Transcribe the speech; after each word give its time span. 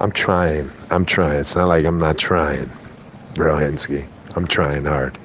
I'm 0.00 0.10
trying. 0.10 0.70
I'm 0.90 1.04
trying. 1.04 1.40
It's 1.40 1.54
not 1.54 1.68
like 1.68 1.84
I'm 1.84 1.98
not 1.98 2.16
trying, 2.16 2.70
Brohinsky. 3.34 4.06
I'm 4.34 4.46
trying 4.46 4.84
hard. 4.86 5.18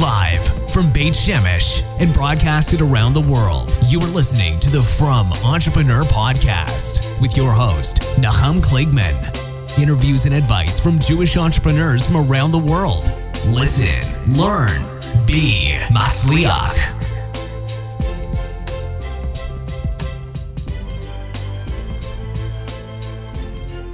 Live 0.00 0.70
from 0.70 0.90
Beit 0.90 1.12
Shemesh 1.12 1.82
and 2.00 2.12
broadcasted 2.14 2.80
around 2.80 3.12
the 3.12 3.20
world, 3.20 3.76
you 3.86 4.00
are 4.00 4.08
listening 4.08 4.58
to 4.60 4.70
the 4.70 4.82
Frum 4.82 5.30
Entrepreneur 5.44 6.04
Podcast 6.04 7.20
with 7.20 7.36
your 7.36 7.52
host, 7.52 7.98
Nachum 8.16 8.62
Kligman. 8.62 9.78
Interviews 9.78 10.24
and 10.24 10.34
advice 10.34 10.80
from 10.80 10.98
Jewish 10.98 11.36
entrepreneurs 11.36 12.06
from 12.06 12.16
around 12.16 12.50
the 12.50 12.58
world. 12.58 13.12
Listen, 13.48 14.00
learn, 14.34 14.82
be 15.26 15.76
Masliach. 15.90 17.01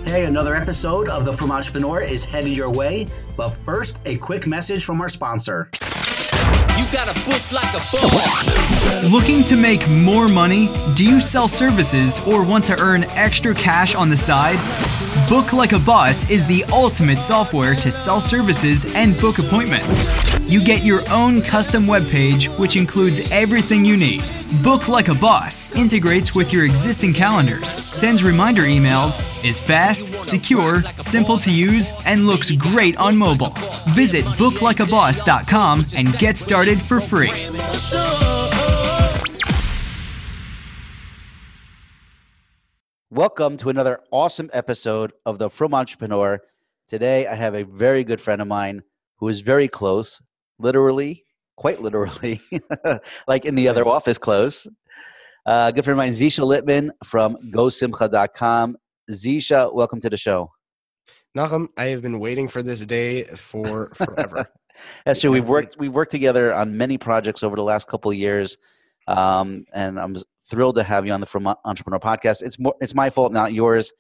Hey, 0.08 0.24
another 0.24 0.56
episode 0.56 1.10
of 1.10 1.26
the 1.26 1.34
Frum 1.34 1.52
Entrepreneur 1.52 2.00
is 2.00 2.24
headed 2.24 2.56
your 2.56 2.70
way. 2.70 3.06
But 3.36 3.50
first, 3.50 4.00
a 4.06 4.16
quick 4.16 4.46
message 4.46 4.82
from 4.82 5.02
our 5.02 5.10
sponsor. 5.10 5.68
You 6.78 6.86
got 6.90 7.08
a 7.08 7.14
foot 7.14 7.52
like 7.54 7.68
a 7.74 7.82
boss. 7.92 9.04
Looking 9.12 9.44
to 9.44 9.54
make 9.54 9.86
more 9.90 10.26
money? 10.26 10.68
Do 10.94 11.04
you 11.04 11.20
sell 11.20 11.46
services 11.46 12.26
or 12.26 12.42
want 12.42 12.64
to 12.68 12.80
earn 12.80 13.04
extra 13.16 13.52
cash 13.52 13.94
on 13.94 14.08
the 14.08 14.16
side? 14.16 14.56
Book 15.28 15.52
Like 15.52 15.72
a 15.72 15.78
Boss 15.78 16.30
is 16.30 16.44
the 16.44 16.64
ultimate 16.72 17.20
software 17.20 17.74
to 17.74 17.90
sell 17.90 18.20
services 18.20 18.86
and 18.94 19.18
book 19.20 19.38
appointments. 19.38 20.50
You 20.50 20.62
get 20.62 20.84
your 20.84 21.00
own 21.10 21.40
custom 21.40 21.84
webpage, 21.84 22.46
which 22.58 22.76
includes 22.76 23.20
everything 23.30 23.84
you 23.84 23.96
need. 23.96 24.22
Book 24.62 24.88
Like 24.88 25.08
a 25.08 25.14
Boss 25.14 25.74
integrates 25.76 26.34
with 26.34 26.52
your 26.52 26.64
existing 26.64 27.14
calendars, 27.14 27.68
sends 27.68 28.22
reminder 28.22 28.62
emails, 28.62 29.22
is 29.44 29.60
fast, 29.60 30.24
secure, 30.24 30.82
simple 30.98 31.38
to 31.38 31.52
use, 31.52 31.92
and 32.04 32.26
looks 32.26 32.50
great 32.50 32.96
on 32.98 33.16
mobile. 33.16 33.54
Visit 33.94 34.24
booklikeaboss.com 34.24 35.86
and 35.96 36.18
get 36.18 36.36
started 36.36 36.80
for 36.80 37.00
free. 37.00 37.30
Welcome 43.18 43.56
to 43.56 43.68
another 43.68 43.98
awesome 44.12 44.48
episode 44.52 45.12
of 45.26 45.40
the 45.40 45.50
Frum 45.50 45.74
Entrepreneur. 45.74 46.40
Today, 46.86 47.26
I 47.26 47.34
have 47.34 47.56
a 47.56 47.64
very 47.64 48.04
good 48.04 48.20
friend 48.20 48.40
of 48.40 48.46
mine 48.46 48.84
who 49.16 49.26
is 49.26 49.40
very 49.40 49.66
close, 49.66 50.22
literally, 50.60 51.24
quite 51.56 51.80
literally, 51.80 52.40
like 53.26 53.44
in 53.44 53.56
the 53.56 53.66
other 53.66 53.84
office 53.88 54.18
close. 54.18 54.68
Uh, 55.44 55.72
good 55.72 55.82
friend 55.82 55.98
of 55.98 56.04
mine, 56.04 56.12
Zeesha 56.12 56.44
Littman 56.44 56.90
from 57.02 57.36
GoSimcha.com. 57.50 58.76
Zeesha, 59.10 59.74
welcome 59.74 59.98
to 59.98 60.08
the 60.08 60.16
show. 60.16 60.52
Nachum, 61.36 61.66
I 61.76 61.86
have 61.86 62.02
been 62.02 62.20
waiting 62.20 62.46
for 62.46 62.62
this 62.62 62.86
day 62.86 63.24
for 63.24 63.90
forever. 63.96 64.48
That's 65.04 65.20
true. 65.20 65.32
We've 65.32 65.48
worked 65.48 65.76
we 65.76 65.88
worked 65.88 66.12
together 66.12 66.54
on 66.54 66.76
many 66.76 66.98
projects 66.98 67.42
over 67.42 67.56
the 67.56 67.64
last 67.64 67.88
couple 67.88 68.12
of 68.12 68.16
years, 68.16 68.58
um, 69.08 69.64
and 69.74 69.98
I'm 69.98 70.14
thrilled 70.48 70.76
to 70.76 70.82
have 70.82 71.06
you 71.06 71.12
on 71.12 71.20
the 71.20 71.26
Frum 71.26 71.46
Entrepreneur 71.64 71.98
podcast. 71.98 72.42
It's 72.42 72.58
more 72.58 72.74
it's 72.80 72.94
my 72.94 73.10
fault, 73.10 73.32
not 73.32 73.52
yours. 73.52 73.92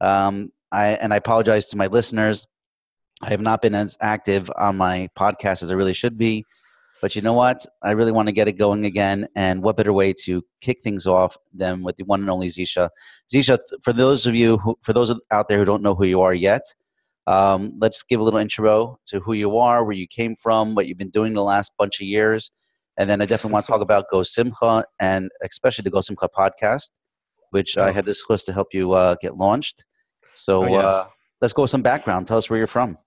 Um, 0.00 0.52
I 0.70 0.88
and 0.88 1.12
I 1.12 1.16
apologize 1.16 1.68
to 1.68 1.76
my 1.76 1.86
listeners. 1.86 2.46
I 3.22 3.30
have 3.30 3.40
not 3.40 3.62
been 3.62 3.74
as 3.74 3.96
active 4.00 4.50
on 4.58 4.76
my 4.76 5.08
podcast 5.16 5.62
as 5.62 5.70
I 5.70 5.74
really 5.76 5.92
should 5.92 6.18
be, 6.18 6.44
but 7.00 7.14
you 7.14 7.22
know 7.22 7.34
what? 7.34 7.64
I 7.82 7.92
really 7.92 8.10
want 8.10 8.26
to 8.28 8.32
get 8.32 8.48
it 8.48 8.52
going 8.58 8.84
again. 8.84 9.28
And 9.36 9.62
what 9.62 9.76
better 9.76 9.92
way 9.92 10.12
to 10.24 10.42
kick 10.60 10.80
things 10.82 11.06
off 11.06 11.36
than 11.52 11.82
with 11.82 11.96
the 11.96 12.04
one 12.04 12.20
and 12.20 12.30
only 12.30 12.48
Zeesha? 12.48 12.90
Zeesha, 13.32 13.58
for 13.82 13.92
those 13.92 14.26
of 14.26 14.34
you 14.34 14.58
who, 14.58 14.76
for 14.82 14.92
those 14.92 15.12
out 15.30 15.48
there 15.48 15.58
who 15.58 15.64
don't 15.64 15.82
know 15.82 15.94
who 15.94 16.04
you 16.04 16.20
are 16.20 16.34
yet, 16.34 16.62
um, 17.26 17.74
let's 17.80 18.02
give 18.02 18.18
a 18.18 18.22
little 18.22 18.40
intro 18.40 18.98
to 19.06 19.20
who 19.20 19.32
you 19.34 19.56
are, 19.58 19.84
where 19.84 19.94
you 19.94 20.08
came 20.08 20.34
from, 20.36 20.74
what 20.74 20.86
you've 20.86 20.98
been 20.98 21.10
doing 21.10 21.34
the 21.34 21.42
last 21.42 21.72
bunch 21.78 22.00
of 22.00 22.06
years. 22.06 22.50
And 22.98 23.08
then 23.08 23.20
I 23.22 23.26
definitely 23.26 23.54
want 23.54 23.66
to 23.66 23.72
talk 23.72 23.80
about 23.80 24.06
Go 24.10 24.22
Simcha 24.22 24.84
and 25.00 25.30
especially 25.42 25.82
the 25.82 25.90
Go 25.90 26.00
Simcha 26.00 26.28
podcast, 26.36 26.90
which 27.50 27.76
I 27.78 27.90
had 27.90 28.04
this 28.04 28.22
close 28.22 28.44
to 28.44 28.52
help 28.52 28.68
you 28.72 28.92
uh, 28.92 29.16
get 29.20 29.36
launched. 29.36 29.84
So 30.34 30.64
Oh, 30.64 30.68
yes. 30.68 30.84
uh, 30.84 31.06
let's 31.40 31.52
go 31.54 31.62
with 31.62 31.70
some 31.70 31.82
background. 31.82 32.26
Tell 32.26 32.38
us 32.38 32.48
where 32.50 32.58
you're 32.58 32.66
from. 32.66 32.98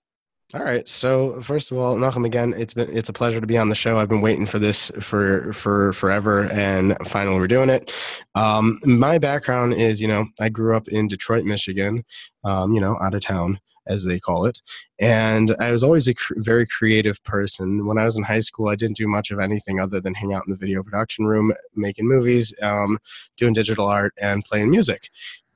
All 0.53 0.63
right. 0.63 0.87
So 0.87 1.41
first 1.41 1.71
of 1.71 1.77
all, 1.79 1.95
Nachum, 1.97 2.23
again, 2.23 2.53
it's 2.55 2.75
been 2.75 2.95
it's 2.95 3.09
a 3.09 3.13
pleasure 3.13 3.41
to 3.41 3.47
be 3.47 3.57
on 3.57 3.69
the 3.69 3.75
show. 3.75 3.97
I've 3.97 4.09
been 4.09 4.21
waiting 4.21 4.45
for 4.45 4.59
this 4.59 4.91
for 4.99 5.51
for 5.53 5.91
forever, 5.93 6.47
and 6.51 6.95
finally 7.07 7.39
we're 7.39 7.47
doing 7.47 7.69
it. 7.71 7.91
Um, 8.35 8.77
my 8.85 9.17
background 9.17 9.73
is, 9.73 10.01
you 10.01 10.07
know, 10.07 10.27
I 10.39 10.49
grew 10.49 10.75
up 10.77 10.87
in 10.87 11.07
Detroit, 11.07 11.45
Michigan, 11.45 12.03
um, 12.43 12.73
you 12.73 12.79
know, 12.79 12.95
out 13.01 13.15
of 13.15 13.21
town 13.21 13.59
as 13.87 14.05
they 14.05 14.19
call 14.19 14.45
it, 14.45 14.61
and 14.99 15.55
I 15.59 15.71
was 15.71 15.83
always 15.83 16.07
a 16.07 16.13
cr- 16.13 16.33
very 16.37 16.65
creative 16.67 17.23
person. 17.23 17.85
When 17.85 17.97
I 17.97 18.05
was 18.05 18.17
in 18.17 18.23
high 18.23 18.39
school, 18.39 18.69
I 18.69 18.75
didn't 18.75 18.97
do 18.97 19.07
much 19.07 19.31
of 19.31 19.39
anything 19.39 19.79
other 19.79 19.99
than 20.01 20.13
hang 20.13 20.33
out 20.33 20.43
in 20.47 20.51
the 20.51 20.57
video 20.57 20.83
production 20.83 21.25
room, 21.25 21.53
making 21.75 22.07
movies, 22.07 22.53
um, 22.61 22.99
doing 23.37 23.53
digital 23.53 23.87
art, 23.87 24.13
and 24.19 24.43
playing 24.45 24.69
music. 24.69 25.09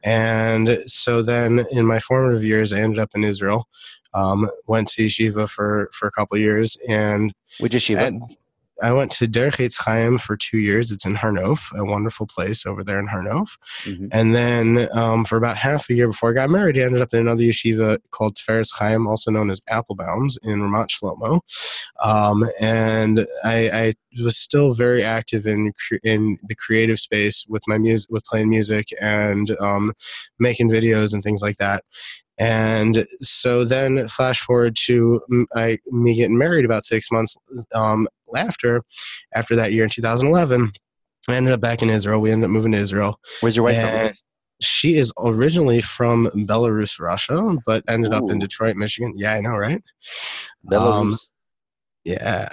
And 0.04 0.82
so 0.86 1.22
then 1.22 1.66
in 1.72 1.86
my 1.86 2.00
formative 2.00 2.44
years, 2.44 2.72
I 2.72 2.80
ended 2.80 3.00
up 3.00 3.12
in 3.16 3.24
Israel 3.24 3.68
um, 4.14 4.50
went 4.68 4.88
to 4.90 5.06
yeshiva 5.06 5.48
for 5.50 5.90
for 5.94 6.08
a 6.08 6.12
couple 6.12 6.36
of 6.36 6.42
years, 6.42 6.78
and 6.88 7.34
Which 7.60 7.76
is 7.76 7.84
Shiva? 7.84 8.02
at- 8.02 8.14
I 8.82 8.92
went 8.92 9.12
to 9.14 9.28
Chaim 9.80 10.18
for 10.18 10.38
two 10.38 10.58
years. 10.58 10.92
It's 10.92 11.06
in 11.06 11.16
Harnof, 11.16 11.72
a 11.78 11.86
wonderful 11.86 12.28
place 12.28 12.66
over 12.66 12.84
there 12.84 13.00
in 13.00 13.08
Harnof. 13.08 13.58
Mhm. 13.84 14.10
And 14.12 14.36
then 14.36 14.90
um, 14.94 15.26
for 15.26 15.38
about 15.38 15.58
half 15.58 15.90
a 15.90 15.94
year 15.94 16.08
before 16.08 16.32
I 16.32 16.34
got 16.34 16.50
married, 16.50 16.78
I 16.78 16.82
ended 16.82 17.02
up 17.02 17.14
in 17.14 17.22
another 17.22 17.44
yeshiva 17.44 18.00
called 18.12 18.36
Tiferes 18.36 18.70
Chaim, 18.78 19.08
also 19.08 19.32
known 19.32 19.50
as 19.50 19.62
Applebaums 19.70 20.38
in 20.44 20.60
Ramat 20.62 20.90
Shlomo. 20.90 21.42
Um, 22.04 22.50
and 22.60 23.26
I, 23.44 23.70
I 23.70 23.96
was 24.24 24.38
still 24.38 24.74
very 24.74 25.04
active 25.04 25.46
in 25.46 25.74
cre- 25.74 25.98
in 26.04 26.38
the 26.48 26.56
creative 26.56 27.00
space 27.00 27.46
with 27.48 27.64
my 27.68 27.78
music, 27.78 28.10
with 28.10 28.26
playing 28.26 28.50
music 28.50 28.88
and 29.02 29.56
um, 29.60 29.94
making 30.40 30.70
videos 30.70 31.14
and 31.14 31.24
things 31.24 31.42
like 31.42 31.58
that. 31.58 31.84
And 32.40 33.06
so 33.22 33.66
then, 33.66 34.08
flash 34.08 34.40
forward 34.40 34.76
to 34.86 35.22
I, 35.56 35.78
me 35.92 36.16
getting 36.16 36.38
married 36.38 36.66
about 36.66 36.86
six 36.86 37.12
months 37.12 37.38
um, 37.74 38.08
after, 38.36 38.82
after 39.36 39.56
that 39.58 39.74
year 39.74 39.84
in 39.84 39.90
2011. 39.90 40.72
I 41.28 41.36
ended 41.36 41.54
up 41.54 41.60
back 41.60 41.82
in 41.82 41.90
Israel. 41.90 42.22
We 42.22 42.32
ended 42.32 42.46
up 42.46 42.52
moving 42.52 42.72
to 42.72 42.78
Israel. 42.78 43.20
Where's 43.42 43.58
your 43.58 43.66
wife 43.66 43.80
from? 43.80 44.14
She 44.62 44.98
is 44.98 45.14
originally 45.18 45.82
from 45.82 46.28
Belarus, 46.34 47.00
Russia, 47.00 47.58
but 47.66 47.84
ended 47.88 48.14
up 48.14 48.30
in 48.30 48.40
Detroit, 48.40 48.76
Michigan. 48.76 49.14
Yeah, 49.16 49.34
I 49.34 49.42
know, 49.42 49.52
right? 49.56 49.82
Belarus. 50.70 50.94
um, 50.94 51.18
Yeah. 52.04 52.50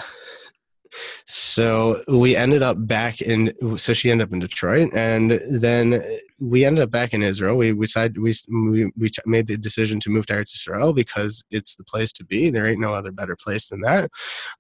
So 1.27 2.03
we 2.09 2.37
ended 2.37 2.63
up 2.63 2.87
back 2.87 3.21
in. 3.21 3.53
So 3.79 3.93
she 3.93 4.11
ended 4.11 4.29
up 4.29 4.33
in 4.33 4.41
Detroit, 4.41 4.91
and 4.95 5.41
then 5.51 6.03
we 6.39 6.65
ended 6.65 6.85
up 6.85 6.91
back 6.91 7.15
in 7.15 7.23
Israel. 7.23 7.57
We 7.57 7.73
we 7.73 7.87
decided 7.87 8.19
we 8.19 8.35
we, 8.49 8.93
we 8.97 9.11
made 9.27 9.47
the 9.47 9.57
decision 9.57 10.01
to 10.01 10.11
move 10.11 10.27
to 10.27 10.35
Eretz 10.35 10.55
Israel 10.55 10.93
because 10.93 11.45
it's 11.51 11.77
the 11.77 11.85
place 11.85 12.13
to 12.15 12.25
be. 12.25 12.51
There 12.51 12.67
ain't 12.67 12.81
no 12.81 12.95
other 12.95 13.13
better 13.13 13.37
place 13.37 13.69
than 13.69 13.81
that. 13.81 14.11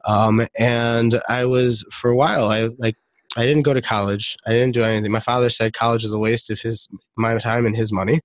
Um, 0.05 0.47
and 0.59 1.21
I 1.29 1.45
was 1.45 1.85
for 1.91 2.11
a 2.11 2.17
while. 2.17 2.51
I 2.51 2.69
like. 2.79 2.97
I 3.37 3.45
didn't 3.45 3.63
go 3.63 3.75
to 3.75 3.83
college. 3.83 4.37
I 4.47 4.53
didn't 4.53 4.73
do 4.73 4.83
anything. 4.83 5.13
My 5.13 5.21
father 5.21 5.51
said 5.51 5.73
college 5.73 6.05
is 6.05 6.13
a 6.13 6.19
waste 6.19 6.51
of 6.51 6.61
his 6.61 6.89
my 7.17 7.37
time 7.39 7.67
and 7.67 7.77
his 7.77 7.93
money. 7.93 8.21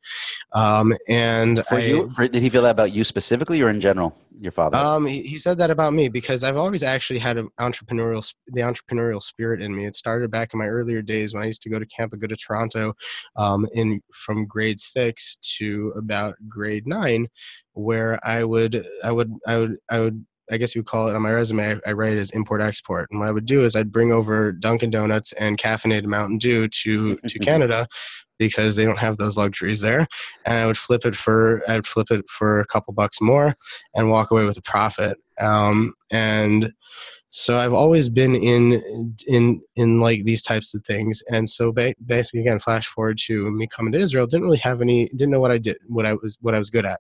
Um, 0.54 0.94
and 1.08 1.66
for 1.68 1.76
I, 1.76 1.80
you, 1.80 2.10
for, 2.12 2.28
did 2.28 2.42
he 2.42 2.50
feel 2.50 2.62
that 2.64 2.72
about 2.72 2.94
you 2.94 3.04
specifically 3.04 3.62
or 3.62 3.70
in 3.70 3.82
general? 3.82 4.16
Your 4.40 4.52
father? 4.52 4.78
um, 4.78 5.06
he, 5.06 5.22
he 5.22 5.38
said 5.38 5.60
that 5.60 5.70
about 5.70 5.94
me 5.94 6.10
because 6.10 6.44
I've 6.44 6.58
always 6.58 6.82
actually 6.82 7.20
had 7.20 7.38
an 7.38 7.50
entrepreneurial, 7.60 8.34
the 8.48 8.62
entrepreneurial 8.62 9.22
spirit 9.22 9.62
in 9.62 9.76
me. 9.76 9.86
It 9.86 9.96
started 9.96 10.32
back 10.32 10.54
in 10.54 10.60
my 10.60 10.66
earlier 10.66 11.04
days 11.04 11.34
when 11.34 11.44
I 11.44 11.46
used 11.46 11.62
to 11.64 11.70
go 11.70 11.78
to 11.78 11.86
camp 11.86 12.14
and 12.14 12.22
go 12.22 12.28
to 12.28 12.36
Toronto, 12.36 12.94
um, 13.36 13.68
in 13.74 14.02
from 14.14 14.48
grade 14.48 14.80
six 14.80 15.38
to 15.58 15.94
about 15.96 16.36
grade 16.48 16.88
nine, 16.88 17.28
where 17.74 18.20
I 18.26 18.44
would, 18.44 18.84
I 19.04 19.12
would, 19.12 19.32
I 19.46 19.58
would, 19.60 19.78
I 19.90 20.00
would. 20.00 20.26
I 20.52 20.58
guess 20.58 20.76
you 20.76 20.82
would 20.82 20.88
call 20.88 21.08
it 21.08 21.16
on 21.16 21.22
my 21.22 21.32
resume. 21.32 21.80
I, 21.86 21.90
I 21.90 21.94
write 21.94 22.14
it 22.14 22.20
as 22.20 22.32
import 22.32 22.62
export, 22.62 23.10
and 23.10 23.20
what 23.20 23.30
I 23.30 23.32
would 23.32 23.46
do 23.46 23.64
is 23.64 23.76
I'd 23.76 23.92
bring 23.92 24.12
over 24.12 24.52
Dunkin' 24.52 24.92
Donuts 24.92 25.32
and 25.34 25.58
caffeinated 25.58 26.06
Mountain 26.06 26.38
Dew 26.38 26.68
to 26.68 27.16
to 27.18 27.40
Canada 27.40 27.88
because 28.38 28.76
they 28.76 28.86
don't 28.86 28.98
have 28.98 29.18
those 29.18 29.38
luxuries 29.38 29.82
there, 29.82 30.08
and 30.46 30.60
I 30.60 30.68
would 30.68 30.78
flip 30.78 31.06
it 31.06 31.16
for 31.16 31.62
I'd 31.68 31.88
flip 31.88 32.12
it 32.12 32.30
for 32.30 32.60
a 32.60 32.66
couple 32.66 32.94
bucks 32.94 33.22
more, 33.22 33.56
and 33.96 34.10
walk 34.10 34.32
away 34.32 34.46
with 34.46 34.58
a 34.58 34.62
profit. 34.62 35.18
Um, 35.40 35.94
and 36.12 36.74
so 37.34 37.58
I've 37.58 37.74
always 37.74 38.10
been 38.10 38.36
in 38.36 39.16
in 39.26 39.62
in 39.78 40.02
like 40.02 40.26
these 40.26 40.44
types 40.44 40.74
of 40.74 40.84
things. 40.86 41.24
And 41.30 41.48
so 41.48 41.72
ba- 41.72 41.96
basically, 42.06 42.42
again, 42.42 42.60
flash 42.60 42.88
forward 42.88 43.18
to 43.28 43.50
me 43.52 43.68
coming 43.68 43.94
to 43.94 44.00
Israel, 44.00 44.28
didn't 44.28 44.46
really 44.46 44.58
have 44.58 44.82
any, 44.82 45.08
didn't 45.16 45.32
know 45.32 45.40
what 45.40 45.50
I 45.50 45.58
did, 45.58 45.78
what 45.88 46.06
I 46.06 46.14
was, 46.16 46.38
what 46.42 46.54
I 46.56 46.58
was 46.58 46.70
good 46.70 46.86
at. 46.86 47.00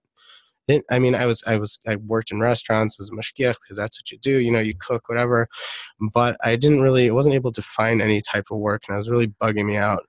Didn't, 0.67 0.85
I 0.89 0.99
mean, 0.99 1.15
I 1.15 1.25
was, 1.25 1.43
I 1.45 1.57
was, 1.57 1.79
I 1.87 1.95
worked 1.95 2.31
in 2.31 2.39
restaurants 2.39 2.99
as 2.99 3.09
a 3.09 3.13
mashgiach 3.13 3.55
because 3.61 3.77
that's 3.77 3.99
what 3.99 4.11
you 4.11 4.17
do. 4.17 4.37
You 4.37 4.51
know, 4.51 4.59
you 4.59 4.75
cook, 4.79 5.09
whatever. 5.09 5.47
But 6.13 6.37
I 6.43 6.55
didn't 6.55 6.81
really, 6.81 7.09
I 7.09 7.13
wasn't 7.13 7.35
able 7.35 7.51
to 7.53 7.61
find 7.61 8.01
any 8.01 8.21
type 8.21 8.45
of 8.51 8.59
work, 8.59 8.83
and 8.87 8.93
I 8.93 8.97
was 8.97 9.09
really 9.09 9.27
bugging 9.27 9.65
me 9.65 9.77
out. 9.77 10.05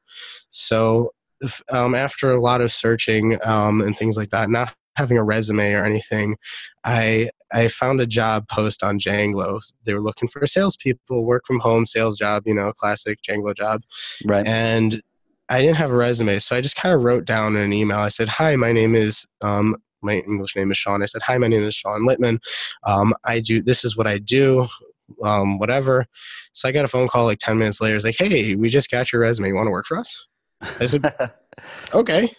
So 0.50 1.10
if, 1.40 1.62
um, 1.70 1.94
after 1.94 2.30
a 2.30 2.40
lot 2.40 2.60
of 2.60 2.72
searching 2.72 3.38
um, 3.44 3.80
and 3.80 3.96
things 3.96 4.16
like 4.16 4.30
that, 4.30 4.50
not 4.50 4.74
having 4.96 5.16
a 5.16 5.24
resume 5.24 5.72
or 5.72 5.84
anything, 5.84 6.36
I 6.84 7.30
I 7.52 7.68
found 7.68 8.00
a 8.00 8.06
job 8.06 8.48
post 8.48 8.82
on 8.82 8.98
Janglo. 8.98 9.60
They 9.84 9.94
were 9.94 10.00
looking 10.00 10.28
for 10.28 10.46
salespeople, 10.46 11.24
work 11.24 11.44
from 11.46 11.60
home 11.60 11.86
sales 11.86 12.18
job, 12.18 12.44
you 12.46 12.54
know, 12.54 12.72
classic 12.72 13.18
Janglo 13.22 13.54
job. 13.54 13.82
Right. 14.24 14.46
And 14.46 15.02
I 15.48 15.60
didn't 15.60 15.76
have 15.76 15.90
a 15.90 15.96
resume, 15.96 16.38
so 16.38 16.56
I 16.56 16.60
just 16.60 16.76
kind 16.76 16.94
of 16.94 17.02
wrote 17.02 17.24
down 17.24 17.56
in 17.56 17.62
an 17.62 17.72
email. 17.72 17.98
I 17.98 18.08
said, 18.08 18.28
"Hi, 18.28 18.56
my 18.56 18.72
name 18.72 18.94
is 18.94 19.26
um, 19.42 19.76
my 20.02 20.18
English 20.18 20.56
name 20.56 20.70
is 20.70 20.78
Sean." 20.78 21.02
I 21.02 21.06
said, 21.06 21.22
"Hi, 21.22 21.38
my 21.38 21.48
name 21.48 21.62
is 21.62 21.74
Sean 21.74 22.02
Littman. 22.02 22.38
Um, 22.84 23.14
I 23.24 23.40
do 23.40 23.62
this 23.62 23.84
is 23.84 23.96
what 23.96 24.06
I 24.06 24.18
do." 24.18 24.68
Um, 25.22 25.58
whatever. 25.58 26.06
So 26.54 26.68
I 26.68 26.72
got 26.72 26.86
a 26.86 26.88
phone 26.88 27.06
call 27.06 27.26
like 27.26 27.38
10 27.38 27.58
minutes 27.58 27.82
later. 27.82 27.96
It's 27.96 28.04
like, 28.04 28.16
hey, 28.18 28.54
we 28.54 28.70
just 28.70 28.90
got 28.90 29.12
your 29.12 29.20
resume. 29.20 29.48
You 29.48 29.54
want 29.54 29.66
to 29.66 29.70
work 29.70 29.84
for 29.84 29.98
us? 29.98 30.26
I 30.80 30.86
said, 30.86 31.12
okay. 31.94 32.34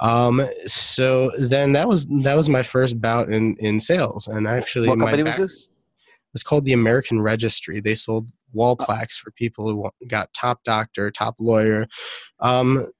Um, 0.00 0.44
so 0.66 1.30
then 1.38 1.72
that 1.72 1.88
was 1.88 2.06
that 2.22 2.34
was 2.34 2.48
my 2.48 2.62
first 2.62 3.00
bout 3.00 3.32
in 3.32 3.56
in 3.58 3.78
sales, 3.78 4.26
and 4.26 4.48
actually, 4.48 4.88
what 4.88 4.98
my 4.98 5.04
company 5.04 5.22
was 5.22 5.36
this? 5.36 5.68
It 5.68 6.32
was 6.32 6.42
called 6.42 6.64
the 6.64 6.72
American 6.72 7.20
Registry. 7.20 7.80
They 7.80 7.94
sold 7.94 8.28
wall 8.52 8.76
plaques 8.76 9.16
for 9.16 9.30
people 9.30 9.68
who 9.68 9.88
got 10.08 10.32
top 10.32 10.64
doctor, 10.64 11.10
top 11.10 11.36
lawyer, 11.38 11.86
um, 12.40 12.90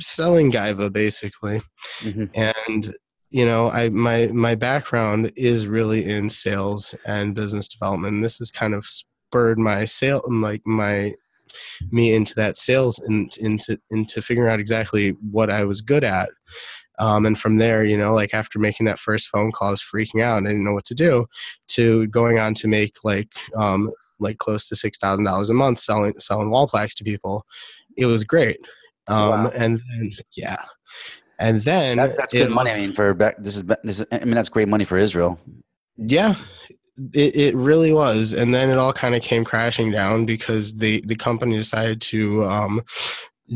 selling 0.00 0.50
gaiva 0.50 0.92
basically. 0.92 1.60
Mhm. 2.00 2.30
And 2.34 2.96
you 3.34 3.44
know, 3.44 3.68
I 3.68 3.88
my 3.88 4.28
my 4.28 4.54
background 4.54 5.32
is 5.34 5.66
really 5.66 6.08
in 6.08 6.30
sales 6.30 6.94
and 7.04 7.34
business 7.34 7.66
development. 7.66 8.14
And 8.14 8.24
this 8.24 8.38
has 8.38 8.52
kind 8.52 8.74
of 8.74 8.86
spurred 8.86 9.58
my 9.58 9.86
sale, 9.86 10.22
like 10.28 10.64
my 10.64 11.14
me 11.90 12.14
into 12.14 12.32
that 12.36 12.56
sales 12.56 13.00
and 13.00 13.36
into 13.38 13.76
into 13.90 14.22
figuring 14.22 14.48
out 14.52 14.60
exactly 14.60 15.16
what 15.32 15.50
I 15.50 15.64
was 15.64 15.80
good 15.80 16.04
at. 16.04 16.30
Um, 17.00 17.26
and 17.26 17.36
from 17.36 17.56
there, 17.56 17.84
you 17.84 17.98
know, 17.98 18.14
like 18.14 18.34
after 18.34 18.60
making 18.60 18.86
that 18.86 19.00
first 19.00 19.26
phone 19.26 19.50
call, 19.50 19.66
I 19.66 19.70
was 19.72 19.82
freaking 19.82 20.22
out 20.22 20.38
and 20.38 20.46
I 20.46 20.52
didn't 20.52 20.64
know 20.64 20.72
what 20.72 20.84
to 20.84 20.94
do. 20.94 21.26
To 21.70 22.06
going 22.06 22.38
on 22.38 22.54
to 22.54 22.68
make 22.68 23.02
like 23.02 23.32
um, 23.56 23.90
like 24.20 24.38
close 24.38 24.68
to 24.68 24.76
six 24.76 24.96
thousand 24.96 25.24
dollars 25.24 25.50
a 25.50 25.54
month 25.54 25.80
selling 25.80 26.14
selling 26.20 26.50
wall 26.50 26.68
plaques 26.68 26.94
to 26.94 27.04
people, 27.04 27.44
it 27.96 28.06
was 28.06 28.22
great. 28.22 28.58
Um, 29.08 29.28
Wow. 29.28 29.50
And 29.56 29.80
then 29.90 30.12
yeah, 30.36 30.62
and 31.38 31.60
then 31.62 31.96
That, 31.98 32.16
that's 32.16 32.32
good 32.32 32.42
it- 32.42 32.50
money. 32.50 32.70
I 32.70 32.74
mean, 32.80 32.92
for 32.94 33.12
back, 33.14 33.36
this 33.38 33.56
is 33.56 33.64
this. 33.82 34.00
Is, 34.00 34.06
I 34.12 34.18
mean, 34.24 34.34
that's 34.34 34.48
great 34.48 34.68
money 34.68 34.84
for 34.84 34.96
Israel. 34.96 35.38
Yeah, 35.96 36.34
it, 37.12 37.36
it 37.36 37.54
really 37.56 37.92
was. 37.92 38.32
And 38.32 38.52
then 38.54 38.68
it 38.70 38.78
all 38.78 38.92
kind 38.92 39.14
of 39.14 39.22
came 39.22 39.44
crashing 39.44 39.90
down 39.90 40.26
because 40.26 40.74
the, 40.76 41.02
the 41.06 41.14
company 41.16 41.56
decided 41.56 42.00
to 42.02 42.44
um, 42.44 42.80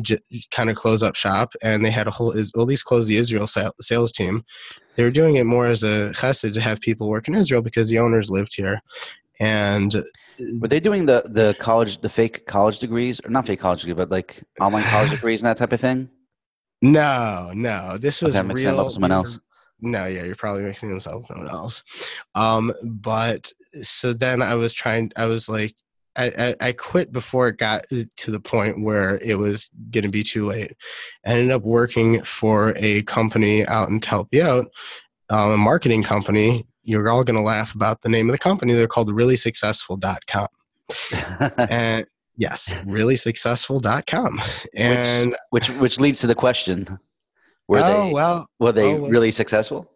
j- 0.03 0.19
kind 0.53 0.71
of 0.71 0.77
close 0.77 1.03
up 1.03 1.17
shop 1.17 1.53
and 1.63 1.85
they 1.85 1.91
had 1.91 2.07
a 2.07 2.11
whole, 2.13 2.31
is- 2.33 2.53
well, 2.55 2.63
at 2.63 2.69
least 2.69 2.85
close 2.85 3.07
the 3.09 3.17
Israel 3.17 3.47
sa- 3.49 3.73
sales 3.81 4.13
team. 4.13 4.45
They 4.97 5.03
were 5.03 5.11
doing 5.11 5.37
it 5.37 5.45
more 5.45 5.67
as 5.67 5.83
a 5.83 6.11
chesed 6.15 6.53
to 6.55 6.61
have 6.61 6.81
people 6.81 7.09
work 7.09 7.27
in 7.29 7.35
Israel 7.35 7.63
because 7.63 7.89
the 7.89 7.99
owners 7.99 8.31
lived 8.31 8.55
here. 8.57 8.81
And 9.41 9.95
Were 10.61 10.69
they 10.69 10.81
doing 10.81 11.07
the 11.07 11.23
the 11.29 11.55
college, 11.59 12.01
the 12.01 12.09
fake 12.09 12.47
college 12.47 12.79
degrees, 12.81 13.21
or 13.25 13.31
not 13.31 13.47
fake 13.47 13.61
college 13.61 13.81
degree, 13.83 13.95
but 13.95 14.11
like 14.11 14.43
online 14.61 14.85
college 14.85 15.11
degrees 15.17 15.43
and 15.43 15.49
that 15.49 15.57
type 15.57 15.73
of 15.73 15.81
thing? 15.81 16.09
No, 16.83 17.53
no, 17.55 17.99
this 17.99 18.23
was 18.23 18.35
Okay, 18.37 18.41
I'm 18.41 18.49
real. 18.49 18.81
up 18.81 18.91
someone 18.93 19.13
else. 19.13 19.39
No, 19.81 20.07
yeah, 20.07 20.25
you're 20.25 20.35
probably 20.35 20.63
mixing 20.65 20.89
yourself 20.89 21.19
with 21.19 21.27
someone 21.29 21.49
else. 21.49 21.83
Um, 22.35 22.73
but 22.83 23.53
so 23.83 24.13
then 24.13 24.43
I 24.43 24.55
was 24.57 24.73
trying. 24.73 25.13
I 25.17 25.27
was 25.27 25.49
like, 25.49 25.77
I, 26.17 26.27
I, 26.61 26.69
I 26.69 26.73
quit 26.73 27.13
before 27.13 27.47
it 27.49 27.59
got 27.59 27.85
to 27.89 28.31
the 28.31 28.41
point 28.41 28.83
where 28.83 29.19
it 29.19 29.37
was 29.37 29.71
going 29.91 30.03
to 30.03 30.11
be 30.11 30.25
too 30.25 30.45
late. 30.45 30.73
I 31.25 31.31
ended 31.31 31.53
up 31.53 31.63
working 31.63 32.23
for 32.23 32.73
a 32.77 33.03
company 33.03 33.65
out 33.67 33.89
in 33.89 34.01
Aviv, 34.01 34.67
um, 35.31 35.51
a 35.53 35.57
marketing 35.57 36.03
company. 36.03 36.67
You're 36.83 37.09
all 37.11 37.23
going 37.23 37.37
to 37.37 37.43
laugh 37.43 37.75
about 37.75 38.01
the 38.03 38.09
name 38.09 38.29
of 38.29 38.33
the 38.33 38.39
company. 38.39 38.73
They're 38.73 38.89
called 38.89 39.11
reallysuccessful.com. 39.11 40.49
And 41.69 42.07
yes, 42.39 42.71
reallysuccessful.com. 42.87 44.41
And 44.75 45.37
which 45.51 45.69
which 45.73 46.01
leads 46.01 46.21
to 46.21 46.27
the 46.27 46.35
question: 46.35 46.99
Were 47.67 47.81
oh, 47.81 48.07
they 48.07 48.13
well, 48.15 48.49
were 48.59 48.73
they 48.73 48.95
oh, 48.95 49.03
well. 49.03 49.11
really 49.11 49.31
successful? 49.31 49.91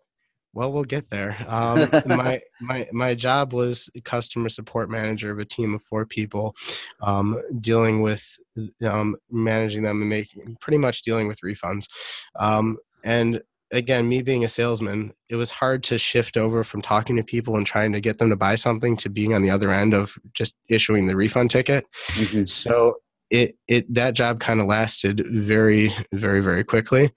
Well, 0.55 0.71
we'll 0.71 0.85
get 0.85 1.09
there. 1.09 1.37
Um, 1.49 1.89
my 2.06 2.43
my 2.61 2.89
my 2.93 3.15
job 3.15 3.55
was 3.55 3.89
customer 4.05 4.50
support 4.50 4.91
manager 4.91 5.31
of 5.31 5.39
a 5.39 5.47
team 5.47 5.75
of 5.75 5.83
four 5.83 6.05
people, 6.05 6.55
um, 7.00 7.41
dealing 7.61 8.03
with 8.03 8.39
um, 8.85 9.17
managing 9.31 9.83
them 9.85 10.03
and 10.03 10.11
making 10.11 10.59
pretty 10.61 10.79
much 10.79 11.03
dealing 11.03 11.29
with 11.29 11.41
refunds. 11.41 11.88
Um, 12.37 12.77
and 13.05 13.43
again, 13.73 14.09
me 14.09 14.23
being 14.23 14.45
a 14.45 14.49
salesman, 14.49 15.13
it 15.29 15.37
was 15.37 15.51
hard 15.51 15.83
to 15.85 15.99
shift 15.99 16.37
over 16.37 16.63
from 16.63 16.83
talking 16.83 17.17
to 17.17 17.23
people 17.25 17.57
and 17.57 17.67
trying 17.67 17.93
to 17.93 18.01
get 18.01 18.19
them 18.19 18.31
to 18.31 18.37
buy 18.37 18.55
something 18.55 18.97
to 18.99 19.09
being 19.09 19.35
on 19.35 19.43
the 19.43 19.51
other 19.51 19.71
end 19.73 19.95
of 19.95 20.19
just 20.35 20.57
issuing 20.69 21.07
the 21.07 21.17
refund 21.17 21.51
ticket. 21.51 21.87
Mhm. 22.11 22.49
So 22.49 22.97
it 23.31 23.57
it 23.67 23.93
that 23.95 24.15
job 24.15 24.41
kind 24.41 24.61
of 24.61 24.67
lasted 24.67 25.23
very 25.27 25.95
very 26.13 26.41
very 26.41 26.63
quickly. 26.63 27.11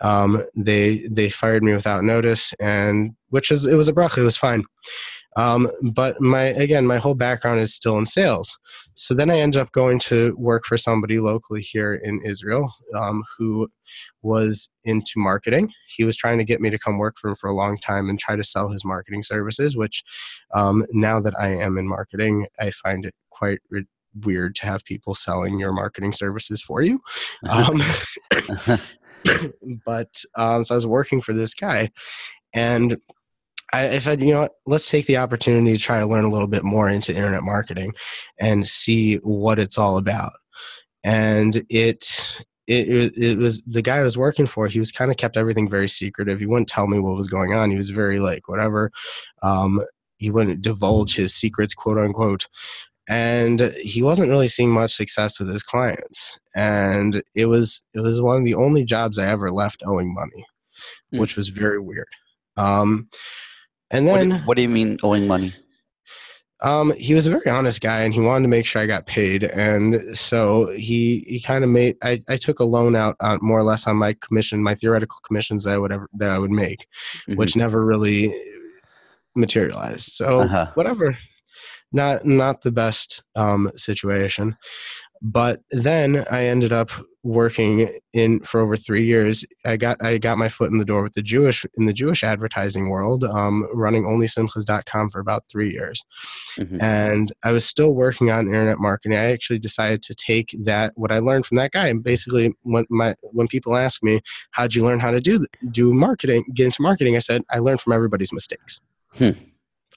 Um, 0.00 0.42
they 0.56 1.06
they 1.08 1.30
fired 1.30 1.62
me 1.62 1.72
without 1.72 2.02
notice, 2.02 2.52
and 2.58 3.12
which 3.28 3.50
is 3.52 3.66
it 3.66 3.76
was 3.76 3.88
a 3.88 3.92
bracha. 3.92 4.18
It 4.18 4.22
was 4.22 4.36
fine. 4.36 4.64
Um, 5.36 5.70
but 5.82 6.20
my 6.20 6.42
again, 6.42 6.86
my 6.86 6.98
whole 6.98 7.14
background 7.14 7.60
is 7.60 7.74
still 7.74 7.98
in 7.98 8.06
sales. 8.06 8.58
So 8.94 9.14
then 9.14 9.30
I 9.30 9.38
ended 9.38 9.60
up 9.60 9.72
going 9.72 9.98
to 10.00 10.34
work 10.36 10.64
for 10.66 10.76
somebody 10.76 11.18
locally 11.18 11.62
here 11.62 11.94
in 11.94 12.20
Israel 12.24 12.74
um, 12.98 13.22
who 13.38 13.68
was 14.20 14.68
into 14.84 15.12
marketing. 15.16 15.72
He 15.88 16.04
was 16.04 16.16
trying 16.16 16.38
to 16.38 16.44
get 16.44 16.60
me 16.60 16.70
to 16.70 16.78
come 16.78 16.98
work 16.98 17.16
for 17.18 17.28
him 17.30 17.36
for 17.36 17.48
a 17.48 17.54
long 17.54 17.78
time 17.78 18.08
and 18.08 18.18
try 18.18 18.36
to 18.36 18.44
sell 18.44 18.68
his 18.68 18.84
marketing 18.84 19.22
services. 19.22 19.76
Which 19.76 20.02
um, 20.54 20.84
now 20.92 21.20
that 21.20 21.34
I 21.38 21.48
am 21.48 21.78
in 21.78 21.88
marketing, 21.88 22.46
I 22.60 22.70
find 22.70 23.06
it 23.06 23.14
quite 23.30 23.60
re- 23.70 23.86
weird 24.24 24.54
to 24.56 24.66
have 24.66 24.84
people 24.84 25.14
selling 25.14 25.58
your 25.58 25.72
marketing 25.72 26.12
services 26.12 26.60
for 26.62 26.82
you. 26.82 27.00
Um, 27.48 27.82
but 29.86 30.22
um, 30.36 30.64
so 30.64 30.74
I 30.74 30.76
was 30.76 30.86
working 30.86 31.20
for 31.20 31.32
this 31.32 31.54
guy, 31.54 31.90
and 32.52 32.98
I, 33.72 33.88
I 33.88 33.98
said, 33.98 34.20
you 34.20 34.32
know 34.32 34.48
let's 34.66 34.88
take 34.88 35.06
the 35.06 35.16
opportunity 35.16 35.76
to 35.76 35.82
try 35.82 35.98
to 35.98 36.06
learn 36.06 36.24
a 36.24 36.30
little 36.30 36.48
bit 36.48 36.64
more 36.64 36.88
into 36.88 37.14
internet 37.14 37.42
marketing 37.42 37.94
and 38.38 38.68
see 38.68 39.16
what 39.16 39.58
it's 39.58 39.78
all 39.78 39.96
about. 39.96 40.32
And 41.04 41.64
it 41.68 42.36
it, 42.68 43.16
it, 43.16 43.38
was 43.38 43.60
the 43.66 43.82
guy 43.82 43.98
I 43.98 44.02
was 44.02 44.16
working 44.16 44.46
for. 44.46 44.68
He 44.68 44.78
was 44.78 44.92
kind 44.92 45.10
of 45.10 45.16
kept 45.16 45.36
everything 45.36 45.68
very 45.68 45.88
secretive. 45.88 46.38
He 46.38 46.46
wouldn't 46.46 46.68
tell 46.68 46.86
me 46.86 47.00
what 47.00 47.16
was 47.16 47.26
going 47.26 47.52
on. 47.52 47.70
He 47.70 47.76
was 47.76 47.90
very 47.90 48.20
like 48.20 48.48
whatever. 48.48 48.92
Um, 49.42 49.82
he 50.18 50.30
wouldn't 50.30 50.62
divulge 50.62 51.16
his 51.16 51.34
secrets, 51.34 51.74
quote 51.74 51.98
unquote. 51.98 52.46
And 53.08 53.72
he 53.82 54.00
wasn't 54.00 54.30
really 54.30 54.46
seeing 54.46 54.70
much 54.70 54.92
success 54.92 55.40
with 55.40 55.48
his 55.48 55.64
clients. 55.64 56.38
And 56.54 57.22
it 57.34 57.46
was 57.46 57.82
it 57.94 58.00
was 58.00 58.20
one 58.22 58.36
of 58.36 58.44
the 58.44 58.54
only 58.54 58.84
jobs 58.84 59.18
I 59.18 59.26
ever 59.26 59.50
left 59.50 59.82
owing 59.84 60.14
money, 60.14 60.46
Hmm. 61.10 61.18
which 61.18 61.36
was 61.36 61.48
very 61.48 61.80
weird. 61.80 62.08
Um, 62.56 63.08
and 63.92 64.06
What 64.06 64.18
then 64.18 64.28
do, 64.30 64.36
what 64.46 64.56
do 64.56 64.62
you 64.62 64.68
mean 64.68 64.98
owing 65.04 65.26
money? 65.28 65.54
um, 66.60 66.92
he 66.96 67.12
was 67.14 67.26
a 67.26 67.30
very 67.30 67.48
honest 67.48 67.80
guy, 67.80 68.02
and 68.02 68.14
he 68.14 68.20
wanted 68.20 68.42
to 68.44 68.48
make 68.48 68.66
sure 68.66 68.80
I 68.80 68.86
got 68.86 69.06
paid. 69.06 69.42
And 69.44 70.16
so 70.16 70.70
he 70.70 71.24
he 71.28 71.40
kind 71.40 71.64
of 71.64 71.70
made. 71.70 71.96
I, 72.02 72.22
I 72.28 72.36
took 72.36 72.60
a 72.60 72.64
loan 72.64 72.94
out 72.94 73.16
on 73.20 73.38
more 73.42 73.58
or 73.58 73.64
less 73.64 73.86
on 73.88 73.96
my 73.96 74.14
commission, 74.14 74.62
my 74.62 74.74
theoretical 74.76 75.18
commissions 75.26 75.64
that 75.64 75.74
I 75.74 75.78
would 75.78 75.92
ever 75.92 76.08
that 76.14 76.30
I 76.30 76.38
would 76.38 76.52
make, 76.52 76.86
Mhm. 77.28 77.36
which 77.36 77.56
never 77.56 77.84
really 77.84 78.32
materialized. 79.34 80.12
So 80.12 80.42
Uh-huh. 80.42 80.66
whatever, 80.74 81.18
not 81.92 82.24
not 82.24 82.60
the 82.62 82.70
best 82.72 83.22
um, 83.34 83.70
situation. 83.74 84.56
But 85.24 85.60
then 85.70 86.24
I 86.30 86.46
ended 86.46 86.72
up 86.72 86.90
working 87.22 87.88
in 88.12 88.40
for 88.40 88.60
over 88.60 88.76
three 88.76 89.04
years. 89.06 89.44
I 89.64 89.76
got 89.76 90.02
I 90.02 90.18
got 90.18 90.36
my 90.38 90.48
foot 90.48 90.72
in 90.72 90.78
the 90.78 90.84
door 90.84 91.04
with 91.04 91.12
the 91.12 91.22
Jewish 91.22 91.64
in 91.78 91.86
the 91.86 91.92
Jewish 91.92 92.24
advertising 92.24 92.88
world, 92.88 93.22
um, 93.22 93.64
running 93.72 94.02
onlysimchas.com 94.02 95.10
for 95.10 95.20
about 95.20 95.46
three 95.48 95.70
years 95.70 96.04
Mhm. 96.58 96.82
and 96.82 97.32
I 97.44 97.52
was 97.52 97.64
still 97.64 97.90
working 97.92 98.30
on 98.32 98.46
internet 98.48 98.80
marketing. 98.80 99.16
I 99.16 99.30
actually 99.30 99.60
decided 99.60 100.02
to 100.02 100.14
take 100.16 100.56
that 100.64 100.92
what 100.96 101.12
I 101.12 101.20
learned 101.20 101.46
from 101.46 101.56
that 101.58 101.70
guy. 101.70 101.86
And 101.86 102.02
basically, 102.02 102.54
when 102.62 102.84
my 102.90 103.14
when 103.30 103.46
people 103.46 103.76
ask 103.76 104.02
me, 104.02 104.20
"How'd 104.50 104.74
you 104.74 104.84
learn 104.84 104.98
how 104.98 105.12
to 105.12 105.20
do 105.20 105.46
do 105.70 105.94
marketing? 105.94 106.44
Get 106.52 106.64
into 106.66 106.82
marketing?" 106.82 107.14
I 107.14 107.20
said, 107.20 107.42
"I 107.48 107.58
learned 107.60 107.80
from 107.80 107.92
everybody's 107.92 108.32
mistakes. 108.32 108.80
Hmm. 109.12 109.30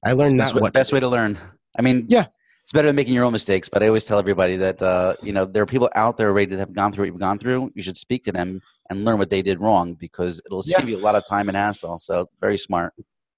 I 0.04 0.12
learned 0.12 0.40
that's 0.40 0.54
not 0.54 0.62
what 0.62 0.74
best 0.74 0.94
way 0.94 1.00
to 1.00 1.08
learn. 1.08 1.40
I 1.76 1.82
mean, 1.82 2.06
Yeah. 2.08 2.26
It's 2.66 2.72
better 2.72 2.88
than 2.88 2.96
making 2.96 3.14
your 3.14 3.24
own 3.26 3.32
mistakes. 3.32 3.70
But 3.70 3.84
I 3.84 3.88
always 3.88 4.06
tell 4.06 4.18
everybody 4.18 4.56
that 4.56 4.82
uh, 4.82 5.16
you 5.22 5.32
know 5.32 5.46
there 5.46 5.62
are 5.62 5.68
people 5.68 5.88
out 5.94 6.18
there 6.18 6.34
ready 6.34 6.50
to 6.52 6.58
have 6.58 6.74
gone 6.74 6.92
through 6.92 7.04
what 7.04 7.08
you've 7.12 7.20
gone 7.20 7.38
through. 7.38 7.72
You 7.76 7.84
should 7.84 7.96
speak 7.96 8.24
to 8.24 8.32
them 8.32 8.60
and 8.90 9.06
learn 9.06 9.20
what 9.20 9.30
they 9.30 9.44
did 9.44 9.60
wrong 9.60 9.94
because 9.94 10.42
it'll 10.48 10.64
Yeah. 10.66 10.80
save 10.80 10.90
you 10.90 10.98
a 10.98 11.04
lot 11.08 11.14
of 11.14 11.28
time 11.28 11.48
and 11.48 11.56
hassle. 11.56 12.00
So 12.00 12.28
very 12.42 12.58
smart. 12.58 12.94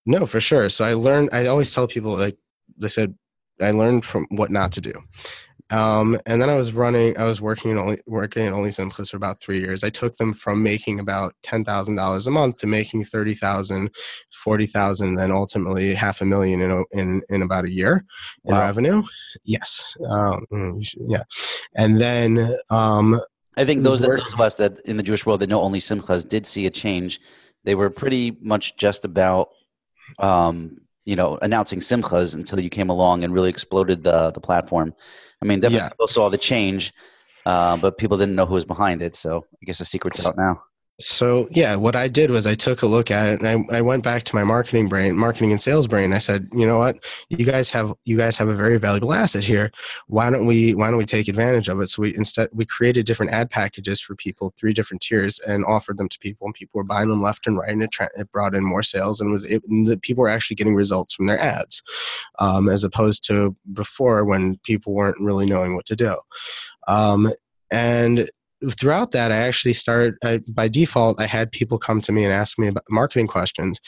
No, 0.06 0.26
for 0.26 0.40
sure. 0.40 0.70
So 0.70 0.86
I 0.86 0.94
learned. 0.94 1.30
I 1.34 1.48
always 1.48 1.74
tell 1.76 1.88
people 1.90 2.18
like 2.18 2.38
they 2.78 2.88
said, 2.88 3.16
I 3.62 3.72
learned 3.72 4.06
from 4.06 4.28
what 4.30 4.50
not 4.50 4.72
to 4.74 4.82
do. 4.82 4.94
Um, 5.70 6.20
and 6.26 6.42
then 6.42 6.50
I 6.50 6.56
was 6.56 6.72
running. 6.72 7.18
I 7.18 7.26
was 7.26 7.42
working 7.42 7.72
in 7.72 7.78
only 7.78 8.00
working 8.06 8.48
at 8.48 8.54
Only 8.54 8.70
Simchas 8.70 9.10
for 9.10 9.18
about 9.18 9.42
three 9.42 9.60
years. 9.60 9.84
I 9.84 9.90
took 9.90 10.16
them 10.16 10.34
from 10.34 10.64
making 10.64 11.00
about 11.00 11.34
ten 11.44 11.66
thousand 11.66 11.96
dollars 11.96 12.26
a 12.26 12.32
month 12.32 12.58
to 12.58 12.68
making 12.68 13.04
thirty 13.06 13.34
thousand, 13.34 13.94
forty 14.44 14.66
thousand, 14.66 15.16
then 15.16 15.32
ultimately 15.32 15.94
half 15.94 16.22
a 16.22 16.26
million 16.26 16.62
in 16.62 16.86
in 16.94 17.22
in 17.30 17.42
about 17.42 17.66
a 17.66 17.72
year 17.72 18.06
in 18.46 18.56
revenue. 18.56 19.04
Yes. 19.44 19.96
Um, 20.10 20.46
mm, 20.52 20.96
yeah. 21.08 21.24
And 21.76 22.00
then 22.00 22.58
um, 22.70 23.20
I 23.58 23.66
think 23.66 23.84
those, 23.84 24.08
Work- 24.08 24.22
those 24.22 24.34
of 24.34 24.42
us 24.42 24.56
that 24.56 24.80
in 24.82 24.98
the 24.98 25.04
Jewish 25.04 25.26
world 25.26 25.42
that 25.42 25.50
know 25.50 25.62
only 25.62 25.80
Simchas 25.80 26.28
did 26.28 26.46
see 26.46 26.66
a 26.66 26.70
change. 26.70 27.20
They 27.64 27.76
were 27.76 27.90
pretty 27.90 28.38
much 28.40 28.78
just 28.78 29.04
about, 29.04 29.50
um, 30.20 30.78
you 31.08 31.16
know, 31.16 31.40
announcing 31.42 31.80
Simchas 31.80 32.36
until 32.36 32.60
you 32.60 32.70
came 32.70 32.90
along 32.90 33.24
and 33.24 33.34
really 33.34 33.50
exploded 33.50 34.04
the 34.04 34.30
the 34.32 34.42
platform. 34.42 34.94
I 35.42 35.46
mean, 35.46 35.60
definitely 35.62 35.86
Yeah. 35.86 35.90
people 35.96 36.08
saw 36.10 36.28
the 36.30 36.38
change, 36.38 36.92
uh, 37.46 37.78
but 37.78 37.98
people 37.98 38.18
didn't 38.18 38.36
know 38.36 38.46
who 38.46 38.56
was 38.56 38.66
behind 38.66 39.02
it. 39.02 39.16
So 39.16 39.46
I 39.62 39.66
guess 39.66 39.80
the 39.80 39.86
secret's 39.86 40.26
out 40.28 40.36
now. 40.38 40.64
So 41.00 41.48
yeah, 41.52 41.76
what 41.76 41.96
I 41.96 42.08
did 42.08 42.32
was 42.32 42.48
I 42.48 42.56
took 42.56 42.82
a 42.82 42.88
look 42.88 43.12
at 43.12 43.28
it 43.28 43.42
and 43.42 43.68
I, 43.72 43.78
I 43.78 43.82
went 43.82 44.04
back 44.04 44.24
to 44.24 44.36
my 44.36 44.44
marketing 44.44 44.90
brain, 44.90 45.16
marketing 45.16 45.52
and 45.52 45.62
sales 45.62 45.86
brain. 45.86 46.12
I 46.12 46.18
said, 46.18 46.48
you 46.54 46.66
know 46.66 46.80
what, 46.80 46.98
you 47.30 47.46
guys 47.46 47.70
have 47.70 47.94
you 48.06 48.18
guys 48.18 48.36
have 48.38 48.48
a 48.48 48.56
very 48.56 48.78
valuable 48.78 49.14
asset 49.14 49.44
here. 49.44 49.72
Why 50.08 50.32
don't 50.32 50.48
we 50.48 50.74
why 50.74 50.88
don't 50.88 50.98
we 50.98 51.06
take 51.06 51.28
advantage 51.28 51.70
of 51.70 51.80
it? 51.82 51.88
So 51.88 52.02
we 52.02 52.16
instead 52.16 52.50
we 52.52 52.66
created 52.66 53.06
different 53.06 53.32
ad 53.32 53.52
packages 53.52 54.02
for 54.02 54.16
people, 54.16 54.54
three 54.58 54.74
different 54.74 55.02
tiers, 55.02 55.40
and 55.40 55.64
offered 55.66 55.98
them 55.98 56.10
to 56.10 56.18
people, 56.18 56.48
and 56.48 56.56
people 56.56 56.80
were 56.80 56.84
buying 56.84 57.10
them 57.10 57.22
left 57.22 57.46
and 57.46 57.60
right, 57.60 57.70
and 57.70 57.84
it, 57.84 57.92
tra- 57.92 58.10
it 58.18 58.32
brought 58.32 58.56
in 58.56 58.64
more 58.64 58.82
sales, 58.82 59.22
and 59.22 59.32
was 59.32 59.46
it, 59.46 59.62
and 59.70 59.86
the 59.86 59.98
people 59.98 60.24
were 60.24 60.30
actually 60.30 60.56
getting 60.56 60.74
results 60.74 61.14
from 61.14 61.28
their 61.28 61.40
ads, 61.40 61.84
um, 62.40 62.70
as 62.70 62.84
opposed 62.84 63.24
to 63.28 63.56
before 63.72 64.26
when 64.26 64.58
people 64.64 64.94
weren't 64.94 65.20
really 65.20 65.46
knowing 65.46 65.76
what 65.76 65.86
to 65.86 65.96
do. 65.96 66.18
Um, 66.88 67.32
and 67.70 68.30
throughout 68.72 69.12
that, 69.12 69.32
I 69.32 69.38
actually 69.38 69.74
started 69.74 70.16
I, 70.24 70.40
by 70.48 70.68
default. 70.68 71.20
I 71.22 71.26
had 71.28 71.52
people 71.52 71.78
come 71.78 72.02
to 72.02 72.12
me 72.12 72.24
and 72.24 72.34
ask 72.34 72.58
me 72.58 72.68
about 72.68 72.84
marketing 72.90 73.28
questions, 73.28 73.80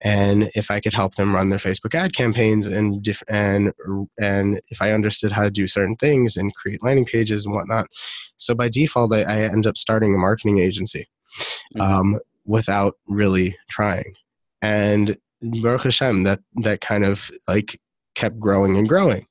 and 0.00 0.50
if 0.54 0.70
I 0.70 0.80
could 0.80 0.94
help 0.94 1.14
them 1.14 1.34
run 1.34 1.48
their 1.48 1.58
Facebook 1.58 1.94
ad 1.94 2.14
campaigns 2.14 2.66
and 2.66 3.02
diff- 3.02 3.22
and 3.28 3.72
and 4.20 4.60
if 4.68 4.82
I 4.82 4.92
understood 4.92 5.32
how 5.32 5.44
to 5.44 5.50
do 5.50 5.66
certain 5.66 5.96
things 5.96 6.36
and 6.36 6.54
create 6.54 6.82
landing 6.82 7.04
pages 7.06 7.44
and 7.44 7.54
whatnot. 7.54 7.88
So 8.36 8.54
by 8.54 8.68
default, 8.68 9.12
I, 9.12 9.22
I 9.22 9.38
ended 9.42 9.66
up 9.66 9.78
starting 9.78 10.14
a 10.14 10.18
marketing 10.18 10.58
agency 10.58 11.08
Mhm. 11.76 11.80
um, 11.80 12.20
without 12.44 12.94
really 13.06 13.56
trying, 13.70 14.14
and 14.62 15.16
Baruch 15.40 15.84
Hashem, 15.84 16.24
that 16.24 16.40
that 16.62 16.80
kind 16.80 17.04
of 17.04 17.30
like 17.46 17.80
kept 18.14 18.40
growing 18.40 18.76
and 18.76 18.88
growing. 18.88 19.26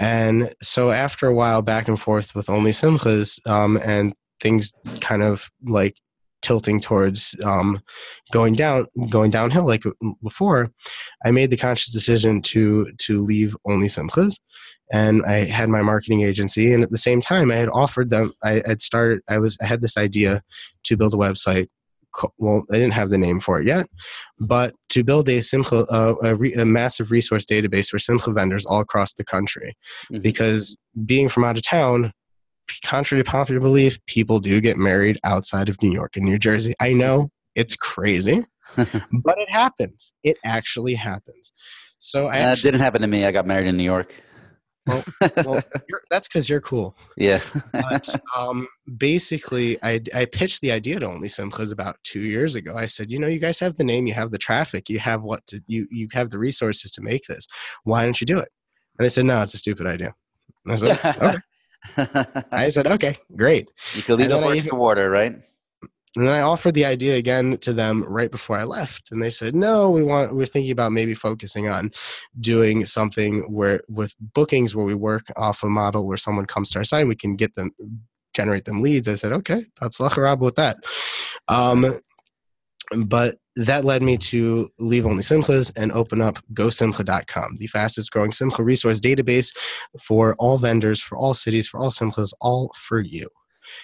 And 0.00 0.54
so 0.62 0.90
after 0.90 1.26
a 1.26 1.34
while 1.34 1.60
back 1.60 1.86
and 1.86 2.00
forth 2.00 2.34
with 2.34 2.48
only 2.48 2.70
Simchas, 2.70 3.46
um, 3.46 3.76
and 3.76 4.14
things 4.40 4.72
kind 5.00 5.22
of 5.22 5.50
like 5.62 5.96
tilting 6.40 6.80
towards 6.80 7.36
um, 7.44 7.80
going 8.32 8.54
down, 8.54 8.86
going 9.10 9.30
downhill 9.30 9.66
like 9.66 9.82
before, 10.22 10.70
I 11.24 11.30
made 11.32 11.50
the 11.50 11.58
conscious 11.58 11.92
decision 11.92 12.40
to 12.42 12.90
to 12.98 13.20
leave 13.20 13.54
only 13.68 13.88
Simchas, 13.88 14.40
and 14.90 15.22
I 15.26 15.44
had 15.44 15.68
my 15.68 15.82
marketing 15.82 16.22
agency. 16.22 16.72
And 16.72 16.82
at 16.82 16.90
the 16.90 16.96
same 16.96 17.20
time, 17.20 17.50
I 17.50 17.56
had 17.56 17.68
offered 17.68 18.08
them. 18.08 18.32
I 18.42 18.62
had 18.66 18.80
started. 18.80 19.20
I 19.28 19.38
was. 19.38 19.58
I 19.60 19.66
had 19.66 19.82
this 19.82 19.98
idea 19.98 20.42
to 20.84 20.96
build 20.96 21.12
a 21.12 21.18
website. 21.18 21.68
Well, 22.38 22.64
I 22.70 22.74
didn't 22.76 22.92
have 22.92 23.10
the 23.10 23.18
name 23.18 23.40
for 23.40 23.60
it 23.60 23.66
yet, 23.66 23.86
but 24.38 24.74
to 24.90 25.04
build 25.04 25.28
a 25.28 25.40
Simcha, 25.40 25.84
uh, 25.90 26.14
a, 26.22 26.34
re, 26.34 26.52
a 26.54 26.64
massive 26.64 27.10
resource 27.10 27.44
database 27.46 27.88
for 27.88 27.98
Simcha 27.98 28.32
vendors 28.32 28.66
all 28.66 28.80
across 28.80 29.12
the 29.14 29.24
country, 29.24 29.76
Mhm. 30.12 30.22
because 30.22 30.76
being 31.06 31.28
from 31.28 31.44
out 31.44 31.56
of 31.56 31.62
town, 31.62 32.12
contrary 32.84 33.22
to 33.22 33.28
popular 33.30 33.60
belief, 33.60 33.98
people 34.06 34.38
do 34.40 34.60
get 34.60 34.76
married 34.76 35.18
outside 35.24 35.68
of 35.68 35.80
New 35.82 35.92
York 35.92 36.16
and 36.16 36.24
New 36.24 36.38
Jersey. 36.38 36.74
I 36.80 36.92
know 36.92 37.30
it's 37.54 37.76
crazy, 37.76 38.44
but 38.76 39.38
it 39.38 39.50
happens. 39.50 40.12
It 40.22 40.36
actually 40.44 40.94
happens. 40.94 41.52
So 41.98 42.28
I 42.28 42.38
That 42.38 42.48
actually, 42.50 42.70
didn't 42.72 42.82
happen 42.82 43.02
to 43.02 43.08
me. 43.08 43.24
I 43.24 43.32
got 43.32 43.46
married 43.46 43.66
in 43.66 43.76
New 43.76 43.82
York. 43.84 44.14
Well, 44.86 45.04
well 45.44 45.62
you're, 45.88 46.00
that's 46.10 46.28
because 46.28 46.48
you're 46.48 46.60
cool. 46.60 46.96
Yeah. 47.16 47.40
But 47.72 48.08
um, 48.36 48.66
basically, 48.96 49.82
I, 49.82 50.00
I 50.14 50.24
pitched 50.24 50.62
the 50.62 50.72
idea 50.72 51.00
to 51.00 51.06
Only 51.06 51.28
Simchas 51.28 51.72
about 51.72 51.96
two 52.02 52.20
years 52.20 52.54
ago. 52.54 52.72
I 52.74 52.86
said, 52.86 53.10
you 53.10 53.18
know, 53.18 53.26
you 53.26 53.38
guys 53.38 53.58
have 53.58 53.76
the 53.76 53.84
name, 53.84 54.06
you 54.06 54.14
have 54.14 54.30
the 54.30 54.38
traffic, 54.38 54.88
you 54.88 54.98
have 55.00 55.22
what 55.22 55.46
to, 55.48 55.60
you 55.66 55.86
you 55.90 56.08
have 56.12 56.30
the 56.30 56.38
resources 56.38 56.90
to 56.92 57.02
make 57.02 57.26
this. 57.26 57.46
Why 57.84 58.02
don't 58.02 58.20
you 58.20 58.26
do 58.26 58.38
it? 58.38 58.48
And 58.98 59.04
they 59.04 59.08
said, 59.10 59.26
no, 59.26 59.42
it's 59.42 59.54
a 59.54 59.58
stupid 59.58 59.86
idea. 59.86 60.14
And 60.64 60.72
I 60.72 60.76
said, 60.76 60.98
okay. 61.96 62.40
I 62.52 62.68
said, 62.68 62.86
okay, 62.86 63.18
great. 63.36 63.70
you 63.94 64.02
can 64.02 64.16
lead 64.18 64.30
a 64.30 64.40
horse 64.40 64.58
even- 64.58 64.70
to 64.70 64.76
water, 64.76 65.10
right? 65.10 65.34
And 66.16 66.26
then 66.26 66.34
I 66.34 66.40
offered 66.40 66.74
the 66.74 66.84
idea 66.84 67.16
again 67.16 67.56
to 67.58 67.72
them 67.72 68.02
right 68.02 68.30
before 68.30 68.58
I 68.58 68.64
left, 68.64 69.12
and 69.12 69.22
they 69.22 69.30
said, 69.30 69.54
"No, 69.54 69.90
we 69.90 70.02
want. 70.02 70.34
We're 70.34 70.46
thinking 70.46 70.72
about 70.72 70.90
maybe 70.92 71.14
focusing 71.14 71.68
on 71.68 71.92
doing 72.40 72.84
something 72.84 73.42
where 73.52 73.82
with 73.88 74.14
bookings 74.18 74.74
where 74.74 74.86
we 74.86 74.94
work 74.94 75.26
off 75.36 75.62
a 75.62 75.68
model 75.68 76.08
where 76.08 76.16
someone 76.16 76.46
comes 76.46 76.70
to 76.70 76.78
our 76.78 76.84
site, 76.84 77.02
and 77.02 77.08
we 77.08 77.14
can 77.14 77.36
get 77.36 77.54
them, 77.54 77.70
generate 78.34 78.64
them 78.64 78.82
leads." 78.82 79.08
I 79.08 79.14
said, 79.14 79.32
"Okay, 79.32 79.66
that's 79.80 79.98
lacharab 79.98 80.40
with 80.40 80.56
that." 80.56 80.78
Um, 81.46 82.00
but 83.06 83.38
that 83.54 83.84
led 83.84 84.02
me 84.02 84.16
to 84.16 84.68
leave 84.78 85.06
only 85.06 85.22
Simchas 85.22 85.72
and 85.76 85.92
open 85.92 86.20
up 86.20 86.38
GoSimcha.com, 86.54 87.56
the 87.56 87.66
fastest 87.68 88.10
growing 88.10 88.32
Simcha 88.32 88.62
resource 88.62 89.00
database 89.00 89.54
for 90.00 90.34
all 90.38 90.58
vendors, 90.58 91.00
for 91.00 91.16
all 91.16 91.34
cities, 91.34 91.68
for 91.68 91.78
all 91.78 91.90
Simchas, 91.90 92.32
all 92.40 92.72
for 92.76 93.00
you. 93.00 93.28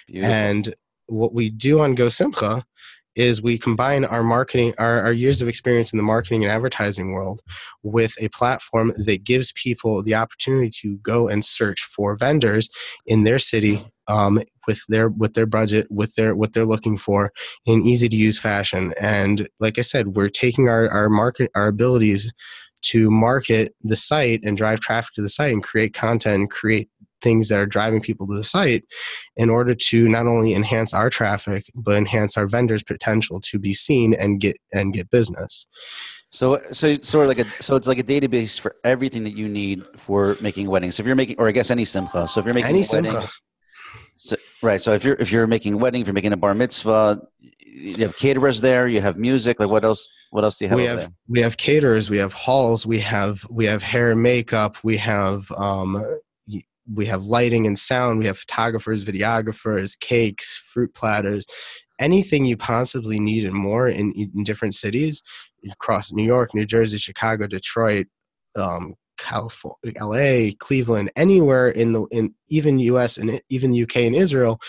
Beautiful. 0.07 0.33
And 0.33 0.75
what 1.07 1.33
we 1.33 1.49
do 1.49 1.79
on 1.79 1.95
Go 1.95 2.09
Simcha 2.09 2.63
is 3.17 3.41
we 3.41 3.57
combine 3.57 4.05
our 4.05 4.21
marketing, 4.21 4.73
our, 4.77 5.01
our 5.01 5.11
years 5.11 5.41
of 5.41 5.47
experience 5.47 5.91
in 5.91 5.97
the 5.97 6.03
marketing 6.03 6.43
and 6.43 6.53
advertising 6.53 7.13
world 7.13 7.41
with 7.81 8.13
a 8.21 8.29
platform 8.29 8.93
that 8.95 9.23
gives 9.23 9.51
people 9.53 10.03
the 10.03 10.13
opportunity 10.13 10.69
to 10.69 10.97
go 10.97 11.27
and 11.27 11.43
search 11.43 11.81
for 11.81 12.15
vendors 12.15 12.69
in 13.07 13.23
their 13.23 13.39
city 13.39 13.83
um, 14.07 14.39
with 14.67 14.81
their 14.87 15.09
with 15.09 15.33
their 15.33 15.47
budget, 15.47 15.87
with 15.89 16.13
their 16.15 16.35
what 16.35 16.53
they're 16.53 16.65
looking 16.65 16.97
for 16.97 17.31
in 17.65 17.83
easy 17.85 18.07
to 18.07 18.15
use 18.15 18.37
fashion. 18.37 18.93
And 18.99 19.49
like 19.59 19.79
I 19.79 19.81
said, 19.81 20.15
we're 20.15 20.29
taking 20.29 20.69
our, 20.69 20.87
our 20.89 21.09
market 21.09 21.49
our 21.55 21.67
abilities 21.67 22.31
to 22.83 23.09
market 23.09 23.73
the 23.81 23.95
site 23.95 24.41
and 24.43 24.55
drive 24.55 24.79
traffic 24.79 25.13
to 25.15 25.21
the 25.21 25.29
site 25.29 25.51
and 25.51 25.63
create 25.63 25.93
content 25.93 26.35
and 26.35 26.51
create 26.51 26.89
things 27.21 27.49
that 27.49 27.59
are 27.59 27.65
driving 27.65 28.01
people 28.01 28.27
to 28.27 28.35
the 28.35 28.43
site 28.43 28.83
in 29.35 29.49
order 29.49 29.73
to 29.73 30.07
not 30.07 30.27
only 30.27 30.53
enhance 30.53 30.93
our 30.93 31.09
traffic 31.09 31.65
but 31.75 31.97
enhance 31.97 32.37
our 32.37 32.47
vendors 32.47 32.83
potential 32.83 33.39
to 33.39 33.59
be 33.59 33.73
seen 33.73 34.13
and 34.13 34.39
get 34.39 34.57
and 34.73 34.93
get 34.93 35.09
business 35.09 35.67
So, 36.29 36.61
so 36.71 36.97
sort 37.01 37.23
of 37.23 37.29
like 37.29 37.39
a 37.39 37.63
so 37.63 37.75
it's 37.75 37.87
like 37.87 37.99
a 37.99 38.03
database 38.03 38.59
for 38.59 38.75
everything 38.83 39.23
that 39.23 39.35
you 39.35 39.47
need 39.47 39.83
for 39.95 40.37
making 40.41 40.69
weddings. 40.69 40.95
So 40.95 41.01
if 41.01 41.07
you're 41.07 41.15
making, 41.15 41.37
or 41.39 41.47
I 41.47 41.51
guess 41.51 41.71
any 41.71 41.85
simcha. 41.85 42.27
So 42.27 42.41
if 42.41 42.45
you're 42.45 42.53
making 42.53 42.69
any 42.69 42.81
a 42.81 42.87
wedding, 42.91 43.11
simcha 43.11 43.29
so, 44.17 44.35
right? 44.63 44.81
So 44.81 44.93
if 44.93 45.03
you're 45.03 45.15
if 45.15 45.31
you're 45.31 45.47
making 45.47 45.75
a 45.75 45.77
wedding, 45.77 46.01
if 46.01 46.07
you're 46.07 46.13
making 46.13 46.33
a 46.33 46.37
bar 46.37 46.55
mitzvah, 46.55 47.21
you 47.39 47.95
have 47.97 48.17
caterers 48.17 48.59
there. 48.59 48.87
You 48.87 48.99
have 48.99 49.17
music. 49.17 49.59
Like 49.59 49.69
what 49.69 49.85
else? 49.85 50.09
What 50.31 50.43
else 50.43 50.57
do 50.57 50.65
you 50.65 50.69
have? 50.69 50.77
we 50.77 50.83
have 50.85 51.11
we 51.29 51.41
have 51.41 51.55
caterers 51.57 52.09
we 52.09 52.17
have 52.17 52.33
halls 52.33 52.85
we 52.85 52.99
have 52.99 53.45
we 53.49 53.65
have 53.65 53.81
hair 53.81 54.11
and 54.11 54.21
makeup 54.21 54.77
we 54.83 54.97
have 54.97 55.49
um 55.53 56.03
we 56.93 57.05
have 57.05 57.25
lighting 57.25 57.67
and 57.67 57.77
sound 57.77 58.19
we 58.19 58.25
have 58.25 58.37
photographers 58.37 59.03
videographers 59.03 59.99
cakes 59.99 60.61
fruit 60.65 60.93
platters 60.93 61.45
anything 61.99 62.45
you 62.45 62.55
possibly 62.55 63.19
need 63.19 63.45
and 63.45 63.55
more 63.55 63.87
in, 63.87 64.13
in 64.13 64.43
different 64.43 64.73
cities 64.73 65.21
across 65.71 66.11
new 66.11 66.25
york 66.25 66.53
new 66.53 66.65
jersey 66.65 66.97
chicago 66.97 67.47
detroit 67.47 68.07
um 68.55 68.95
California, 69.17 69.93
LA, 69.99 70.51
Cleveland, 70.59 71.11
anywhere 71.15 71.69
in 71.69 71.91
the 71.91 72.03
in 72.11 72.33
even 72.49 72.79
US 72.79 73.17
and 73.17 73.41
even 73.49 73.81
UK 73.81 73.97
and 73.97 74.15
Israel, 74.15 74.61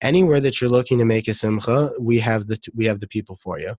anywhere 0.00 0.40
that 0.40 0.60
you're 0.60 0.70
looking 0.70 0.98
to 0.98 1.04
make 1.04 1.28
a 1.28 1.34
simcha, 1.34 1.90
we 2.00 2.18
have 2.18 2.48
the 2.48 2.58
we 2.74 2.86
have 2.86 3.00
the 3.00 3.06
people 3.06 3.36
for 3.36 3.58
you. 3.58 3.74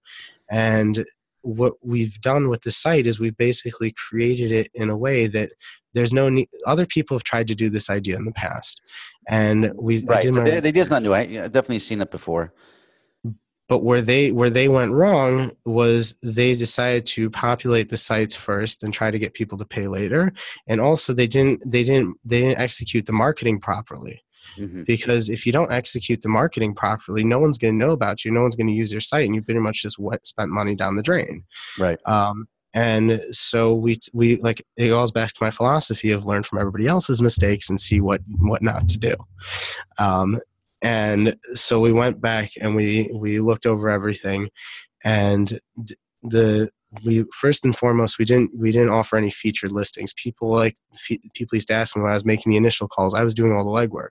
And 0.50 1.06
what 1.44 1.74
we've 1.82 2.20
done 2.22 2.50
with 2.50 2.62
the 2.64 2.72
site 2.72 3.06
is 3.06 3.20
we've 3.20 3.38
basically 3.38 3.92
created 3.92 4.52
it 4.52 4.72
in 4.74 4.90
a 4.90 4.98
way 4.98 5.28
that 5.28 5.52
there's 5.94 6.12
no 6.14 6.28
need, 6.30 6.50
other 6.66 6.86
people 6.88 7.16
have 7.16 7.24
tried 7.24 7.48
to 7.48 7.56
do 7.56 7.70
this 7.70 7.90
idea 7.90 8.16
in 8.18 8.26
the 8.26 8.32
past 8.32 8.82
and 9.30 9.72
we 9.76 10.04
Right. 10.06 10.24
did 10.24 10.34
So 10.34 10.42
my- 10.42 10.50
the, 10.50 10.62
the 10.62 10.70
idea's 10.70 10.90
not 10.90 11.04
new. 11.04 11.14
I, 11.14 11.20
I've 11.22 11.52
definitely 11.52 11.80
seen 11.80 12.02
it 12.02 12.10
before. 12.12 12.54
but 13.70 13.80
where 13.84 14.02
they 14.02 14.32
where 14.32 14.50
they 14.50 14.68
went 14.68 14.92
wrong 14.92 15.52
was 15.66 16.16
they 16.22 16.56
decided 16.56 17.06
to 17.06 17.30
populate 17.30 17.90
the 17.90 17.98
sites 17.98 18.36
first 18.36 18.84
and 18.84 18.94
try 18.94 19.10
to 19.12 19.18
get 19.20 19.34
people 19.34 19.58
to 19.58 19.66
pay 19.66 19.88
later 19.88 20.34
and 20.68 20.82
also 20.82 21.14
they 21.14 21.28
didn't 21.28 21.60
they 21.72 21.84
didn't 21.84 22.18
they 22.26 22.42
didn't 22.42 22.60
execute 22.60 23.06
the 23.06 23.14
marketing 23.14 23.60
properly 23.60 24.22
Mhm. 24.58 24.86
because 24.86 25.30
if 25.30 25.46
you 25.46 25.52
don't 25.52 25.72
execute 25.72 26.22
the 26.22 26.30
marketing 26.30 26.74
properly 26.76 27.24
no 27.24 27.40
one's 27.40 27.58
going 27.58 27.74
to 27.78 27.86
know 27.86 27.92
about 27.92 28.24
you 28.24 28.32
no 28.32 28.42
one's 28.42 28.56
going 28.56 28.68
to 28.68 28.74
use 28.74 28.92
your 28.92 29.02
site 29.02 29.26
and 29.26 29.34
you 29.36 29.42
pretty 29.42 29.60
much 29.60 29.82
just 29.82 29.98
what 30.00 30.26
spent 30.26 30.50
money 30.52 30.76
down 30.76 30.96
the 30.96 31.04
drain 31.04 31.44
Right. 31.80 32.00
um, 32.06 32.48
and 32.74 33.22
so 33.32 33.74
we 33.74 33.98
we 34.14 34.38
like 34.38 34.66
it 34.78 34.88
goes 34.90 35.12
back 35.12 35.30
to 35.34 35.44
my 35.44 35.52
philosophy 35.52 36.12
of 36.12 36.26
learn 36.26 36.44
from 36.44 36.60
everybody 36.60 36.88
else's 36.88 37.22
mistakes 37.22 37.70
and 37.70 37.80
see 37.80 38.02
what 38.02 38.22
what 38.40 38.62
not 38.62 38.88
to 38.90 38.98
do 38.98 39.14
um, 40.00 40.40
and 40.82 41.36
so 41.54 41.80
we 41.80 41.92
went 41.94 42.20
back 42.20 42.52
and 42.60 42.76
we 42.76 43.10
we 43.14 43.40
looked 43.40 43.66
over 43.66 43.90
everything 43.90 44.50
and 45.04 45.60
the 46.24 46.70
we 47.04 47.24
first 47.34 47.66
and 47.66 47.76
foremost 47.76 48.20
we 48.20 48.26
didn't 48.26 48.52
we 48.56 48.72
didn't 48.72 48.90
offer 48.90 49.18
any 49.18 49.32
featured 49.32 49.72
listings. 49.72 50.14
People 50.14 50.50
like 50.50 50.78
fe- 50.96 51.20
people 51.34 51.56
used 51.56 51.68
to 51.70 51.74
ask 51.74 51.96
me 51.96 52.02
when 52.04 52.12
i 52.12 52.14
was 52.14 52.26
making 52.26 52.52
the 52.52 52.58
initial 52.58 52.88
calls 52.88 53.14
i 53.16 53.24
was 53.24 53.34
doing 53.34 53.52
all 53.52 53.64
the 53.66 53.72
legwork. 53.88 54.10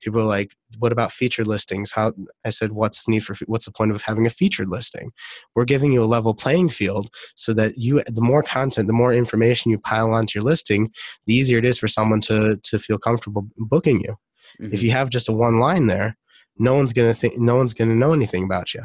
People 0.00 0.20
were 0.20 0.26
like 0.26 0.54
what 0.78 0.92
about 0.92 1.12
featured 1.12 1.46
listings? 1.46 1.92
How 1.92 2.12
i 2.44 2.50
said 2.50 2.72
what's 2.72 3.04
the 3.04 3.10
need 3.10 3.24
for 3.24 3.34
what's 3.46 3.64
the 3.64 3.72
point 3.72 3.90
of 3.90 4.02
having 4.02 4.26
a 4.26 4.30
featured 4.30 4.68
listing? 4.68 5.10
We're 5.54 5.64
giving 5.64 5.92
you 5.92 6.02
a 6.02 6.12
level 6.16 6.34
playing 6.34 6.68
field 6.70 7.10
so 7.34 7.52
that 7.54 7.78
you 7.78 8.02
the 8.06 8.20
more 8.20 8.42
content 8.42 8.86
the 8.86 8.92
more 8.92 9.12
information 9.12 9.70
you 9.70 9.78
pile 9.78 10.12
onto 10.12 10.38
your 10.38 10.44
listing 10.44 10.90
the 11.26 11.34
easier 11.34 11.58
it 11.58 11.64
is 11.64 11.78
for 11.78 11.88
someone 11.88 12.20
to 12.22 12.56
to 12.62 12.78
feel 12.78 12.98
comfortable 12.98 13.46
booking 13.58 14.00
you. 14.00 14.16
Mhm. 14.60 14.72
if 14.74 14.82
you 14.82 14.90
have 14.90 15.10
just 15.10 15.28
a 15.28 15.32
one 15.32 15.58
line 15.58 15.86
there 15.86 16.16
no 16.58 16.74
one's 16.74 16.92
gonna 16.92 17.14
think 17.14 17.38
no 17.38 17.56
one's 17.56 17.74
gonna 17.74 17.94
know 17.94 18.12
anything 18.12 18.44
about 18.44 18.74
you. 18.74 18.82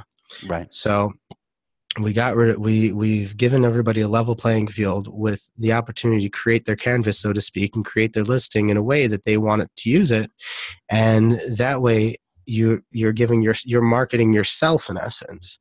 Right. 0.48 0.74
so 0.74 1.14
we 2.00 2.12
got 2.14 2.36
rid 2.36 2.50
of 2.50 2.58
we 2.58 2.92
we've 2.92 3.38
given 3.38 3.64
everybody 3.64 4.02
a 4.02 4.08
level 4.08 4.36
playing 4.36 4.68
field 4.68 5.08
with 5.12 5.50
the 5.58 5.72
opportunity 5.72 6.22
to 6.24 6.30
create 6.30 6.66
their 6.66 6.76
canvas 6.76 7.20
so 7.20 7.32
to 7.32 7.42
speak 7.42 7.76
and 7.76 7.86
create 7.86 8.14
their 8.14 8.24
listing 8.24 8.70
in 8.70 8.78
a 8.78 8.84
way 8.84 9.08
that 9.08 9.24
they 9.24 9.38
want 9.38 9.62
it 9.62 9.72
to 9.78 9.90
use 9.90 10.12
it. 10.12 10.32
And 10.90 11.40
that 11.48 11.82
way 11.82 12.18
you 12.46 12.84
you're 12.92 13.14
giving 13.14 13.42
your 13.42 13.56
you're 13.64 13.82
marketing 13.82 14.34
yourself 14.34 14.90
in 14.90 14.98
essence. 14.98 15.58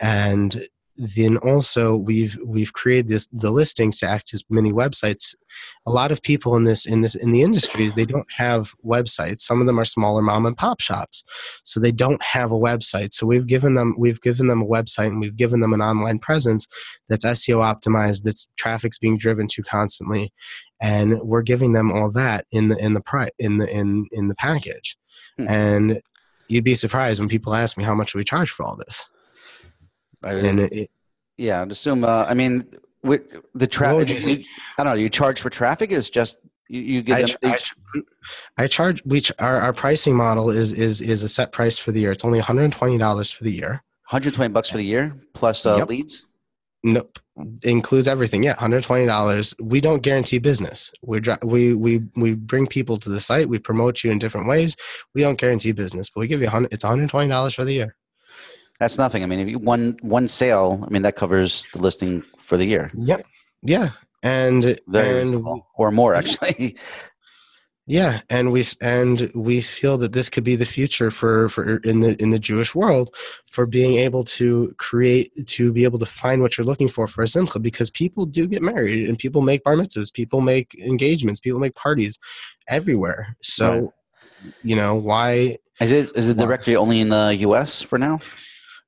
And 0.00 0.68
then 0.96 1.36
also 1.38 1.96
we've 1.96 2.38
we've 2.44 2.72
created 2.72 3.08
this 3.08 3.26
the 3.32 3.50
listings 3.50 3.98
to 3.98 4.06
act 4.06 4.32
as 4.32 4.44
mini 4.48 4.72
websites. 4.72 5.34
A 5.86 5.90
lot 5.90 6.12
of 6.12 6.22
people 6.22 6.56
in 6.56 6.64
this 6.64 6.86
in 6.86 7.00
this 7.00 7.14
in 7.16 7.32
the 7.32 7.42
industries 7.42 7.94
they 7.94 8.04
don't 8.04 8.30
have 8.36 8.72
websites. 8.84 9.40
Some 9.40 9.60
of 9.60 9.66
them 9.66 9.78
are 9.80 9.84
smaller 9.84 10.22
mom 10.22 10.46
and 10.46 10.56
pop 10.56 10.80
shops 10.80 11.24
so 11.64 11.80
they 11.80 11.90
don't 11.90 12.22
have 12.22 12.52
a 12.52 12.58
website. 12.58 13.12
So 13.12 13.26
we've 13.26 13.46
given 13.46 13.74
them 13.74 13.94
we've 13.98 14.20
given 14.20 14.46
them 14.46 14.62
a 14.62 14.66
website 14.66 15.08
and 15.08 15.20
we've 15.20 15.36
given 15.36 15.60
them 15.60 15.72
an 15.72 15.82
online 15.82 16.20
presence 16.20 16.68
that's 17.08 17.24
seo 17.24 17.56
optimized 17.58 18.22
that's 18.22 18.46
traffic's 18.56 18.98
being 18.98 19.18
driven 19.18 19.46
to 19.48 19.62
constantly 19.62 20.32
and 20.80 21.20
we're 21.22 21.42
giving 21.42 21.72
them 21.72 21.90
all 21.90 22.10
that 22.12 22.46
in 22.52 22.68
the 22.68 22.76
in 22.76 22.94
the 22.94 23.00
pri- 23.00 23.30
in 23.38 23.58
the 23.58 23.68
in 23.68 24.06
in 24.12 24.28
the 24.28 24.34
package. 24.36 24.96
Hmm. 25.36 25.48
and 25.48 26.00
you'd 26.48 26.64
be 26.64 26.74
surprised 26.74 27.18
when 27.18 27.28
people 27.28 27.54
ask 27.54 27.76
me 27.76 27.82
how 27.82 27.94
much 27.94 28.14
we 28.14 28.22
charge 28.22 28.50
for 28.50 28.64
all 28.64 28.76
this 28.76 29.06
I, 30.24 30.32
and 30.34 30.60
it, 30.60 30.90
yeah, 31.36 31.62
I'd 31.62 31.70
assume. 31.70 32.04
Uh, 32.04 32.24
I 32.28 32.34
mean, 32.34 32.64
with 33.02 33.22
the 33.54 33.66
traffic, 33.66 34.08
you? 34.08 34.44
I 34.78 34.84
don't 34.84 34.94
know. 34.94 35.00
You 35.00 35.08
charge 35.10 35.40
for 35.40 35.50
traffic? 35.50 35.90
Is 35.90 36.10
just 36.10 36.38
you, 36.68 36.80
you 36.80 37.02
give 37.02 37.16
I, 37.16 37.22
them 37.22 37.36
I, 38.58 38.64
I 38.64 38.66
charge 38.66 39.02
we 39.04 39.20
ch- 39.20 39.32
our, 39.38 39.60
our 39.60 39.72
pricing 39.72 40.16
model 40.16 40.50
is 40.50 40.72
is 40.72 41.00
is 41.00 41.22
a 41.22 41.28
set 41.28 41.52
price 41.52 41.78
for 41.78 41.92
the 41.92 42.00
year 42.00 42.10
it's 42.12 42.24
only 42.24 42.40
$120 42.40 43.32
for 43.34 43.44
the 43.44 43.52
year 43.52 43.82
120 44.08 44.52
bucks 44.52 44.70
for 44.70 44.78
the 44.78 44.84
year 44.84 45.14
plus 45.34 45.66
uh, 45.66 45.76
Yep. 45.76 45.88
leads. 45.88 46.24
Nope. 46.86 47.18
Includes 47.62 48.06
everything. 48.06 48.42
Yeah, 48.42 48.54
hundred 48.56 48.82
twenty 48.82 49.06
dollars. 49.06 49.54
We 49.58 49.80
don't 49.80 50.02
guarantee 50.02 50.38
business. 50.38 50.92
We 51.02 51.20
we 51.42 51.72
we 51.72 52.02
we 52.14 52.34
bring 52.34 52.66
people 52.66 52.98
to 52.98 53.08
the 53.08 53.20
site. 53.20 53.48
We 53.48 53.58
promote 53.58 54.04
you 54.04 54.10
in 54.10 54.18
different 54.18 54.46
ways. 54.46 54.76
We 55.14 55.22
don't 55.22 55.38
guarantee 55.38 55.72
business, 55.72 56.10
but 56.10 56.20
we 56.20 56.26
give 56.26 56.42
you 56.42 56.46
a 56.46 56.50
hundred. 56.50 56.74
It's 56.74 56.84
one 56.84 56.90
hundred 56.92 57.08
twenty 57.08 57.30
dollars 57.30 57.54
for 57.54 57.64
the 57.64 57.72
year. 57.72 57.96
That's 58.80 58.98
nothing. 58.98 59.22
I 59.22 59.26
mean, 59.26 59.38
if 59.40 59.48
you 59.48 59.58
one 59.58 59.96
one 60.02 60.28
sale, 60.28 60.82
I 60.86 60.90
mean 60.90 61.02
that 61.02 61.16
covers 61.16 61.66
the 61.72 61.78
listing 61.78 62.22
for 62.38 62.56
the 62.56 62.64
year. 62.66 62.90
Yep. 62.96 63.24
Yeah. 63.62 63.90
And 64.22 64.78
Very 64.88 65.08
and 65.08 65.18
reasonable, 65.18 65.68
or 65.76 65.90
more 65.90 66.14
actually. 66.14 66.76
yeah, 67.86 68.22
and 68.30 68.50
we 68.50 68.64
and 68.80 69.30
we 69.34 69.60
feel 69.60 69.98
that 69.98 70.12
this 70.14 70.30
could 70.30 70.42
be 70.44 70.56
the 70.56 70.64
future 70.64 71.10
for 71.10 71.48
for 71.50 71.76
in 71.78 72.00
the 72.00 72.20
in 72.22 72.30
the 72.30 72.38
Jewish 72.38 72.74
world 72.74 73.14
for 73.50 73.66
being 73.66 73.94
able 73.96 74.24
to 74.24 74.74
create 74.78 75.46
to 75.48 75.72
be 75.72 75.84
able 75.84 75.98
to 75.98 76.06
find 76.06 76.40
what 76.40 76.56
you're 76.56 76.64
looking 76.64 76.88
for 76.88 77.06
for 77.06 77.22
a 77.22 77.28
simcha 77.28 77.58
because 77.60 77.90
people 77.90 78.24
do 78.24 78.46
get 78.46 78.62
married 78.62 79.06
and 79.08 79.18
people 79.18 79.42
make 79.42 79.62
bar 79.62 79.76
mitzvahs, 79.76 80.12
people 80.12 80.40
make 80.40 80.74
engagements, 80.76 81.40
people 81.40 81.60
make 81.60 81.74
parties 81.74 82.18
everywhere. 82.68 83.36
So, 83.42 83.70
Right. 84.42 84.54
you 84.62 84.74
know, 84.76 84.94
why 84.94 85.58
Is 85.80 85.92
it 85.92 86.10
is 86.16 86.28
it 86.30 86.38
Wow. 86.38 86.46
directory 86.46 86.76
only 86.76 87.00
in 87.00 87.10
the 87.10 87.36
U.S. 87.40 87.82
for 87.82 87.98
now? 87.98 88.20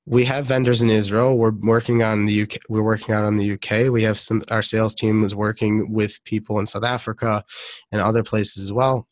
We 0.07 0.25
have 0.25 0.47
vendors 0.47 0.83
in 0.83 0.88
Israel. 0.90 1.37
We're 1.37 1.51
working 1.51 2.03
on 2.03 2.27
the 2.27 2.42
UK. 2.42 2.59
We're 2.69 2.83
working 2.83 3.14
out 3.14 3.25
on 3.25 3.37
the 3.37 3.53
UK. 3.55 3.90
We 3.92 4.05
have 4.05 4.19
some. 4.19 4.42
Our 4.51 4.62
sales 4.62 4.95
team 4.95 5.25
is 5.25 5.35
working 5.35 5.92
with 5.92 6.23
people 6.25 6.61
in 6.61 6.66
South 6.66 6.85
Africa 6.85 7.45
and 7.90 8.01
other 8.01 8.23
places 8.23 8.62
as 8.62 8.73
well. 8.73 9.07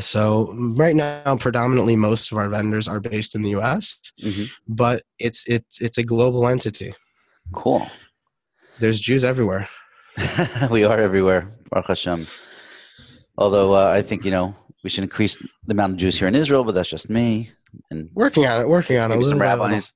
So 0.00 0.52
right 0.76 0.96
now, 0.96 1.36
predominantly 1.36 1.96
most 1.96 2.32
of 2.32 2.38
our 2.38 2.48
vendors 2.48 2.88
are 2.88 3.00
based 3.00 3.34
in 3.34 3.42
the 3.42 3.50
US, 3.50 4.00
Mhm. 4.22 4.50
but 4.66 5.02
it's 5.18 5.44
it's 5.46 5.80
it's 5.80 5.98
a 5.98 6.02
global 6.04 6.48
entity. 6.48 6.94
Cool. 7.52 7.86
There's 8.80 9.00
Jews 9.00 9.24
everywhere. 9.24 9.68
we 10.70 10.84
are 10.84 10.98
everywhere, 10.98 11.48
Baruch 11.70 11.86
Hashem. 11.88 12.26
Although 13.38 13.74
uh, 13.74 13.86
I 13.88 14.02
think 14.02 14.24
you 14.24 14.30
know 14.30 14.54
we 14.82 14.90
should 14.90 15.04
increase 15.04 15.36
the 15.36 15.72
amount 15.72 15.92
of 15.92 15.98
Jews 15.98 16.18
here 16.18 16.28
in 16.28 16.34
Israel, 16.34 16.64
but 16.64 16.74
that's 16.74 16.88
just 16.88 17.08
me 17.10 17.50
and 17.90 18.10
Working 18.14 18.46
on 18.46 18.60
it. 18.60 18.68
Working 18.68 18.98
on 18.98 19.12
it. 19.12 19.24
some 19.24 19.38
by 19.38 19.52
little. 19.52 19.66
rabbis. 19.66 19.92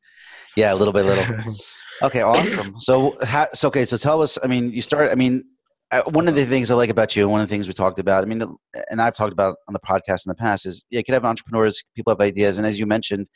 Yeah, 0.57 0.73
a 0.73 0.77
little 0.77 0.93
by 0.93 1.03
little. 1.03 1.55
Okay, 2.03 2.23
awesome. 2.23 2.81
So, 2.81 3.15
ha, 3.21 3.49
so 3.53 3.69
okay, 3.69 3.85
so 3.85 3.99
tell 3.99 4.23
us. 4.23 4.39
I 4.43 4.47
mean, 4.47 4.73
you 4.73 4.81
start. 4.81 5.11
I 5.11 5.15
mean, 5.15 5.45
uh, 5.93 6.03
one 6.05 6.29
of 6.29 6.35
the 6.35 6.47
things 6.47 6.71
I 6.71 6.75
like 6.75 6.89
about 6.89 7.15
you, 7.15 7.29
one 7.29 7.43
of 7.43 7.49
the 7.49 7.53
things 7.53 7.67
we 7.69 7.75
talked 7.75 7.99
about. 7.99 8.23
I 8.23 8.27
mean, 8.27 8.43
and 8.91 9.03
I've 9.03 9.15
talked 9.15 9.33
about 9.33 9.57
on 9.69 9.75
the 9.75 9.81
podcast 9.81 10.25
in 10.27 10.31
the 10.31 10.35
past 10.35 10.65
is 10.65 10.85
yeah, 10.89 10.99
you 10.99 11.05
could 11.05 11.13
have 11.13 11.27
entrepreneurs, 11.27 11.85
people 11.95 12.11
have 12.11 12.21
ideas, 12.21 12.57
and 12.57 12.67
as 12.67 12.79
you 12.79 12.87
mentioned, 12.87 13.29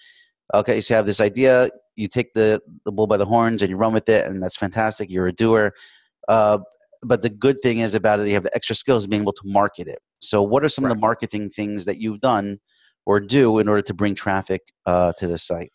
okay, 0.55 0.81
so 0.81 0.95
you 0.95 0.97
have 0.97 1.05
this 1.05 1.21
idea, 1.21 1.69
you 1.97 2.09
take 2.09 2.33
the 2.33 2.63
the 2.87 2.93
bull 2.93 3.07
by 3.07 3.19
the 3.19 3.27
horns 3.27 3.61
and 3.61 3.69
you 3.69 3.77
run 3.77 3.93
with 3.93 4.09
it, 4.09 4.27
and 4.27 4.43
that's 4.43 4.57
fantastic. 4.57 5.11
You're 5.11 5.27
a 5.27 5.33
doer. 5.33 5.75
Uh, 6.27 6.59
but 7.03 7.21
the 7.21 7.29
good 7.29 7.61
thing 7.61 7.81
is 7.81 7.95
about 7.95 8.19
it, 8.21 8.29
you 8.29 8.35
have 8.35 8.45
the 8.45 8.55
extra 8.55 8.75
skills 8.75 9.05
of 9.05 9.11
being 9.11 9.23
able 9.23 9.33
to 9.33 9.43
market 9.45 9.89
it. 9.89 9.99
So, 10.21 10.43
what 10.43 10.65
are 10.65 10.71
some 10.71 10.85
of 10.85 10.89
the 10.89 10.97
marketing 10.97 11.51
things 11.51 11.85
that 11.85 12.01
you've 12.01 12.21
done 12.21 12.61
or 13.07 13.21
do 13.21 13.59
in 13.59 13.69
order 13.69 13.83
to 13.83 13.95
bring 13.95 14.14
traffic 14.14 14.62
uh, 14.87 15.12
to 15.19 15.27
the 15.27 15.38
site? 15.38 15.71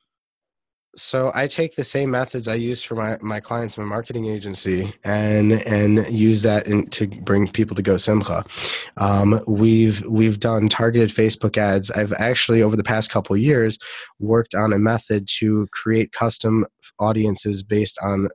so 0.95 1.31
I 1.35 1.47
take 1.47 1.75
the 1.75 1.83
same 1.83 2.11
methods 2.11 2.47
I 2.47 2.55
use 2.55 2.81
for 2.81 2.95
my, 2.95 3.17
my 3.21 3.39
clients 3.39 3.77
my 3.77 3.83
marketing 3.83 4.25
agency 4.25 4.93
and 5.03 5.53
and 5.53 6.09
use 6.09 6.41
that 6.41 6.67
in, 6.67 6.87
to 6.87 7.07
bring 7.07 7.47
people 7.47 7.75
to 7.75 7.81
Go 7.81 7.97
Simcha. 7.97 8.43
Um, 8.97 9.39
we've 9.47 10.03
we've 10.05 10.39
done 10.39 10.67
targeted 10.67 11.09
Facebook 11.09 11.57
ads. 11.57 11.91
I've 11.91 12.13
actually 12.13 12.61
over 12.61 12.75
the 12.75 12.83
past 12.83 13.11
couple 13.11 13.37
years 13.37 13.77
worked 14.19 14.55
on 14.55 14.73
a 14.73 14.79
method 14.79 15.27
to 15.39 15.67
create 15.71 16.11
custom 16.11 16.65
audiences 16.99 17.63
based 17.63 17.97
on 18.03 18.29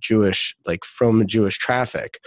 Jewish, 0.00 0.54
like 0.66 0.84
from 0.84 1.26
Jewish 1.26 1.58
traffic, 1.58 2.20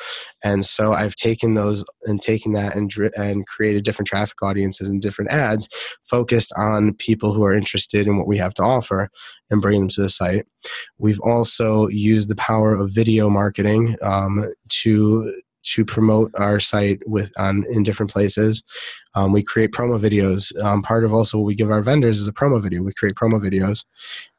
and 0.44 0.66
so 0.66 0.94
I've 0.94 1.16
taken 1.16 1.56
those 1.56 1.84
and 2.04 2.22
taken 2.22 2.54
that 2.54 2.76
and 2.76 2.92
and 3.16 3.48
created 3.48 3.84
different 3.84 4.08
traffic 4.08 4.42
audiences 4.42 4.90
and 4.90 5.02
different 5.02 5.32
ads 5.32 5.68
focused 6.10 6.54
on 6.58 6.94
people 6.96 7.34
who 7.34 7.44
are 7.44 7.54
interested 7.54 8.08
in 8.08 8.18
what 8.18 8.28
we 8.28 8.38
have 8.38 8.54
to 8.56 8.64
offer 8.64 9.10
and 9.50 9.62
bring 9.62 9.80
them 9.80 9.90
to 9.90 10.02
the 10.02 10.10
site. 10.10 10.46
We've 10.98 11.20
also 11.22 11.88
used 11.88 12.30
the 12.30 12.36
power 12.36 12.76
of 12.76 12.92
video 12.92 13.30
marketing 13.30 13.96
um, 14.02 14.54
to 14.70 15.34
to 15.64 15.84
promote 15.86 16.32
our 16.36 16.60
site 16.60 17.02
with 17.06 17.32
on 17.38 17.66
in 17.72 17.84
different 17.84 18.12
places. 18.12 18.64
Um, 19.16 19.32
we 19.34 19.44
create 19.44 19.72
promo 19.72 20.00
videos. 20.00 20.58
Um, 20.64 20.82
part 20.82 21.04
of 21.04 21.14
also 21.14 21.38
what 21.38 21.46
we 21.46 21.56
give 21.56 21.70
our 21.72 21.82
vendors 21.82 22.20
is 22.20 22.28
a 22.28 22.34
promo 22.34 22.62
video. 22.62 22.82
We 22.82 22.94
create 22.94 23.16
promo 23.16 23.42
videos, 23.42 23.86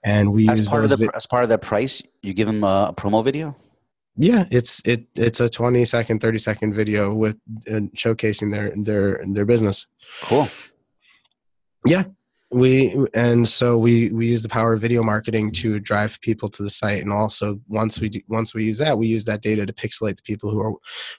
and 0.03 0.33
we 0.33 0.49
As 0.49 0.59
use 0.59 0.71
part, 0.71 0.85
of 0.85 0.91
the, 0.91 0.97
vi- 0.97 1.11
as 1.15 1.27
part 1.27 1.43
of 1.43 1.49
that 1.51 1.63
price, 1.63 2.03
you 2.23 2.33
give 2.33 2.47
them 2.47 2.65
a, 2.65 2.89
a 2.91 2.95
promo 2.95 3.23
video. 3.25 3.57
yeah, 4.17 4.45
it's 4.51 4.83
it 4.85 5.07
it's 5.15 5.41
a 5.41 5.49
twenty 5.49 5.85
second, 5.85 6.21
thirty 6.21 6.39
second 6.39 6.75
video 6.75 7.15
with 7.15 7.37
uh, 7.69 7.89
showcasing 7.97 8.51
their 8.53 8.73
their 8.77 9.23
their 9.35 9.45
business. 9.45 9.87
Cool. 10.23 10.49
We 12.53 12.97
and 13.15 13.47
so 13.47 13.79
we 13.79 14.11
we 14.11 14.27
use 14.27 14.43
the 14.43 14.49
power 14.49 14.73
of 14.73 14.81
video 14.81 15.03
marketing 15.03 15.53
to 15.53 15.79
drive 15.79 16.21
people 16.21 16.49
to 16.49 16.63
the 16.63 16.71
site 16.71 17.01
and 17.01 17.13
also 17.13 17.61
once 17.69 18.01
we 18.01 18.09
do, 18.09 18.21
once 18.29 18.55
we 18.55 18.65
use 18.65 18.79
that 18.79 18.99
we 18.99 19.07
use 19.07 19.25
that 19.25 19.41
data 19.41 19.65
to 19.65 19.73
pixelate 19.73 20.17
the 20.17 20.23
people 20.23 20.51
who 20.51 20.61
are 20.61 20.73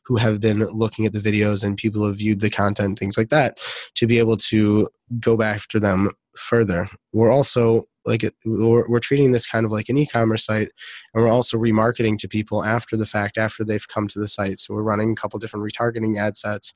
who 0.03 0.17
have 0.17 0.41
been 0.41 0.59
looking 0.65 1.05
at 1.05 1.13
the 1.13 1.19
videos 1.19 1.63
and 1.63 1.77
people 1.77 2.05
have 2.05 2.17
viewed 2.17 2.41
the 2.41 2.49
content 2.49 2.99
things 2.99 3.17
like 3.17 3.29
that 3.29 3.57
to 3.95 4.05
be 4.05 4.19
able 4.19 4.35
to 4.35 4.85
go 5.19 5.37
back 5.37 5.55
after 5.55 5.79
them 5.79 6.09
further 6.35 6.89
we're 7.13 7.31
also 7.31 7.83
like 8.05 8.23
we're, 8.45 8.87
we're 8.89 8.99
treating 8.99 9.31
this 9.31 9.45
kind 9.45 9.65
of 9.65 9.71
like 9.71 9.89
an 9.89 9.97
e-commerce 9.97 10.45
site, 10.45 10.71
and 11.13 11.23
we're 11.23 11.29
also 11.29 11.57
remarketing 11.57 12.17
to 12.17 12.27
people 12.27 12.63
after 12.63 12.97
the 12.97 13.05
fact, 13.05 13.37
after 13.37 13.63
they've 13.63 13.87
come 13.87 14.07
to 14.07 14.19
the 14.19 14.27
site. 14.27 14.59
So 14.59 14.73
we're 14.73 14.81
running 14.81 15.11
a 15.11 15.15
couple 15.15 15.39
different 15.39 15.65
retargeting 15.65 16.19
ad 16.19 16.37
sets 16.37 16.73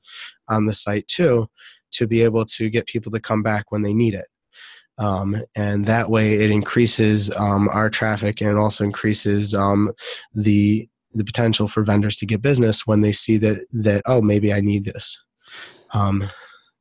on 0.48 0.66
the 0.66 0.72
site 0.72 1.08
too, 1.08 1.48
to 1.92 2.06
be 2.06 2.22
able 2.22 2.44
to 2.44 2.70
get 2.70 2.86
people 2.86 3.10
to 3.12 3.20
come 3.20 3.42
back 3.42 3.72
when 3.72 3.82
they 3.82 3.92
need 3.92 4.14
it. 4.14 4.26
Um, 4.98 5.42
and 5.54 5.84
that 5.86 6.10
way 6.10 6.34
it 6.34 6.50
increases 6.50 7.30
um, 7.36 7.68
our 7.68 7.90
traffic 7.90 8.40
and 8.40 8.50
it 8.50 8.56
also 8.56 8.82
increases 8.82 9.54
um, 9.54 9.92
the 10.34 10.88
the 11.12 11.24
potential 11.24 11.68
for 11.68 11.82
vendors 11.82 12.16
to 12.16 12.26
get 12.26 12.42
business 12.42 12.86
when 12.86 13.00
they 13.00 13.12
see 13.12 13.36
that 13.38 13.66
that 13.72 14.02
oh 14.06 14.22
maybe 14.22 14.52
I 14.52 14.60
need 14.60 14.84
this. 14.84 15.18
Um, 15.92 16.30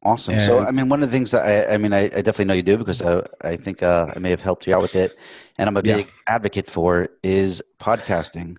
Awesome. 0.05 0.39
so, 0.39 0.59
I 0.59 0.69
mean, 0.69 0.87
one 0.87 1.01
of 1.01 1.09
the 1.09 1.17
things 1.17 1.31
that 1.31 1.47
I, 1.47 1.73
I 1.73 1.77
mean, 1.79 1.91
I, 1.91 2.03
I, 2.03 2.21
definitely 2.21 2.45
know 2.45 2.53
you 2.53 2.61
do 2.61 2.77
because 2.77 3.01
I, 3.01 3.23
I 3.41 3.55
think 3.55 3.81
uh, 3.81 4.13
I 4.15 4.19
may 4.19 4.29
have 4.29 4.39
helped 4.39 4.67
you 4.67 4.75
out 4.75 4.83
with 4.83 4.95
it, 4.95 5.17
and 5.57 5.67
I'm 5.67 5.75
a 5.77 5.81
big 5.81 6.05
yeah. 6.05 6.35
advocate 6.35 6.69
for 6.69 7.09
is 7.23 7.63
podcasting. 7.81 8.57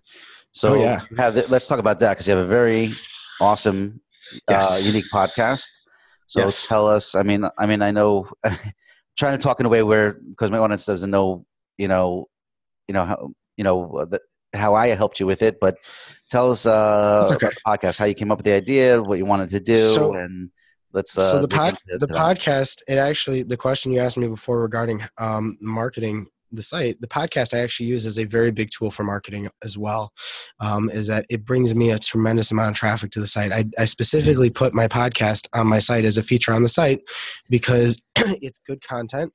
So, 0.51 0.75
oh, 0.75 0.81
yeah, 0.81 1.03
have, 1.17 1.49
let's 1.49 1.69
talk 1.69 1.79
about 1.79 2.01
that 2.01 2.15
because 2.15 2.27
you 2.27 2.35
have 2.35 2.45
a 2.45 2.49
very 2.49 2.95
awesome, 3.41 4.01
uh, 4.49 4.55
yes. 4.55 4.83
uh, 4.83 4.87
unique 4.87 5.05
podcast. 5.13 5.69
So, 6.27 6.41
yes. 6.41 6.67
tell 6.67 6.89
us. 6.89 7.15
I 7.15 7.23
mean, 7.23 7.49
I 7.57 7.67
mean, 7.67 7.81
I 7.81 7.93
know, 7.93 8.29
trying 9.17 9.37
to 9.37 9.43
talk 9.43 9.61
in 9.61 9.67
a 9.67 9.69
way 9.69 9.83
where 9.83 10.15
because 10.31 10.51
my 10.51 10.59
audience 10.59 10.87
doesn't 10.87 11.11
know, 11.11 11.45
you 11.79 11.89
know, 11.89 12.27
you 12.89 12.95
know 12.95 13.05
how 13.05 13.33
you 13.57 13.65
know 13.65 14.05
the, 14.09 14.21
how 14.55 14.75
I 14.75 14.89
helped 14.89 15.21
you 15.21 15.27
with 15.27 15.43
it, 15.43 15.59
but 15.61 15.77
tell 16.31 16.51
us 16.51 16.67
uh, 16.67 17.29
okay. 17.31 17.47
about 17.47 17.55
the 17.55 17.89
podcast, 17.89 17.99
how 17.99 18.05
you 18.05 18.15
came 18.15 18.31
up 18.31 18.39
with 18.39 18.47
the 18.47 18.53
idea, 18.53 19.03
what 19.03 19.19
you 19.19 19.25
wanted 19.25 19.51
to 19.51 19.61
do, 19.61 19.95
so, 19.95 20.15
and 20.15 20.51
let's. 20.93 21.17
Uh, 21.17 21.33
so 21.33 21.41
the 21.41 21.49
pod, 21.49 21.77
the 21.87 22.07
podcast, 22.07 22.83
it 22.89 22.99
actually 22.99 23.43
the 23.43 23.57
question 23.57 23.93
you 23.93 24.01
asked 24.01 24.17
me 24.17 24.29
before 24.29 24.61
regarding 24.61 25.03
um, 25.19 25.57
marketing 25.61 26.27
the 26.57 26.63
site, 26.63 27.01
the 27.01 27.07
podcast 27.07 27.55
I 27.55 27.61
actually 27.61 27.87
use 27.87 28.07
as 28.07 28.19
a 28.19 28.25
very 28.25 28.51
big 28.51 28.71
tool 28.71 28.91
for 28.91 29.05
marketing 29.05 29.49
as 29.63 29.79
well. 29.79 30.13
Um, 30.61 30.91
is 30.91 31.07
that 31.07 31.27
it 31.29 31.45
brings 31.45 31.75
me 31.75 31.91
a 31.91 31.99
tremendous 31.99 32.51
amount 32.51 32.71
of 32.71 32.77
traffic 32.77 33.11
to 33.13 33.21
the 33.21 33.27
site. 33.27 33.53
I, 33.53 33.65
I 33.79 33.85
specifically 33.85 34.51
put 34.51 34.75
my 34.75 34.89
podcast 34.89 35.47
on 35.53 35.67
my 35.67 35.79
site 35.79 36.05
as 36.05 36.19
a 36.19 36.23
feature 36.23 36.53
on 36.53 36.63
the 36.63 36.69
site 36.69 37.01
because 37.49 38.01
it's 38.17 38.59
good 38.59 38.83
content, 38.87 39.33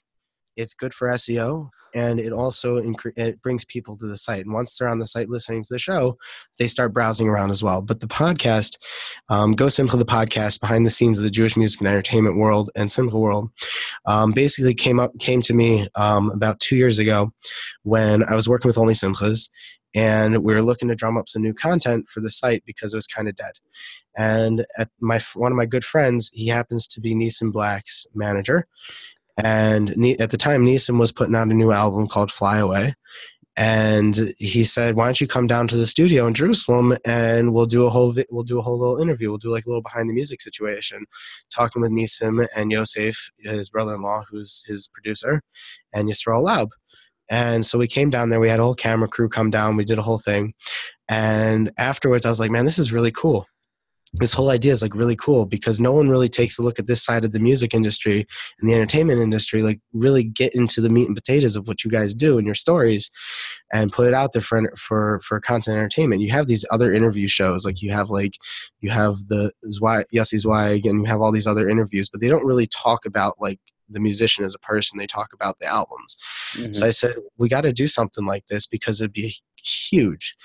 it's 0.55 0.73
good 0.73 0.93
for 0.93 1.07
SEO, 1.09 1.69
and 1.93 2.19
it 2.19 2.31
also 2.31 2.81
incre- 2.81 3.17
it 3.17 3.41
brings 3.41 3.65
people 3.65 3.97
to 3.97 4.07
the 4.07 4.17
site. 4.17 4.45
And 4.45 4.53
once 4.53 4.77
they're 4.77 4.87
on 4.87 4.99
the 4.99 5.07
site 5.07 5.29
listening 5.29 5.63
to 5.63 5.73
the 5.73 5.79
show, 5.79 6.17
they 6.57 6.67
start 6.67 6.93
browsing 6.93 7.27
around 7.27 7.49
as 7.49 7.63
well. 7.63 7.81
But 7.81 7.99
the 7.99 8.07
podcast, 8.07 8.77
um, 9.29 9.53
Go 9.53 9.67
Simcha, 9.67 9.97
the 9.97 10.05
podcast 10.05 10.59
behind 10.59 10.85
the 10.85 10.91
scenes 10.91 11.17
of 11.17 11.23
the 11.23 11.29
Jewish 11.29 11.57
music 11.57 11.81
and 11.81 11.87
entertainment 11.87 12.37
world 12.37 12.69
and 12.75 12.91
Simcha 12.91 13.17
world, 13.17 13.49
um, 14.05 14.31
basically 14.31 14.73
came 14.73 14.99
up 14.99 15.17
came 15.19 15.41
to 15.43 15.53
me 15.53 15.87
um, 15.95 16.29
about 16.31 16.59
two 16.59 16.75
years 16.75 16.99
ago 16.99 17.31
when 17.83 18.23
I 18.23 18.35
was 18.35 18.47
working 18.47 18.69
with 18.69 18.77
Only 18.77 18.93
Simchas. 18.93 19.49
And 19.93 20.37
we 20.37 20.53
were 20.53 20.63
looking 20.63 20.87
to 20.87 20.95
drum 20.95 21.17
up 21.17 21.27
some 21.27 21.41
new 21.41 21.53
content 21.53 22.07
for 22.07 22.21
the 22.21 22.29
site 22.29 22.63
because 22.65 22.93
it 22.93 22.95
was 22.95 23.07
kind 23.07 23.27
of 23.27 23.35
dead. 23.35 23.51
And 24.17 24.65
at 24.77 24.89
my 25.01 25.19
one 25.33 25.51
of 25.51 25.57
my 25.57 25.65
good 25.65 25.83
friends, 25.83 26.29
he 26.33 26.47
happens 26.47 26.87
to 26.87 27.01
be 27.01 27.13
Nissim 27.13 27.51
Black's 27.51 28.07
manager, 28.13 28.67
and 29.37 29.89
at 30.19 30.31
the 30.31 30.37
time, 30.37 30.65
Nissim 30.65 30.99
was 30.99 31.11
putting 31.11 31.35
out 31.35 31.49
a 31.49 31.53
new 31.53 31.71
album 31.71 32.07
called 32.07 32.31
Fly 32.31 32.57
Away. 32.57 32.95
And 33.57 34.33
he 34.37 34.63
said, 34.63 34.95
"Why 34.95 35.05
don't 35.05 35.19
you 35.19 35.27
come 35.27 35.45
down 35.45 35.67
to 35.67 35.77
the 35.77 35.85
studio 35.85 36.25
in 36.25 36.33
Jerusalem 36.33 36.97
and 37.03 37.53
we'll 37.53 37.65
do 37.65 37.85
a 37.85 37.89
whole 37.89 38.13
vi- 38.13 38.25
we'll 38.31 38.43
do 38.43 38.59
a 38.59 38.61
whole 38.61 38.79
little 38.79 39.01
interview. 39.01 39.29
We'll 39.29 39.39
do 39.39 39.51
like 39.51 39.65
a 39.65 39.69
little 39.69 39.81
behind 39.81 40.09
the 40.09 40.13
music 40.13 40.41
situation, 40.41 41.05
talking 41.53 41.81
with 41.81 41.91
Nissim 41.91 42.47
and 42.55 42.71
Yosef, 42.71 43.29
his 43.39 43.69
brother-in-law, 43.69 44.23
who's 44.31 44.63
his 44.67 44.87
producer, 44.87 45.41
and 45.93 46.07
Yisrael 46.09 46.45
Laub." 46.45 46.69
And 47.29 47.65
so 47.65 47.77
we 47.77 47.87
came 47.87 48.09
down 48.09 48.29
there. 48.29 48.39
We 48.39 48.49
had 48.49 48.59
a 48.59 48.63
whole 48.63 48.75
camera 48.75 49.07
crew 49.09 49.29
come 49.29 49.49
down. 49.49 49.75
We 49.77 49.85
did 49.85 49.99
a 49.99 50.01
whole 50.01 50.17
thing. 50.17 50.53
And 51.09 51.71
afterwards, 51.77 52.25
I 52.25 52.29
was 52.29 52.39
like, 52.39 52.51
"Man, 52.51 52.65
this 52.65 52.79
is 52.79 52.93
really 52.93 53.11
cool." 53.11 53.47
This 54.13 54.33
whole 54.33 54.49
idea 54.49 54.73
is 54.73 54.81
like 54.81 54.93
really 54.93 55.15
cool 55.15 55.45
because 55.45 55.79
no 55.79 55.93
one 55.93 56.09
really 56.09 56.27
takes 56.27 56.59
a 56.59 56.61
look 56.61 56.79
at 56.79 56.87
this 56.87 57.03
side 57.03 57.23
of 57.23 57.31
the 57.31 57.39
music 57.39 57.73
industry 57.73 58.27
and 58.59 58.69
the 58.69 58.73
entertainment 58.73 59.21
industry 59.21 59.61
like 59.61 59.79
really 59.93 60.23
get 60.23 60.53
into 60.53 60.81
the 60.81 60.89
meat 60.89 61.07
and 61.07 61.15
potatoes 61.15 61.55
of 61.55 61.67
what 61.67 61.83
you 61.85 61.91
guys 61.91 62.13
do 62.13 62.37
and 62.37 62.45
your 62.45 62.55
stories 62.55 63.09
and 63.71 63.91
put 63.91 64.07
it 64.07 64.13
out 64.13 64.33
there 64.33 64.41
for 64.41 64.61
for 64.75 65.21
for 65.23 65.39
content 65.39 65.77
entertainment. 65.77 66.21
You 66.21 66.31
have 66.31 66.47
these 66.47 66.65
other 66.71 66.93
interview 66.93 67.27
shows 67.27 67.65
like 67.65 67.81
you 67.81 67.91
have 67.91 68.09
like 68.09 68.33
you 68.81 68.89
have 68.89 69.15
the 69.27 69.51
Yossi 70.13 70.39
Zweig 70.39 70.85
and 70.85 71.01
you 71.01 71.05
have 71.05 71.21
all 71.21 71.31
these 71.31 71.47
other 71.47 71.69
interviews 71.69 72.09
but 72.09 72.19
they 72.19 72.27
don't 72.27 72.45
really 72.45 72.67
talk 72.67 73.05
about 73.05 73.39
like 73.39 73.59
the 73.89 73.99
musician 73.99 74.43
as 74.43 74.55
a 74.55 74.59
person. 74.59 74.97
They 74.97 75.07
talk 75.07 75.33
about 75.33 75.59
the 75.59 75.67
albums. 75.67 76.17
Mm-hmm. 76.53 76.73
so 76.73 76.85
i 76.85 76.91
said 76.91 77.15
we 77.37 77.47
got 77.47 77.61
to 77.61 77.71
do 77.71 77.87
something 77.87 78.25
like 78.25 78.45
this 78.47 78.67
because 78.67 78.99
it'd 78.99 79.13
be 79.13 79.35
huge 79.55 80.35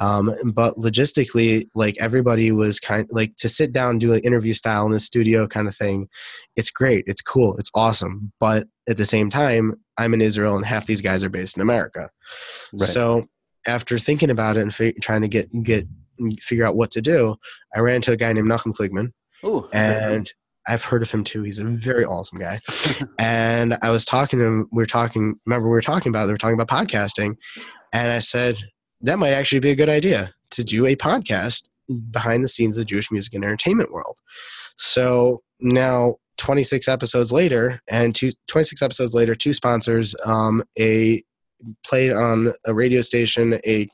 um, 0.00 0.32
but 0.54 0.76
logistically, 0.76 1.68
like 1.74 1.96
everybody 1.98 2.52
was 2.52 2.78
kind 2.78 3.08
like 3.10 3.34
to 3.36 3.48
sit 3.48 3.72
down, 3.72 3.98
do 3.98 4.12
an 4.12 4.20
interview 4.20 4.54
style 4.54 4.86
in 4.86 4.92
the 4.92 5.00
studio 5.00 5.46
kind 5.46 5.66
of 5.66 5.76
thing. 5.76 6.08
It's 6.56 6.70
great. 6.70 7.04
It's 7.06 7.20
cool. 7.20 7.56
It's 7.56 7.70
awesome. 7.74 8.32
But 8.38 8.68
at 8.88 8.96
the 8.96 9.06
same 9.06 9.28
time, 9.28 9.74
I'm 9.96 10.14
in 10.14 10.20
Israel 10.20 10.56
and 10.56 10.64
half 10.64 10.86
these 10.86 11.00
guys 11.00 11.24
are 11.24 11.28
based 11.28 11.56
in 11.56 11.62
America. 11.62 12.10
Right. 12.72 12.88
So 12.88 13.26
after 13.66 13.98
thinking 13.98 14.30
about 14.30 14.56
it 14.56 14.60
and 14.60 14.74
fi- 14.74 14.94
trying 15.02 15.22
to 15.22 15.28
get, 15.28 15.48
get, 15.62 15.86
figure 16.40 16.64
out 16.64 16.76
what 16.76 16.92
to 16.92 17.00
do, 17.00 17.36
I 17.74 17.80
ran 17.80 17.96
into 17.96 18.12
a 18.12 18.16
guy 18.16 18.32
named 18.32 18.48
Nachum 18.48 18.74
Kligman. 18.74 19.12
Ooh, 19.44 19.68
and 19.72 20.32
I've 20.66 20.84
heard 20.84 21.02
of 21.02 21.10
him 21.10 21.22
too. 21.22 21.42
He's 21.42 21.60
a 21.60 21.64
very 21.64 22.04
awesome 22.04 22.38
guy. 22.38 22.60
and 23.18 23.76
I 23.82 23.90
was 23.90 24.04
talking 24.04 24.38
to 24.38 24.44
him. 24.44 24.68
We 24.72 24.82
were 24.82 24.86
talking, 24.86 25.36
remember, 25.46 25.68
we 25.68 25.72
were 25.72 25.80
talking 25.80 26.10
about, 26.10 26.26
they 26.26 26.32
were 26.32 26.38
talking 26.38 26.60
about 26.60 26.68
podcasting. 26.68 27.36
And 27.92 28.12
I 28.12 28.18
said, 28.18 28.58
that 29.00 29.18
might 29.18 29.32
actually 29.32 29.60
be 29.60 29.70
a 29.70 29.76
good 29.76 29.88
idea 29.88 30.34
to 30.50 30.64
do 30.64 30.86
a 30.86 30.96
podcast 30.96 31.68
behind 32.10 32.44
the 32.44 32.48
scenes 32.48 32.76
of 32.76 32.82
the 32.82 32.84
Jewish 32.84 33.10
music 33.10 33.34
and 33.34 33.44
entertainment 33.44 33.92
world. 33.92 34.18
So 34.76 35.42
now 35.60 36.16
26 36.38 36.88
episodes 36.88 37.32
later 37.32 37.80
and 37.88 38.14
two, 38.14 38.32
26 38.46 38.82
episodes 38.82 39.14
later, 39.14 39.34
two 39.34 39.52
sponsors, 39.52 40.14
um, 40.24 40.62
a 40.78 41.22
played 41.84 42.12
on 42.12 42.52
a 42.64 42.74
radio 42.74 43.00
station, 43.00 43.60
a 43.66 43.88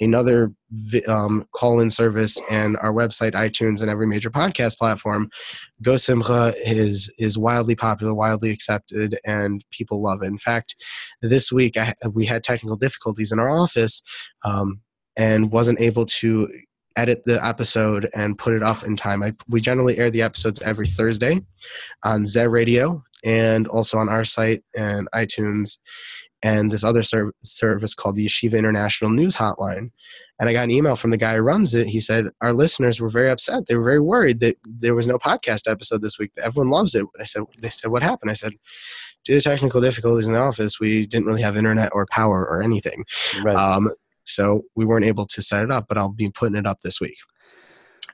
another 0.00 0.52
um, 1.08 1.46
call-in 1.54 1.90
service 1.90 2.40
and 2.50 2.76
our 2.78 2.92
website 2.92 3.32
itunes 3.32 3.80
and 3.80 3.90
every 3.90 4.06
major 4.06 4.30
podcast 4.30 4.76
platform. 4.78 5.30
Go 5.82 5.96
simcha 5.96 6.54
is 6.64 7.12
is 7.18 7.38
wildly 7.38 7.74
popular 7.74 8.14
wildly 8.14 8.50
accepted 8.50 9.18
and 9.24 9.64
people 9.70 10.02
love 10.02 10.22
it. 10.22 10.26
In 10.26 10.38
fact 10.38 10.74
this 11.22 11.52
week 11.52 11.76
I, 11.76 11.94
we 12.12 12.26
had 12.26 12.42
technical 12.42 12.76
difficulties 12.76 13.32
in 13.32 13.38
our 13.38 13.50
office 13.50 14.02
um, 14.44 14.80
and 15.16 15.52
wasn't 15.52 15.80
able 15.80 16.06
to 16.06 16.48
edit 16.96 17.22
the 17.26 17.44
episode 17.44 18.08
and 18.14 18.38
put 18.38 18.54
it 18.54 18.62
up 18.62 18.84
in 18.84 18.96
time. 18.96 19.22
I, 19.22 19.34
we 19.48 19.60
generally 19.60 19.98
air 19.98 20.10
the 20.10 20.22
episodes 20.22 20.62
every 20.62 20.86
thursday 20.86 21.40
on 22.04 22.26
z 22.26 22.46
radio 22.46 23.02
and 23.24 23.66
also 23.68 23.98
on 23.98 24.08
our 24.08 24.24
site 24.24 24.62
and 24.76 25.08
itunes 25.14 25.78
and 26.44 26.70
this 26.70 26.84
other 26.84 27.02
serv- 27.02 27.32
service 27.42 27.94
called 27.94 28.16
the 28.16 28.26
Yeshiva 28.26 28.58
International 28.58 29.10
News 29.10 29.34
Hotline. 29.34 29.90
And 30.38 30.48
I 30.48 30.52
got 30.52 30.64
an 30.64 30.70
email 30.70 30.94
from 30.94 31.10
the 31.10 31.16
guy 31.16 31.36
who 31.36 31.40
runs 31.40 31.74
it. 31.74 31.86
He 31.86 32.00
said, 32.00 32.28
Our 32.42 32.52
listeners 32.52 33.00
were 33.00 33.08
very 33.08 33.30
upset. 33.30 33.66
They 33.66 33.76
were 33.76 33.84
very 33.84 34.00
worried 34.00 34.40
that 34.40 34.58
there 34.64 34.94
was 34.94 35.06
no 35.06 35.18
podcast 35.18 35.70
episode 35.70 36.02
this 36.02 36.18
week. 36.18 36.32
Everyone 36.36 36.70
loves 36.70 36.94
it. 36.94 37.06
I 37.18 37.24
said, 37.24 37.44
They 37.58 37.70
said, 37.70 37.90
What 37.90 38.02
happened? 38.02 38.30
I 38.30 38.34
said, 38.34 38.52
Due 39.24 39.34
to 39.34 39.40
technical 39.40 39.80
difficulties 39.80 40.26
in 40.26 40.34
the 40.34 40.38
office, 40.38 40.78
we 40.78 41.06
didn't 41.06 41.26
really 41.26 41.40
have 41.40 41.56
internet 41.56 41.90
or 41.94 42.06
power 42.10 42.46
or 42.46 42.62
anything. 42.62 43.06
Right. 43.42 43.56
Um, 43.56 43.90
so 44.24 44.64
we 44.74 44.84
weren't 44.84 45.06
able 45.06 45.26
to 45.26 45.40
set 45.40 45.64
it 45.64 45.70
up, 45.70 45.86
but 45.88 45.96
I'll 45.96 46.10
be 46.10 46.28
putting 46.28 46.56
it 46.56 46.66
up 46.66 46.82
this 46.82 47.00
week. 47.00 47.16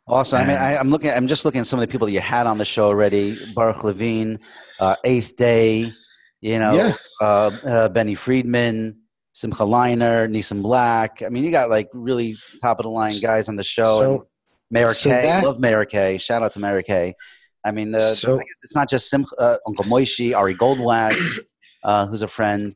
Awesome. 0.07 0.41
I 0.41 0.47
mean, 0.47 0.57
I, 0.57 0.75
am 0.75 0.91
looking. 0.91 1.11
I'm 1.11 1.27
just 1.27 1.45
looking 1.45 1.61
at 1.61 1.67
some 1.67 1.81
of 1.81 1.83
the 1.83 1.91
people 1.91 2.07
that 2.07 2.13
you 2.13 2.21
had 2.21 2.47
on 2.47 2.59
the 2.59 2.65
show 2.65 2.87
already: 2.87 3.39
Baruch 3.55 3.83
Levine, 3.83 4.39
uh, 4.79 4.97
Eighth 5.05 5.37
Day, 5.37 5.93
you 6.41 6.59
know, 6.59 6.75
yeah. 6.75 6.95
uh, 7.21 7.51
uh, 7.65 7.89
Benny 7.89 8.15
Friedman, 8.15 8.97
Simcha 9.33 9.63
Leiner, 9.63 10.29
Nissim 10.29 10.63
Black. 10.63 11.23
I 11.23 11.29
mean, 11.29 11.45
you 11.45 11.51
got 11.51 11.71
like 11.71 11.89
really 11.93 12.37
top 12.63 12.79
of 12.79 12.85
the 12.85 12.91
line 12.91 13.13
guys 13.23 13.49
on 13.49 13.57
the 13.57 13.65
show. 13.65 13.99
So, 13.99 14.25
Mayor 14.71 14.91
so 14.91 15.11
K, 15.11 15.23
that, 15.23 15.45
love 15.45 15.61
Mayor 15.61 15.85
K. 15.85 16.19
Shout 16.19 16.43
out 16.43 16.53
to 16.53 16.61
Mayor 16.61 16.83
K. 16.83 17.15
I 17.65 17.73
mean, 17.73 17.95
uh, 17.95 17.99
so, 17.99 18.39
I 18.39 18.43
it's 18.63 18.75
not 18.75 18.89
just 18.89 19.11
Simcha, 19.11 19.35
uh, 19.37 19.57
Uncle 19.67 19.85
Moishi, 19.85 20.35
Ari 20.35 20.55
Goldwag, 20.55 21.15
uh, 21.85 22.07
who's 22.07 22.23
a 22.23 22.29
friend, 22.29 22.75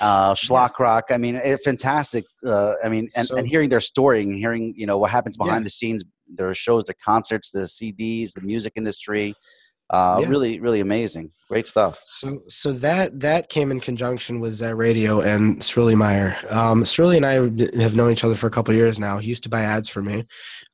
uh, 0.00 0.34
Shlock 0.34 0.78
Rock. 0.78 1.06
I 1.10 1.18
mean, 1.18 1.36
it, 1.36 1.60
fantastic. 1.60 2.24
Uh, 2.44 2.74
I 2.82 2.88
mean, 2.88 3.10
and, 3.14 3.26
so, 3.26 3.36
and 3.36 3.46
hearing 3.46 3.68
their 3.68 3.80
story 3.80 4.22
and 4.22 4.34
hearing 4.34 4.74
you 4.76 4.86
know 4.86 4.98
what 4.98 5.10
happens 5.10 5.36
behind 5.36 5.60
yeah. 5.60 5.64
the 5.64 5.70
scenes, 5.70 6.04
their 6.28 6.54
shows, 6.54 6.84
the 6.84 6.94
concerts, 6.94 7.50
the 7.50 7.60
CDs, 7.60 8.32
the 8.32 8.40
music 8.40 8.72
industry. 8.76 9.34
Uh, 9.92 10.20
yeah. 10.22 10.28
Really, 10.28 10.58
really 10.58 10.80
amazing. 10.80 11.30
Great 11.50 11.68
stuff. 11.68 12.00
So, 12.06 12.40
so 12.48 12.72
that 12.72 13.20
that 13.20 13.50
came 13.50 13.70
in 13.70 13.78
conjunction 13.78 14.40
with 14.40 14.54
Zet 14.54 14.74
Radio 14.74 15.20
and 15.20 15.60
Sruli 15.60 15.94
Meyer. 15.94 16.34
Um, 16.48 16.82
Sruli 16.82 17.16
and 17.16 17.26
I 17.26 17.82
have 17.82 17.94
known 17.94 18.10
each 18.10 18.24
other 18.24 18.34
for 18.34 18.46
a 18.46 18.50
couple 18.50 18.74
years 18.74 18.98
now. 18.98 19.18
He 19.18 19.28
used 19.28 19.42
to 19.42 19.50
buy 19.50 19.60
ads 19.60 19.88
for 19.90 20.00
me 20.00 20.24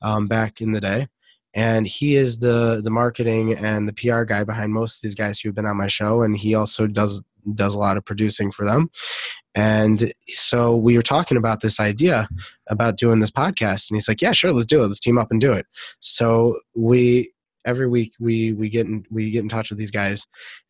um, 0.01 0.27
back 0.27 0.61
in 0.61 0.71
the 0.71 0.79
day, 0.79 1.07
and 1.53 1.85
he 1.85 2.15
is 2.15 2.37
the 2.37 2.79
the 2.81 2.89
marketing 2.89 3.53
and 3.53 3.89
the 3.89 3.93
PR 3.93 4.23
guy 4.23 4.45
behind 4.45 4.71
most 4.71 4.97
of 4.97 5.01
these 5.01 5.15
guys 5.15 5.41
who've 5.41 5.55
been 5.55 5.65
on 5.65 5.75
my 5.75 5.87
show, 5.87 6.21
and 6.21 6.37
he 6.37 6.55
also 6.55 6.87
does 6.87 7.21
does 7.55 7.75
a 7.75 7.79
lot 7.79 7.97
of 7.97 8.05
producing 8.05 8.49
for 8.49 8.65
them. 8.65 8.89
And 9.55 10.13
so 10.27 10.77
we 10.77 10.95
were 10.95 11.01
talking 11.01 11.37
about 11.37 11.59
this 11.59 11.79
idea 11.79 12.29
about 12.69 12.97
doing 12.97 13.19
this 13.19 13.31
podcast, 13.31 13.89
and 13.89 13.97
he's 13.97 14.07
like, 14.07 14.21
"Yeah, 14.21 14.31
sure, 14.31 14.53
let's 14.53 14.65
do 14.65 14.81
it. 14.81 14.87
Let's 14.87 15.01
team 15.01 15.17
up 15.17 15.29
and 15.29 15.41
do 15.41 15.51
it." 15.51 15.65
So 15.99 16.59
we 16.73 17.33
every 17.65 17.87
week 17.87 18.13
we 18.19 18.53
we 18.53 18.69
get 18.69 18.85
in 18.85 19.03
we 19.09 19.31
get 19.31 19.43
in 19.43 19.49
touch 19.49 19.69
with 19.69 19.79
these 19.79 19.91
guys, 19.91 20.25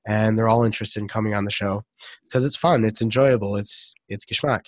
and 0.08 0.38
they're 0.38 0.50
all 0.50 0.64
interested 0.64 1.00
in 1.00 1.08
coming 1.08 1.34
on 1.34 1.46
the 1.46 1.52
show 1.52 1.84
because 2.26 2.46
it's 2.46 2.56
fun, 2.56 2.86
it's 2.86 3.02
enjoyable, 3.02 3.56
it's 3.56 3.94
it's 4.08 4.26
geschmack, 4.26 4.64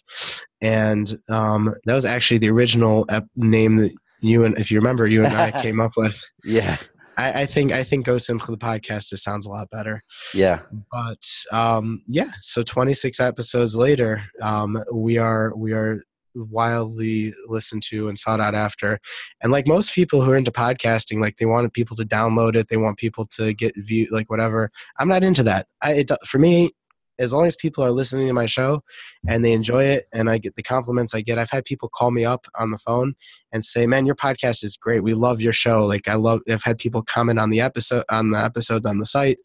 and 0.62 1.20
um, 1.30 1.74
that 1.86 1.96
was 1.96 2.06
actually 2.06 2.38
the 2.38 2.50
original 2.50 3.06
ep- 3.10 3.28
name 3.36 3.78
that 3.78 3.94
you 4.22 4.46
and 4.46 4.58
if 4.58 4.72
you 4.72 4.80
remember 4.80 5.08
you 5.08 5.24
and 5.24 5.36
I 5.36 5.52
came 5.62 5.80
up 5.80 5.94
with. 5.98 6.22
Yeah. 6.44 6.78
I, 7.18 7.42
I 7.42 7.46
think 7.46 7.72
I 7.74 7.84
think 7.84 8.06
Go 8.06 8.18
Simcha 8.18 8.52
the 8.52 8.58
podcast 8.58 9.10
just 9.10 9.24
sounds 9.24 9.46
a 9.46 9.50
lot 9.50 9.70
better. 9.70 10.02
Yeah. 10.34 10.62
But 10.92 11.28
um, 11.52 12.02
yeah, 12.08 12.32
so 12.40 12.64
26 12.64 13.20
episodes 13.20 13.76
later, 13.76 14.24
um, 14.42 14.82
we 14.94 15.18
are 15.18 15.54
we 15.56 15.74
are 15.74 16.02
wildly 16.36 17.34
listened 17.48 17.84
to 17.84 18.08
and 18.08 18.18
sought 18.18 18.40
out 18.40 18.56
after. 18.56 19.00
And 19.42 19.52
like 19.52 19.68
most 19.68 19.94
people 19.94 20.22
who 20.22 20.32
are 20.32 20.38
into 20.38 20.52
podcasting, 20.52 21.20
like 21.20 21.38
they 21.38 21.46
want 21.46 21.74
people 21.74 21.96
to 21.98 22.06
download 22.06 22.56
it, 22.56 22.70
they 22.70 22.78
want 22.78 22.98
people 22.98 23.26
to 23.28 23.54
get 23.54 23.76
view, 23.78 24.08
like 24.12 24.30
whatever. 24.30 24.72
I'm 25.00 25.08
not 25.08 25.24
into 25.24 25.44
that. 25.44 25.68
I, 25.82 25.94
it, 25.94 26.12
for 26.26 26.40
me, 26.40 26.72
as 27.20 27.32
long 27.32 27.46
as 27.46 27.56
people 27.56 27.84
are 27.84 27.92
listening 27.92 28.28
to 28.28 28.34
my 28.34 28.48
show 28.48 28.84
and 29.28 29.46
they 29.46 29.54
enjoy 29.54 29.84
it 29.84 30.06
and 30.12 30.30
I 30.30 30.40
get 30.40 30.56
the 30.56 30.64
compliments 30.64 31.14
I 31.14 31.22
get, 31.22 31.38
I've 31.38 31.52
had 31.52 31.66
people 31.66 31.88
call 31.88 32.10
me 32.10 32.26
up 32.26 32.48
on 32.58 32.72
the 32.72 32.80
phone 32.80 33.14
and 33.52 33.64
say, 33.64 33.86
"Man, 33.86 34.08
your 34.08 34.16
podcast 34.16 34.64
is 34.64 34.76
great. 34.76 35.04
We 35.04 35.14
love 35.14 35.40
your 35.40 35.54
show." 35.54 35.86
Like 35.86 36.08
I 36.08 36.16
love. 36.16 36.42
I've 36.50 36.64
had 36.64 36.80
people 36.80 37.04
comment 37.04 37.38
on 37.38 37.52
the 37.52 37.62
episode 37.62 38.06
on 38.10 38.32
the 38.32 38.44
episodes 38.44 38.88
on 38.88 38.98
the 38.98 39.06
site. 39.06 39.38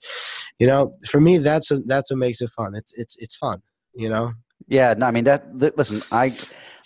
You 0.59 0.67
know, 0.67 0.95
for 1.07 1.21
me, 1.21 1.39
that's 1.39 1.71
a, 1.71 1.81
that's 1.81 2.11
what 2.11 2.19
makes 2.19 2.41
it 2.41 2.51
fun. 2.51 2.75
It's 2.75 2.97
it's 2.97 3.17
it's 3.19 3.37
fun. 3.37 3.61
You 3.95 4.09
know. 4.09 4.33
Yeah, 4.69 4.95
no, 4.97 5.07
I 5.07 5.11
mean 5.13 5.25
that. 5.25 5.47
Listen, 5.77 6.03
I 6.11 6.37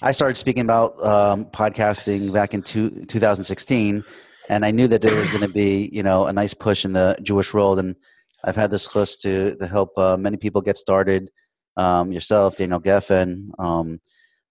I 0.03 0.13
started 0.13 0.35
speaking 0.35 0.63
about 0.63 1.03
um, 1.05 1.47
podcasting 1.47 2.33
back 2.33 2.53
in 2.53 2.63
two, 2.63 2.91
2016, 3.07 4.05
and 4.49 4.65
I 4.65 4.71
knew 4.71 4.87
that 4.89 5.01
there 5.01 5.15
was 5.15 5.31
going 5.31 5.43
to 5.43 5.49
be 5.49 5.89
you 5.93 6.03
know 6.03 6.27
a 6.27 6.33
nice 6.33 6.53
push 6.53 6.85
in 6.85 6.93
the 6.93 7.17
Jewish 7.23 7.55
world, 7.55 7.79
and 7.79 7.97
I've 8.45 8.57
had 8.57 8.71
this 8.71 8.95
list 8.95 9.23
to 9.23 9.57
to 9.57 9.67
help 9.67 9.97
uh, 9.97 10.17
many 10.19 10.37
people 10.37 10.61
get 10.61 10.77
started. 10.77 11.31
Um, 11.77 12.13
yourself, 12.13 12.57
Daniel 12.57 12.81
Geffen, 12.81 13.51
um, 13.59 14.01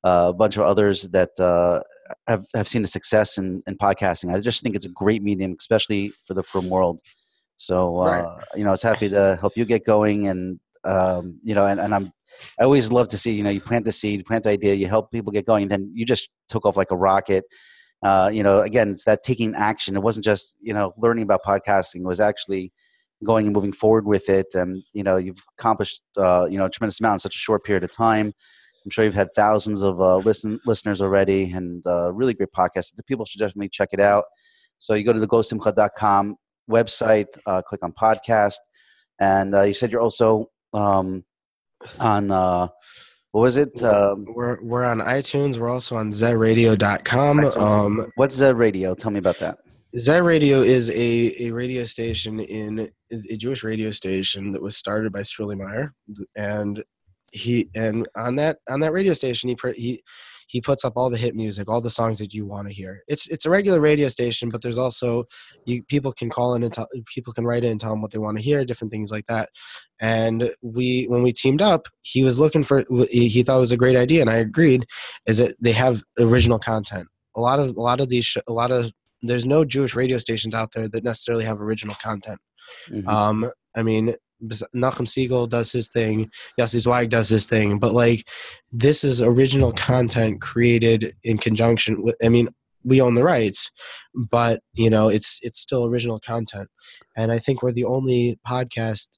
uh, 0.03 0.27
a 0.29 0.33
bunch 0.33 0.57
of 0.57 0.63
others 0.63 1.03
that 1.09 1.39
uh, 1.39 1.81
have 2.27 2.45
have 2.55 2.67
seen 2.67 2.81
the 2.81 2.87
success 2.87 3.37
in, 3.37 3.61
in 3.67 3.77
podcasting. 3.77 4.33
I 4.33 4.39
just 4.39 4.63
think 4.63 4.75
it's 4.75 4.87
a 4.87 4.89
great 4.89 5.21
medium, 5.21 5.55
especially 5.59 6.13
for 6.25 6.33
the 6.33 6.41
frum 6.41 6.69
world. 6.69 6.99
So 7.57 7.99
uh, 7.99 8.05
right. 8.05 8.43
you 8.55 8.63
know, 8.63 8.69
I 8.69 8.71
was 8.71 8.81
happy 8.81 9.09
to 9.09 9.37
help 9.39 9.55
you 9.55 9.65
get 9.65 9.85
going, 9.85 10.27
and 10.27 10.59
um, 10.83 11.39
you 11.43 11.53
know, 11.53 11.65
and, 11.65 11.79
and 11.79 11.93
I'm 11.93 12.11
I 12.59 12.63
always 12.63 12.91
love 12.91 13.07
to 13.09 13.17
see, 13.17 13.33
you 13.33 13.43
know, 13.43 13.49
you 13.49 13.61
plant 13.61 13.85
the 13.85 13.91
seed, 13.91 14.25
plant 14.25 14.43
the 14.43 14.51
idea, 14.51 14.73
you 14.73 14.87
help 14.87 15.11
people 15.11 15.31
get 15.31 15.45
going, 15.45 15.67
then 15.67 15.91
you 15.93 16.05
just 16.05 16.29
took 16.47 16.65
off 16.65 16.77
like 16.77 16.91
a 16.91 16.97
rocket. 16.97 17.45
Uh, 18.01 18.29
you 18.31 18.43
know, 18.43 18.61
again, 18.61 18.91
it's 18.91 19.03
that 19.03 19.23
taking 19.23 19.55
action. 19.55 19.95
It 19.95 20.01
wasn't 20.01 20.23
just, 20.23 20.55
you 20.61 20.73
know, 20.73 20.93
learning 20.97 21.23
about 21.23 21.41
podcasting. 21.45 22.01
It 22.01 22.07
was 22.07 22.19
actually 22.19 22.71
going 23.25 23.45
and 23.45 23.53
moving 23.53 23.73
forward 23.73 24.05
with 24.05 24.29
it. 24.29 24.47
And, 24.53 24.83
you 24.93 25.03
know, 25.03 25.17
you've 25.17 25.43
accomplished, 25.57 26.01
uh, 26.17 26.47
you 26.49 26.57
know, 26.57 26.65
a 26.65 26.69
tremendous 26.69 26.99
amount 26.99 27.15
in 27.15 27.19
such 27.19 27.35
a 27.35 27.39
short 27.39 27.65
period 27.65 27.83
of 27.83 27.91
time. 27.91 28.33
I'm 28.85 28.91
sure 28.91 29.03
you've 29.03 29.13
had 29.13 29.33
thousands 29.35 29.83
of 29.83 29.99
uh, 29.99 30.17
listen, 30.17 30.59
listeners 30.65 31.01
already 31.01 31.51
and 31.51 31.85
uh, 31.85 32.13
really 32.13 32.33
great 32.33 32.53
podcast. 32.57 32.95
The 32.95 33.03
people 33.03 33.25
should 33.25 33.39
definitely 33.39 33.69
check 33.69 33.89
it 33.91 33.99
out. 33.99 34.23
So 34.77 34.93
you 34.93 35.03
go 35.03 35.11
to 35.11 35.19
the 35.19 35.27
gosimcha.com 35.27 36.37
website, 36.69 37.27
uh, 37.45 37.61
click 37.61 37.83
on 37.83 37.91
podcast. 37.91 38.59
And 39.19 39.53
uh, 39.53 39.63
you 39.63 39.73
said 39.73 39.91
you're 39.91 40.01
also 40.01 40.49
um, 40.73 41.25
on 41.99 42.31
uh, 42.31 42.67
what 43.31 43.41
was 43.41 43.57
it? 43.57 43.81
Um, 43.83 44.25
we're 44.33 44.61
we're 44.61 44.85
on 44.85 44.99
iTunes. 44.99 45.57
We're 45.57 45.69
also 45.69 45.95
on 45.95 46.11
ZRadio.com. 46.11 47.45
Um, 47.57 48.11
What's 48.15 48.35
Z 48.35 48.51
Radio? 48.53 48.95
Tell 48.95 49.11
me 49.11 49.19
about 49.19 49.39
that. 49.39 49.59
Z 49.97 50.19
Radio 50.19 50.61
is 50.61 50.89
a, 50.91 51.43
a 51.43 51.51
radio 51.51 51.83
station 51.83 52.39
in 52.39 52.89
a 53.11 53.37
Jewish 53.37 53.63
radio 53.63 53.91
station 53.91 54.51
that 54.51 54.61
was 54.61 54.77
started 54.77 55.11
by 55.11 55.21
Sruli 55.21 55.57
Meyer, 55.57 55.93
and 56.35 56.83
he 57.31 57.69
and 57.75 58.07
on 58.15 58.35
that 58.37 58.57
on 58.67 58.79
that 58.79 58.93
radio 58.93 59.13
station 59.13 59.49
he 59.49 59.57
he 59.75 60.03
he 60.49 60.59
puts 60.59 60.83
up 60.83 60.93
all 60.95 61.11
the 61.11 61.17
hit 61.17 61.35
music, 61.35 61.69
all 61.69 61.79
the 61.79 61.91
songs 61.91 62.17
that 62.17 62.33
you 62.33 62.43
want 62.43 62.67
to 62.67 62.73
hear. 62.73 63.03
It's 63.07 63.27
it's 63.27 63.45
a 63.45 63.51
regular 63.51 63.79
radio 63.79 64.07
station, 64.09 64.49
but 64.49 64.63
there's 64.63 64.79
also 64.79 65.25
you 65.65 65.83
people 65.83 66.11
can 66.11 66.31
call 66.31 66.55
in 66.55 66.63
and 66.63 66.73
tell 66.73 66.87
people 67.13 67.33
can 67.33 67.45
write 67.45 67.63
in 67.63 67.69
and 67.69 67.79
tell 67.79 67.91
them 67.91 68.01
what 68.01 68.09
they 68.11 68.17
want 68.17 68.37
to 68.37 68.43
hear, 68.43 68.65
different 68.65 68.91
things 68.91 69.11
like 69.11 69.27
that. 69.27 69.49
And 70.01 70.51
we 70.63 71.05
when 71.07 71.21
we 71.21 71.33
teamed 71.33 71.61
up, 71.61 71.87
he 72.01 72.23
was 72.23 72.39
looking 72.39 72.63
for 72.63 72.83
he 73.11 73.43
thought 73.43 73.57
it 73.57 73.59
was 73.59 73.71
a 73.71 73.77
great 73.77 73.95
idea, 73.95 74.21
and 74.21 74.29
I 74.29 74.37
agreed. 74.37 74.87
Is 75.27 75.37
that 75.37 75.55
they 75.61 75.73
have 75.73 76.01
original 76.19 76.57
content. 76.57 77.07
A 77.35 77.39
lot 77.39 77.59
of 77.59 77.77
a 77.77 77.81
lot 77.81 77.99
of 77.99 78.09
these 78.09 78.35
a 78.47 78.51
lot 78.51 78.71
of 78.71 78.91
there's 79.21 79.45
no 79.45 79.63
Jewish 79.63 79.95
radio 79.95 80.17
stations 80.17 80.55
out 80.55 80.71
there 80.73 80.89
that 80.89 81.03
necessarily 81.03 81.45
have 81.45 81.61
original 81.61 81.95
content. 82.01 82.39
Mm-hmm. 82.89 83.07
Um, 83.07 83.51
I 83.75 83.83
mean, 83.83 84.15
Nachum 84.43 85.05
Segal 85.05 85.49
does 85.49 85.71
his 85.71 85.89
thing, 85.89 86.29
Yossi 86.59 86.79
Zweig 86.79 87.09
does 87.09 87.29
his 87.29 87.45
thing, 87.45 87.79
but 87.79 87.93
like 87.93 88.27
this 88.71 89.03
is 89.03 89.21
original 89.21 89.73
content 89.73 90.41
created 90.41 91.15
in 91.23 91.37
conjunction 91.37 92.03
with. 92.03 92.15
I 92.23 92.29
mean, 92.29 92.49
we 92.83 93.01
own 93.01 93.15
the 93.15 93.23
rights, 93.23 93.69
but 94.13 94.61
you 94.73 94.89
know 94.89 95.09
it's 95.09 95.39
it's 95.41 95.59
still 95.59 95.85
original 95.85 96.19
content, 96.19 96.69
and 97.17 97.31
I 97.31 97.39
think 97.39 97.61
we're 97.61 97.71
the 97.71 97.85
only 97.85 98.39
podcast 98.47 99.09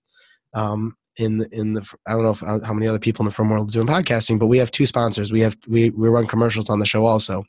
um, 0.53 0.95
in 1.17 1.47
in 1.51 1.73
the 1.73 1.85
I 2.07 2.13
don't 2.13 2.23
know 2.23 2.31
if, 2.31 2.39
how 2.39 2.73
many 2.73 2.87
other 2.87 2.99
people 2.99 3.23
in 3.23 3.27
the 3.27 3.33
frum 3.33 3.49
world 3.49 3.71
doing 3.71 3.87
podcasting, 3.87 4.39
but 4.39 4.47
we 4.47 4.57
have 4.57 4.71
two 4.71 4.85
sponsors. 4.85 5.31
We 5.31 5.41
have 5.41 5.55
we 5.67 5.89
we 5.91 6.09
run 6.09 6.27
commercials 6.27 6.69
on 6.69 6.79
the 6.79 6.85
show 6.85 7.05
also, 7.05 7.43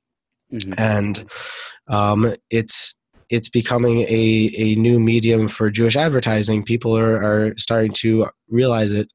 mm-hmm. 0.53 0.75
and 0.77 1.25
um, 1.89 2.35
it's 2.51 2.95
it's 3.33 3.49
becoming 3.49 4.01
a, 4.03 4.51
a 4.59 4.75
new 4.75 5.01
medium 5.01 5.49
for 5.49 5.71
Jewish 5.71 5.97
advertising. 5.97 6.63
People 6.63 6.97
are, 6.97 7.17
are 7.17 7.55
starting 7.57 7.93
to 7.95 8.27
realize 8.49 8.93
it. 8.93 9.09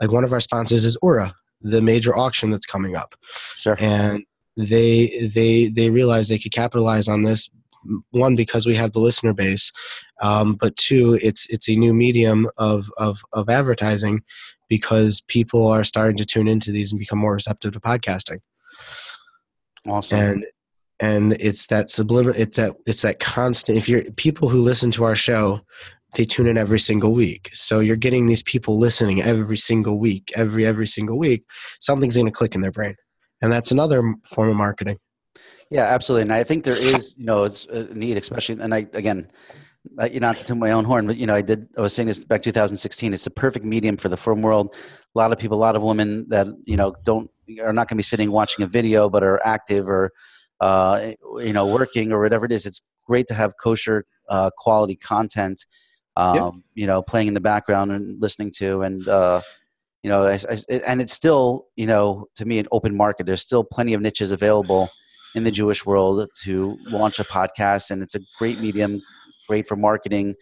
Like 0.00 0.12
one 0.12 0.22
of 0.22 0.34
our 0.34 0.40
sponsors 0.40 0.84
is 0.84 0.98
Oorah, 1.02 1.32
the 1.62 1.80
major 1.80 2.14
auction 2.14 2.50
that's 2.50 2.66
coming 2.66 2.94
up. 2.94 3.14
Sure. 3.56 3.76
And 3.80 4.24
they 4.58 5.30
they 5.34 5.68
they 5.68 5.90
realize 5.90 6.28
they 6.28 6.38
could 6.38 6.52
capitalize 6.52 7.08
on 7.08 7.22
this 7.22 7.48
one 8.10 8.36
because 8.36 8.66
we 8.66 8.74
have 8.74 8.92
the 8.92 9.00
listener 9.00 9.32
base 9.32 9.72
um, 10.22 10.54
but 10.54 10.76
two 10.76 11.18
it's 11.20 11.46
it's 11.50 11.68
a 11.68 11.74
new 11.74 11.92
medium 11.92 12.48
of, 12.56 12.88
of 12.96 13.20
of 13.32 13.50
advertising 13.50 14.22
because 14.68 15.22
people 15.22 15.66
are 15.66 15.82
starting 15.82 16.16
to 16.16 16.24
tune 16.24 16.46
into 16.46 16.70
these 16.70 16.92
and 16.92 17.00
become 17.00 17.18
more 17.18 17.34
receptive 17.34 17.72
to 17.72 17.80
podcasting 17.80 18.38
awesome 19.88 20.18
and 20.18 20.46
and 21.00 21.32
it's 21.34 21.66
that 21.66 21.90
subliminal 21.90 22.34
it's 22.40 22.56
that 22.56 22.74
it's 22.86 23.02
that 23.02 23.20
constant 23.20 23.76
if 23.76 23.88
you're 23.88 24.04
people 24.12 24.48
who 24.48 24.58
listen 24.58 24.90
to 24.90 25.04
our 25.04 25.14
show 25.14 25.60
they 26.14 26.24
tune 26.24 26.46
in 26.46 26.56
every 26.56 26.78
single 26.78 27.12
week 27.12 27.50
so 27.52 27.80
you're 27.80 27.96
getting 27.96 28.26
these 28.26 28.42
people 28.44 28.78
listening 28.78 29.20
every 29.22 29.56
single 29.56 29.98
week 29.98 30.32
every 30.36 30.64
every 30.64 30.86
single 30.86 31.18
week 31.18 31.44
something's 31.80 32.16
going 32.16 32.26
to 32.26 32.32
click 32.32 32.54
in 32.54 32.60
their 32.60 32.70
brain 32.70 32.94
and 33.42 33.52
that's 33.52 33.72
another 33.72 34.02
form 34.24 34.48
of 34.48 34.56
marketing 34.56 34.98
yeah 35.70 35.84
absolutely 35.84 36.22
and 36.22 36.32
i 36.32 36.44
think 36.44 36.64
there 36.64 36.80
is 36.80 37.14
you 37.18 37.24
know 37.24 37.44
it's 37.44 37.66
a 37.66 37.84
need 37.94 38.16
especially 38.16 38.60
and 38.60 38.74
i 38.74 38.86
again 38.92 39.28
you 40.10 40.20
know, 40.20 40.28
not 40.28 40.38
to 40.38 40.54
my 40.54 40.72
own 40.72 40.84
horn, 40.84 41.06
but 41.06 41.16
you 41.16 41.26
know, 41.26 41.34
I 41.34 41.42
did. 41.42 41.68
I 41.76 41.82
was 41.82 41.92
saying 41.92 42.08
this 42.08 42.24
back 42.24 42.42
2016. 42.42 43.12
It's 43.12 43.26
a 43.26 43.30
perfect 43.30 43.64
medium 43.64 43.96
for 43.96 44.08
the 44.08 44.16
frum 44.16 44.42
world. 44.42 44.74
A 45.14 45.18
lot 45.18 45.30
of 45.30 45.38
people, 45.38 45.58
a 45.58 45.60
lot 45.60 45.76
of 45.76 45.82
women 45.82 46.26
that 46.28 46.46
you 46.64 46.76
know 46.76 46.94
don't 47.04 47.30
are 47.62 47.72
not 47.72 47.88
going 47.88 47.96
to 47.96 47.96
be 47.96 48.02
sitting 48.02 48.30
watching 48.30 48.64
a 48.64 48.66
video, 48.66 49.08
but 49.08 49.22
are 49.22 49.40
active 49.44 49.88
or 49.88 50.10
uh, 50.60 51.12
you 51.38 51.52
know, 51.52 51.66
working 51.66 52.12
or 52.12 52.20
whatever 52.20 52.46
it 52.46 52.52
is, 52.52 52.66
it's 52.66 52.82
great 53.06 53.26
to 53.28 53.34
have 53.34 53.54
kosher 53.62 54.04
uh, 54.28 54.50
quality 54.56 54.96
content, 54.96 55.66
um, 56.16 56.36
yep. 56.36 56.52
you 56.74 56.86
know, 56.86 57.02
playing 57.02 57.28
in 57.28 57.34
the 57.34 57.40
background 57.40 57.92
and 57.92 58.20
listening 58.20 58.50
to, 58.50 58.82
and 58.82 59.06
uh, 59.08 59.40
you 60.02 60.10
know, 60.10 60.24
I, 60.26 60.38
I, 60.50 60.80
and 60.86 61.00
it's 61.00 61.12
still, 61.12 61.66
you 61.76 61.86
know, 61.86 62.28
to 62.36 62.44
me, 62.44 62.58
an 62.58 62.68
open 62.72 62.96
market. 62.96 63.26
There's 63.26 63.42
still 63.42 63.64
plenty 63.64 63.94
of 63.94 64.00
niches 64.00 64.32
available 64.32 64.90
in 65.34 65.44
the 65.44 65.50
Jewish 65.50 65.84
world 65.84 66.28
to 66.42 66.78
launch 66.86 67.18
a 67.18 67.24
podcast, 67.24 67.90
and 67.90 68.02
it's 68.02 68.14
a 68.14 68.20
great 68.38 68.60
medium, 68.60 69.02
great 69.48 69.66
for 69.66 69.76
marketing. 69.76 70.34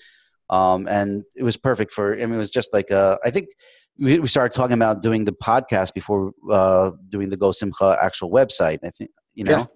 Um, 0.50 0.86
and 0.86 1.24
it 1.34 1.42
was 1.42 1.56
perfect 1.56 1.92
for. 1.92 2.14
I 2.14 2.18
mean, 2.18 2.34
it 2.34 2.38
was 2.38 2.50
just 2.50 2.72
like 2.72 2.90
uh, 2.90 3.18
I 3.24 3.30
think 3.30 3.48
we, 3.98 4.18
we 4.18 4.28
started 4.28 4.54
talking 4.54 4.74
about 4.74 5.00
doing 5.00 5.24
the 5.24 5.32
podcast 5.32 5.94
before 5.94 6.32
uh, 6.50 6.90
doing 7.08 7.30
the 7.30 7.36
Go 7.36 7.52
Simcha 7.52 7.98
actual 8.02 8.30
website. 8.30 8.80
I 8.84 8.90
think 8.90 9.10
you 9.34 9.44
know. 9.44 9.58
Yeah 9.58 9.66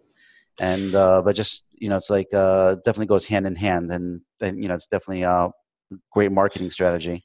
and 0.60 0.94
uh, 0.94 1.22
but 1.22 1.36
just 1.36 1.64
you 1.72 1.88
know 1.88 1.96
it's 1.96 2.10
like 2.10 2.28
uh, 2.32 2.74
definitely 2.76 3.06
goes 3.06 3.26
hand 3.26 3.46
in 3.46 3.56
hand 3.56 3.90
and, 3.90 4.20
and 4.40 4.62
you 4.62 4.68
know 4.68 4.74
it's 4.74 4.86
definitely 4.86 5.22
a 5.22 5.50
great 6.12 6.32
marketing 6.32 6.70
strategy 6.70 7.24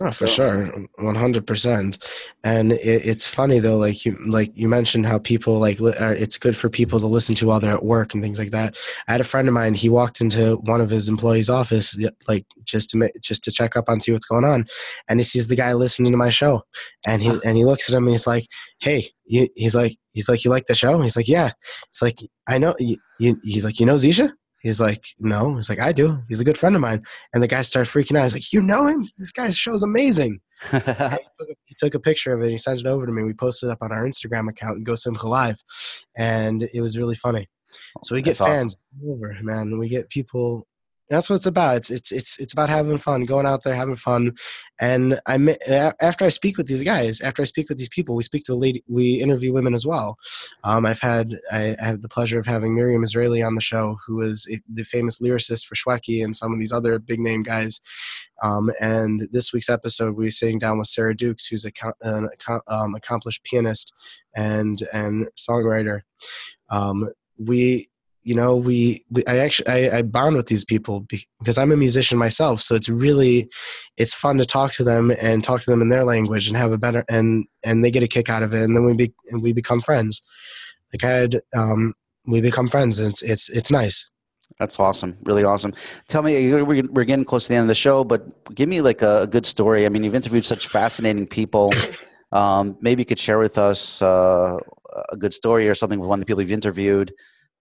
Oh, 0.00 0.12
for 0.12 0.28
So- 0.28 0.34
sure, 0.34 0.86
one 0.98 1.16
hundred 1.16 1.44
percent. 1.44 1.98
And 2.44 2.70
it, 2.70 2.78
it's 3.04 3.26
funny 3.26 3.58
though, 3.58 3.76
like 3.78 4.04
you 4.04 4.16
like 4.28 4.52
you 4.54 4.68
mentioned 4.68 5.06
how 5.06 5.18
people 5.18 5.58
like 5.58 5.80
li- 5.80 5.96
uh, 5.98 6.10
it's 6.12 6.38
good 6.38 6.56
for 6.56 6.68
people 6.70 7.00
to 7.00 7.06
listen 7.08 7.34
to 7.34 7.46
while 7.48 7.58
they're 7.58 7.74
at 7.74 7.84
work 7.84 8.14
and 8.14 8.22
things 8.22 8.38
like 8.38 8.52
that. 8.52 8.76
I 9.08 9.12
had 9.12 9.20
a 9.20 9.24
friend 9.24 9.48
of 9.48 9.54
mine. 9.54 9.74
He 9.74 9.88
walked 9.88 10.20
into 10.20 10.54
one 10.58 10.80
of 10.80 10.88
his 10.88 11.08
employees' 11.08 11.50
office, 11.50 11.98
like 12.28 12.46
just 12.64 12.90
to 12.90 12.96
make 12.96 13.20
just 13.20 13.42
to 13.42 13.50
check 13.50 13.76
up 13.76 13.88
on 13.88 14.00
see 14.00 14.12
what's 14.12 14.24
going 14.26 14.44
on, 14.44 14.68
and 15.08 15.18
he 15.18 15.24
sees 15.24 15.48
the 15.48 15.56
guy 15.56 15.72
listening 15.72 16.12
to 16.12 16.16
my 16.18 16.30
show, 16.30 16.62
and 17.04 17.20
he 17.20 17.30
and 17.44 17.56
he 17.56 17.64
looks 17.64 17.90
at 17.90 17.96
him 17.96 18.04
and 18.04 18.12
he's 18.14 18.26
like, 18.28 18.46
"Hey," 18.78 19.10
you, 19.26 19.48
he's 19.56 19.74
like, 19.74 19.98
he's 20.18 20.28
like, 20.28 20.44
"You 20.44 20.50
like 20.50 20.66
the 20.66 20.74
show?" 20.74 21.00
He's 21.00 21.16
like, 21.16 21.28
"Yeah." 21.28 21.52
It's 21.90 22.02
like, 22.02 22.18
"I 22.48 22.58
know." 22.58 22.74
He's 23.18 23.64
like, 23.64 23.78
"You 23.78 23.86
know 23.86 23.94
Zeesha?" 23.94 24.32
He's 24.60 24.80
like, 24.80 25.04
"No." 25.20 25.54
He's 25.54 25.70
like, 25.70 25.80
"I 25.80 25.92
do." 25.92 26.18
He's 26.28 26.40
a 26.40 26.44
good 26.44 26.58
friend 26.58 26.74
of 26.74 26.82
mine. 26.82 27.04
And 27.32 27.40
the 27.40 27.46
guy 27.46 27.62
started 27.62 27.88
freaking 27.88 28.18
out. 28.18 28.24
He's 28.24 28.32
like, 28.32 28.52
"You 28.52 28.60
know 28.60 28.86
him? 28.86 29.08
This 29.16 29.30
guy's 29.30 29.56
show's 29.56 29.82
amazing." 29.82 30.40
He, 30.72 30.78
took 30.80 31.50
a, 31.50 31.54
he 31.66 31.74
took 31.78 31.94
a 31.94 32.00
picture 32.00 32.32
of 32.32 32.40
it. 32.40 32.44
And 32.44 32.50
he 32.50 32.58
sent 32.58 32.80
it 32.80 32.86
over 32.86 33.06
to 33.06 33.12
me. 33.12 33.22
We 33.22 33.32
posted 33.32 33.68
it 33.68 33.72
up 33.72 33.78
on 33.80 33.92
our 33.92 34.04
Instagram 34.04 34.48
account, 34.48 34.78
and 34.78 34.84
Go 34.86 34.96
Simcha 34.96 35.28
Live, 35.28 35.62
and 36.16 36.68
it 36.74 36.80
was 36.80 36.98
really 36.98 37.14
funny. 37.14 37.48
So 38.02 38.16
we 38.16 38.22
get 38.22 38.36
That's 38.36 38.58
fans 38.58 38.76
all 39.00 39.12
over, 39.12 39.36
man. 39.42 39.78
We 39.78 39.88
get 39.88 40.08
people. 40.08 40.66
That's 41.10 41.30
what 41.30 41.36
it's 41.36 41.46
about. 41.46 41.76
It's 41.76 41.90
it's 41.90 42.12
it's 42.12 42.38
it's 42.38 42.52
about 42.52 42.68
having 42.68 42.98
fun, 42.98 43.24
going 43.24 43.46
out 43.46 43.62
there, 43.64 43.74
having 43.74 43.96
fun. 43.96 44.36
And 44.80 45.20
I 45.26 45.56
after 46.00 46.24
I 46.24 46.28
speak 46.28 46.58
with 46.58 46.66
these 46.66 46.82
guys, 46.82 47.20
after 47.20 47.42
I 47.42 47.46
speak 47.46 47.68
with 47.68 47.78
these 47.78 47.88
people, 47.88 48.14
we 48.14 48.22
speak 48.22 48.44
to 48.44 48.54
lady, 48.54 48.84
we 48.88 49.14
interview 49.14 49.52
women 49.52 49.74
as 49.74 49.86
well. 49.86 50.16
Um, 50.64 50.84
I've 50.84 51.00
had 51.00 51.38
I, 51.50 51.76
I 51.80 51.84
have 51.84 52.02
the 52.02 52.08
pleasure 52.08 52.38
of 52.38 52.46
having 52.46 52.74
Miriam 52.74 53.04
Israeli 53.04 53.42
on 53.42 53.54
the 53.54 53.60
show, 53.60 53.96
who 54.06 54.20
is 54.20 54.46
the 54.72 54.84
famous 54.84 55.20
lyricist 55.20 55.66
for 55.66 55.74
Shweki 55.74 56.22
and 56.22 56.36
some 56.36 56.52
of 56.52 56.58
these 56.58 56.72
other 56.72 56.98
big 56.98 57.20
name 57.20 57.42
guys. 57.42 57.80
Um, 58.42 58.70
and 58.80 59.28
this 59.32 59.52
week's 59.52 59.68
episode, 59.68 60.16
we 60.16 60.26
are 60.26 60.30
sitting 60.30 60.58
down 60.58 60.78
with 60.78 60.88
Sarah 60.88 61.16
Dukes, 61.16 61.46
who's 61.46 61.64
a, 61.64 61.72
an 62.02 62.28
um, 62.68 62.94
accomplished 62.94 63.44
pianist 63.44 63.92
and 64.36 64.82
and 64.92 65.28
songwriter. 65.36 66.02
Um, 66.70 67.10
we, 67.38 67.88
you 68.28 68.34
know, 68.34 68.54
we, 68.54 69.02
we 69.10 69.24
I 69.26 69.38
actually 69.38 69.88
I, 69.88 69.98
I 69.98 70.02
bond 70.02 70.36
with 70.36 70.48
these 70.48 70.62
people 70.62 71.06
because 71.40 71.56
I'm 71.56 71.72
a 71.72 71.78
musician 71.78 72.18
myself. 72.18 72.60
So 72.60 72.74
it's 72.74 72.90
really, 72.90 73.48
it's 73.96 74.12
fun 74.12 74.36
to 74.36 74.44
talk 74.44 74.72
to 74.72 74.84
them 74.84 75.10
and 75.18 75.42
talk 75.42 75.62
to 75.62 75.70
them 75.70 75.80
in 75.80 75.88
their 75.88 76.04
language 76.04 76.46
and 76.46 76.54
have 76.54 76.70
a 76.70 76.76
better 76.76 77.06
and 77.08 77.46
and 77.64 77.82
they 77.82 77.90
get 77.90 78.02
a 78.02 78.06
kick 78.06 78.28
out 78.28 78.42
of 78.42 78.52
it, 78.52 78.62
and 78.64 78.76
then 78.76 78.84
we 78.84 78.92
be 78.92 79.14
and 79.30 79.40
we 79.40 79.54
become 79.54 79.80
friends. 79.80 80.22
Like 80.92 81.04
I 81.04 81.16
had, 81.16 81.40
um, 81.56 81.94
we 82.26 82.42
become 82.42 82.68
friends, 82.68 82.98
and 82.98 83.08
it's 83.08 83.22
it's 83.22 83.48
it's 83.48 83.70
nice. 83.70 84.10
That's 84.58 84.78
awesome. 84.78 85.16
Really 85.22 85.44
awesome. 85.44 85.72
Tell 86.08 86.20
me, 86.20 86.52
we're, 86.52 86.82
we're 86.90 87.04
getting 87.04 87.24
close 87.24 87.44
to 87.44 87.48
the 87.48 87.54
end 87.54 87.62
of 87.62 87.68
the 87.68 87.74
show, 87.74 88.04
but 88.04 88.54
give 88.54 88.68
me 88.68 88.82
like 88.82 89.00
a, 89.00 89.22
a 89.22 89.26
good 89.26 89.46
story. 89.46 89.86
I 89.86 89.88
mean, 89.88 90.04
you've 90.04 90.14
interviewed 90.14 90.44
such 90.44 90.68
fascinating 90.68 91.26
people. 91.26 91.72
Um, 92.30 92.76
maybe 92.82 93.00
you 93.00 93.06
could 93.06 93.18
share 93.18 93.38
with 93.38 93.56
us 93.56 94.02
uh, 94.02 94.58
a 95.08 95.16
good 95.16 95.32
story 95.32 95.66
or 95.66 95.74
something 95.74 95.98
with 95.98 96.10
one 96.10 96.18
of 96.18 96.20
the 96.20 96.26
people 96.26 96.42
you've 96.42 96.52
interviewed. 96.52 97.10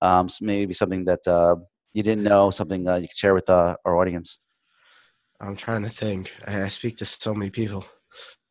Um, 0.01 0.27
maybe 0.41 0.73
something 0.73 1.05
that 1.05 1.27
uh, 1.27 1.55
you 1.93 2.03
didn't 2.03 2.23
know, 2.23 2.51
something 2.51 2.87
uh, 2.87 2.95
you 2.97 3.07
could 3.07 3.17
share 3.17 3.33
with 3.33 3.49
uh, 3.49 3.75
our 3.85 3.97
audience. 3.97 4.39
I'm 5.39 5.55
trying 5.55 5.83
to 5.83 5.89
think. 5.89 6.33
I, 6.47 6.63
I 6.63 6.67
speak 6.67 6.97
to 6.97 7.05
so 7.05 7.33
many 7.33 7.51
people. 7.51 7.85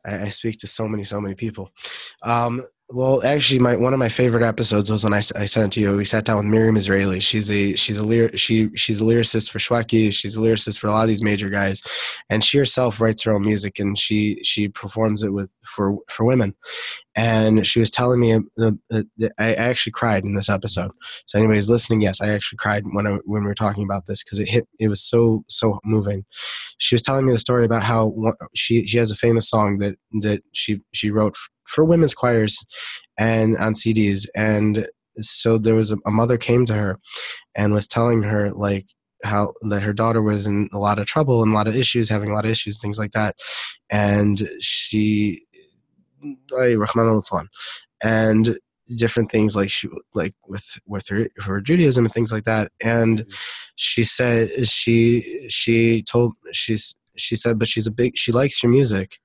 I, 0.05 0.23
I 0.23 0.29
speak 0.29 0.57
to 0.59 0.67
so 0.67 0.87
many, 0.87 1.03
so 1.03 1.19
many 1.19 1.35
people. 1.35 1.71
Um, 2.23 2.63
well, 2.89 3.21
actually, 3.25 3.59
my 3.59 3.75
one 3.75 3.91
of 3.91 3.99
my 3.99 4.07
favorite 4.07 4.43
episodes 4.43 4.89
was 4.89 5.03
when 5.03 5.13
I, 5.13 5.17
I 5.17 5.43
sent 5.43 5.65
it 5.65 5.71
to 5.73 5.81
you. 5.81 5.97
We 5.97 6.05
sat 6.05 6.23
down 6.23 6.37
with 6.37 6.45
Miriam 6.45 6.77
Israeli. 6.77 7.19
She's 7.19 7.51
a 7.51 7.75
she's 7.75 7.97
a 7.97 8.03
lyr- 8.03 8.37
she 8.37 8.69
she's 8.75 9.01
a 9.01 9.03
lyricist 9.03 9.49
for 9.49 9.59
Shweki. 9.59 10.13
She's 10.13 10.37
a 10.37 10.39
lyricist 10.39 10.79
for 10.79 10.87
a 10.87 10.91
lot 10.91 11.01
of 11.01 11.09
these 11.09 11.21
major 11.21 11.49
guys, 11.49 11.83
and 12.29 12.45
she 12.45 12.57
herself 12.57 13.01
writes 13.01 13.23
her 13.23 13.33
own 13.33 13.41
music 13.41 13.77
and 13.79 13.99
she 13.99 14.39
she 14.41 14.69
performs 14.69 15.21
it 15.21 15.33
with 15.33 15.53
for 15.65 15.97
for 16.07 16.23
women. 16.23 16.55
And 17.13 17.67
she 17.67 17.81
was 17.81 17.91
telling 17.91 18.21
me 18.21 18.33
uh, 18.33 18.39
uh, 18.57 18.71
that 19.17 19.33
I 19.37 19.49
I 19.49 19.53
actually 19.55 19.91
cried 19.91 20.23
in 20.23 20.35
this 20.35 20.49
episode. 20.49 20.91
So, 21.25 21.37
anybody's 21.37 21.69
listening, 21.69 21.99
yes, 22.01 22.21
I 22.21 22.29
actually 22.29 22.57
cried 22.57 22.83
when 22.91 23.05
I, 23.05 23.17
when 23.25 23.41
we 23.41 23.47
were 23.47 23.55
talking 23.55 23.83
about 23.83 24.07
this 24.07 24.23
because 24.23 24.39
it 24.39 24.47
hit. 24.47 24.65
It 24.79 24.87
was 24.87 25.01
so 25.03 25.43
so 25.49 25.79
moving 25.83 26.23
she 26.77 26.95
was 26.95 27.01
telling 27.01 27.25
me 27.25 27.31
the 27.31 27.39
story 27.39 27.65
about 27.65 27.83
how 27.83 28.07
one, 28.07 28.33
she 28.55 28.85
she 28.87 28.97
has 28.97 29.11
a 29.11 29.15
famous 29.15 29.49
song 29.49 29.79
that 29.79 29.95
that 30.21 30.41
she 30.53 30.79
she 30.93 31.09
wrote 31.09 31.35
for 31.67 31.83
women's 31.83 32.13
choirs 32.13 32.65
and 33.17 33.57
on 33.57 33.73
CDs 33.73 34.27
and 34.35 34.87
so 35.19 35.57
there 35.57 35.75
was 35.75 35.91
a, 35.91 35.97
a 36.05 36.11
mother 36.11 36.37
came 36.37 36.65
to 36.65 36.73
her 36.73 36.99
and 37.55 37.73
was 37.73 37.87
telling 37.87 38.23
her 38.23 38.51
like 38.51 38.85
how 39.23 39.53
that 39.69 39.81
her 39.81 39.93
daughter 39.93 40.21
was 40.21 40.45
in 40.45 40.69
a 40.73 40.77
lot 40.77 40.99
of 40.99 41.07
trouble 41.07 41.41
and 41.41 41.51
a 41.51 41.55
lot 41.55 41.67
of 41.67 41.75
issues 41.75 42.09
having 42.09 42.29
a 42.29 42.33
lot 42.33 42.45
of 42.45 42.51
issues 42.51 42.79
things 42.79 42.99
like 42.99 43.11
that. 43.11 43.35
And 43.89 44.47
she 44.59 45.43
ay, 46.57 46.75
Rahman 46.75 47.07
al-Islam, 47.07 47.49
and 48.03 48.57
different 48.95 49.29
things 49.29 49.55
like 49.55 49.69
she 49.69 49.89
like 50.13 50.33
with 50.47 50.79
with 50.85 51.07
her 51.09 51.27
her 51.37 51.61
Judaism 51.61 52.05
and 52.05 52.13
things 52.13 52.31
like 52.31 52.43
that. 52.45 52.71
And 52.81 53.19
mm-hmm. 53.19 53.31
she 53.75 54.03
said 54.03 54.67
she 54.67 55.47
she 55.49 56.03
told 56.03 56.33
she's 56.51 56.95
she 57.15 57.35
said 57.35 57.57
but 57.57 57.67
she's 57.67 57.87
a 57.87 57.91
big 57.91 58.17
she 58.17 58.31
likes 58.31 58.61
your 58.61 58.71
music. 58.71 59.17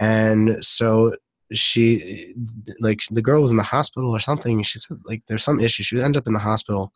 And 0.00 0.64
so 0.64 1.14
she 1.56 2.34
like 2.80 3.00
the 3.10 3.22
girl 3.22 3.42
was 3.42 3.50
in 3.50 3.56
the 3.56 3.62
hospital 3.62 4.10
or 4.10 4.20
something 4.20 4.62
she 4.62 4.78
said 4.78 4.98
like 5.06 5.22
there's 5.28 5.44
some 5.44 5.60
issue 5.60 5.82
she 5.82 5.94
would 5.96 6.04
end 6.04 6.16
up 6.16 6.26
in 6.26 6.32
the 6.32 6.38
hospital. 6.38 6.92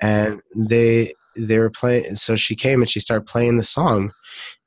And 0.00 0.40
they 0.56 1.14
they 1.36 1.58
were 1.58 1.70
playing 1.70 2.14
so 2.14 2.36
she 2.36 2.54
came 2.54 2.80
and 2.82 2.90
she 2.90 3.00
started 3.00 3.26
playing 3.26 3.56
the 3.56 3.62
song. 3.64 4.12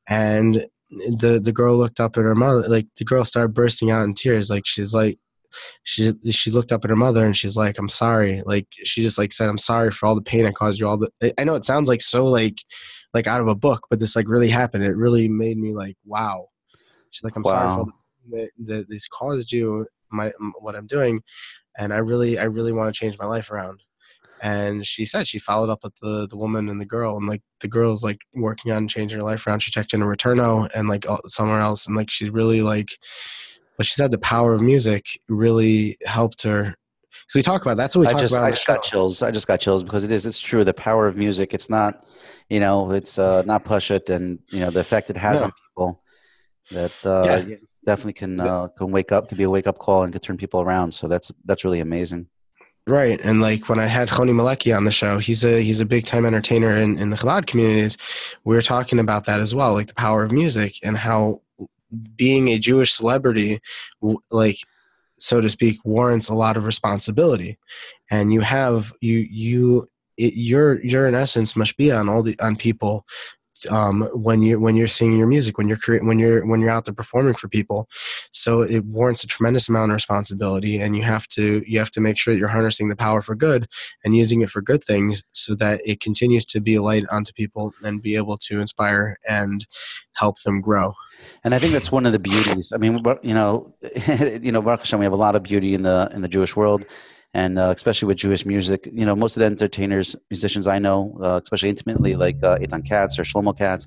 And 0.07 0.67
the 0.89 1.39
the 1.43 1.51
girl 1.51 1.77
looked 1.77 1.99
up 1.99 2.17
at 2.17 2.23
her 2.23 2.35
mother 2.35 2.67
like 2.67 2.87
the 2.97 3.05
girl 3.05 3.25
started 3.25 3.53
bursting 3.53 3.91
out 3.91 4.03
in 4.03 4.13
tears 4.13 4.49
like 4.49 4.65
she's 4.65 4.93
like 4.93 5.17
she 5.83 6.11
she 6.29 6.51
looked 6.51 6.71
up 6.71 6.83
at 6.83 6.89
her 6.89 6.95
mother 6.95 7.25
and 7.25 7.35
she's 7.35 7.57
like 7.57 7.77
i'm 7.77 7.89
sorry 7.89 8.43
like 8.45 8.67
she 8.83 9.01
just 9.01 9.17
like 9.17 9.33
said 9.33 9.49
i'm 9.49 9.57
sorry 9.57 9.91
for 9.91 10.05
all 10.05 10.15
the 10.15 10.21
pain 10.21 10.45
i 10.45 10.51
caused 10.51 10.79
you 10.79 10.87
all 10.87 10.97
the 10.97 11.09
I- 11.37 11.43
know 11.43 11.55
it 11.55 11.65
sounds 11.65 11.89
like 11.89 12.01
so 12.01 12.25
like 12.25 12.57
like 13.13 13.27
out 13.27 13.41
of 13.41 13.47
a 13.47 13.55
book 13.55 13.87
but 13.89 13.99
this 13.99 14.15
like 14.15 14.27
really 14.27 14.49
happened 14.49 14.83
it 14.83 14.95
really 14.95 15.27
made 15.27 15.57
me 15.57 15.73
like 15.73 15.95
wow. 16.05 16.47
She's 17.11 17.23
like 17.23 17.35
i'm 17.35 17.43
sorry 17.43 17.69
for 17.69 17.79
all 17.79 17.85
the 17.85 17.93
that, 18.31 18.49
that 18.65 18.89
this 18.89 19.07
caused 19.07 19.51
you 19.51 19.85
my 20.11 20.31
what 20.59 20.75
i'm 20.75 20.87
doing 20.87 21.21
and 21.77 21.93
i 21.93 21.97
really 21.97 22.37
i 22.37 22.43
really 22.43 22.71
want 22.71 22.93
to 22.93 22.97
change 22.99 23.17
my 23.19 23.25
life 23.25 23.51
around 23.51 23.81
and 24.41 24.85
she 24.85 25.05
said 25.05 25.27
she 25.27 25.39
followed 25.39 25.69
up 25.69 25.79
with 25.83 25.93
the 26.01 26.27
the 26.27 26.37
woman 26.37 26.69
and 26.69 26.79
the 26.79 26.85
girl 26.85 27.17
and 27.17 27.27
like 27.27 27.41
the 27.61 27.67
girl's 27.67 28.03
like 28.03 28.19
working 28.33 28.71
on 28.71 28.87
changing 28.87 29.17
her 29.17 29.23
life 29.23 29.45
around 29.47 29.59
she 29.59 29.71
checked 29.71 29.93
in 29.93 30.01
a 30.01 30.05
returno 30.05 30.69
and 30.75 30.87
like 30.87 31.05
somewhere 31.27 31.61
else 31.61 31.87
and 31.87 31.95
like 31.95 32.11
she's 32.11 32.29
really 32.29 32.61
like 32.61 32.97
but 33.77 33.85
she 33.85 33.93
said 33.93 34.11
the 34.11 34.17
power 34.17 34.53
of 34.53 34.61
music 34.61 35.05
really 35.27 35.97
helped 36.05 36.43
her 36.43 36.75
so 37.27 37.39
we 37.39 37.41
talk 37.41 37.61
about 37.61 37.77
that's 37.77 37.95
what 37.95 38.01
we 38.01 38.07
I 38.07 38.11
talk 38.11 38.21
just 38.21 38.33
about 38.33 38.45
I 38.45 38.51
just 38.51 38.67
got 38.67 38.83
chills. 38.83 39.21
I 39.21 39.31
just 39.31 39.47
got 39.47 39.59
chills 39.59 39.83
because 39.83 40.03
it 40.03 40.11
is 40.11 40.25
it's 40.25 40.39
true. 40.39 40.63
The 40.63 40.73
power 40.73 41.07
of 41.07 41.15
music. 41.15 41.53
It's 41.53 41.69
not, 41.69 42.05
you 42.49 42.59
know, 42.59 42.91
it's 42.91 43.17
uh, 43.17 43.41
not 43.45 43.63
push 43.65 43.89
it, 43.89 44.09
and 44.09 44.39
you 44.51 44.59
know 44.59 44.69
the 44.69 44.81
effect 44.81 45.09
it 45.09 45.17
has 45.17 45.39
No. 45.39 45.45
on 45.45 45.53
people. 45.69 46.03
That 46.71 46.91
uh, 47.05 47.41
Yeah. 47.47 47.55
Definitely 47.85 48.13
can 48.13 48.39
uh, 48.39 48.67
can 48.69 48.91
wake 48.91 49.11
up, 49.11 49.29
can 49.29 49.37
be 49.37 49.43
a 49.43 49.49
wake 49.49 49.67
up 49.67 49.77
call, 49.77 50.03
and 50.03 50.11
can 50.11 50.21
turn 50.21 50.37
people 50.37 50.61
around. 50.61 50.93
So 50.93 51.07
that's 51.07 51.31
that's 51.45 51.63
really 51.63 51.79
amazing. 51.79 52.27
Right, 52.87 53.19
and 53.23 53.41
like 53.41 53.67
when 53.67 53.79
I 53.79 53.87
had 53.87 54.09
Choni 54.09 54.29
Maleki 54.29 54.75
on 54.75 54.85
the 54.85 54.91
show, 54.91 55.17
he's 55.17 55.43
a 55.43 55.61
he's 55.61 55.79
a 55.79 55.85
big 55.85 56.05
time 56.05 56.23
entertainer 56.23 56.77
in, 56.77 56.99
in 56.99 57.09
the 57.09 57.17
Chabad 57.17 57.47
communities. 57.47 57.97
We 58.43 58.55
were 58.55 58.61
talking 58.61 58.99
about 58.99 59.25
that 59.25 59.39
as 59.39 59.55
well, 59.55 59.73
like 59.73 59.87
the 59.87 59.95
power 59.95 60.23
of 60.23 60.31
music 60.31 60.75
and 60.83 60.95
how 60.95 61.41
being 62.15 62.49
a 62.49 62.59
Jewish 62.59 62.93
celebrity, 62.93 63.59
like 64.29 64.59
so 65.13 65.41
to 65.41 65.49
speak, 65.49 65.77
warrants 65.83 66.29
a 66.29 66.35
lot 66.35 66.57
of 66.57 66.65
responsibility, 66.65 67.57
and 68.11 68.31
you 68.31 68.41
have 68.41 68.93
you 69.01 69.17
you 69.31 69.89
it, 70.17 70.35
you're 70.35 70.79
you're 70.83 71.07
in 71.07 71.15
essence 71.15 71.55
must 71.55 71.77
be 71.77 71.91
on 71.91 72.07
all 72.07 72.21
the 72.21 72.39
on 72.39 72.55
people 72.55 73.05
um, 73.69 74.09
when 74.13 74.41
you 74.41 74.59
when 74.59 74.75
you're 74.75 74.87
singing 74.87 75.17
your 75.17 75.27
music, 75.27 75.57
when 75.57 75.67
you're 75.67 75.77
crea- 75.77 75.99
when 75.99 76.19
you're 76.19 76.45
when 76.45 76.59
you're 76.59 76.69
out 76.69 76.85
there 76.85 76.93
performing 76.93 77.33
for 77.33 77.47
people. 77.47 77.87
So 78.31 78.61
it 78.61 78.83
warrants 78.85 79.23
a 79.23 79.27
tremendous 79.27 79.69
amount 79.69 79.91
of 79.91 79.95
responsibility, 79.95 80.79
and 80.79 80.95
you 80.95 81.03
have 81.03 81.27
to 81.29 81.63
you 81.65 81.79
have 81.79 81.91
to 81.91 82.01
make 82.01 82.17
sure 82.17 82.33
that 82.33 82.39
you're 82.39 82.47
harnessing 82.47 82.89
the 82.89 82.95
power 82.95 83.21
for 83.21 83.35
good 83.35 83.67
and 84.03 84.15
using 84.15 84.41
it 84.41 84.49
for 84.49 84.61
good 84.61 84.83
things, 84.83 85.23
so 85.31 85.55
that 85.55 85.81
it 85.85 86.01
continues 86.01 86.45
to 86.47 86.59
be 86.59 86.75
a 86.75 86.81
light 86.81 87.05
onto 87.09 87.33
people 87.33 87.73
and 87.83 88.01
be 88.01 88.15
able 88.15 88.37
to 88.37 88.59
inspire 88.59 89.17
and 89.27 89.65
help 90.13 90.41
them 90.41 90.61
grow. 90.61 90.93
And 91.43 91.55
I 91.55 91.59
think 91.59 91.73
that's 91.73 91.91
one 91.91 92.05
of 92.05 92.11
the 92.11 92.19
beauties. 92.19 92.71
I 92.73 92.77
mean, 92.77 93.03
you 93.21 93.33
know, 93.33 93.73
you 94.41 94.51
know, 94.51 94.61
Baruch 94.61 94.81
Hashem, 94.81 94.99
we 94.99 95.05
have 95.05 95.13
a 95.13 95.17
lot 95.17 95.35
of 95.35 95.43
beauty 95.43 95.73
in 95.73 95.83
the 95.83 96.09
in 96.13 96.21
the 96.21 96.27
Jewish 96.27 96.55
world, 96.55 96.85
and 97.41 97.59
uh, 97.59 97.71
especially 97.75 98.07
with 98.09 98.17
Jewish 98.25 98.43
music. 98.45 98.79
You 98.99 99.05
know, 99.07 99.15
most 99.23 99.35
of 99.35 99.41
the 99.41 99.47
entertainers, 99.53 100.15
musicians 100.31 100.65
I 100.75 100.79
know, 100.79 100.97
uh, 101.21 101.39
especially 101.43 101.69
intimately, 101.75 102.13
like 102.25 102.37
uh, 102.49 102.57
Eitan 102.61 102.83
Katz 102.89 103.19
or 103.19 103.23
Shlomo 103.23 103.53
Katz, 103.61 103.85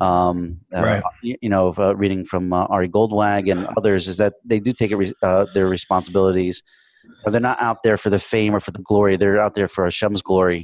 um, 0.00 0.60
uh, 0.76 0.82
Right. 0.82 1.02
you, 1.22 1.34
you 1.44 1.50
know, 1.54 1.74
uh, 1.76 1.94
reading 2.02 2.24
from 2.24 2.52
uh, 2.52 2.74
Ari 2.74 2.88
Goldwag 2.96 3.50
and 3.52 3.66
others, 3.78 4.02
is 4.08 4.16
that 4.22 4.34
they 4.50 4.60
do 4.66 4.72
take 4.72 4.90
it 4.94 4.96
re- 5.02 5.18
uh, 5.28 5.44
their 5.54 5.68
responsibilities, 5.78 6.62
or 7.24 7.32
they're 7.32 7.48
not 7.50 7.60
out 7.68 7.82
there 7.82 7.98
for 8.02 8.10
the 8.10 8.20
fame 8.32 8.54
or 8.54 8.60
for 8.60 8.72
the 8.76 8.82
glory. 8.90 9.16
They're 9.16 9.40
out 9.46 9.54
there 9.54 9.68
for 9.68 9.84
Hashem's 9.84 10.22
glory. 10.22 10.62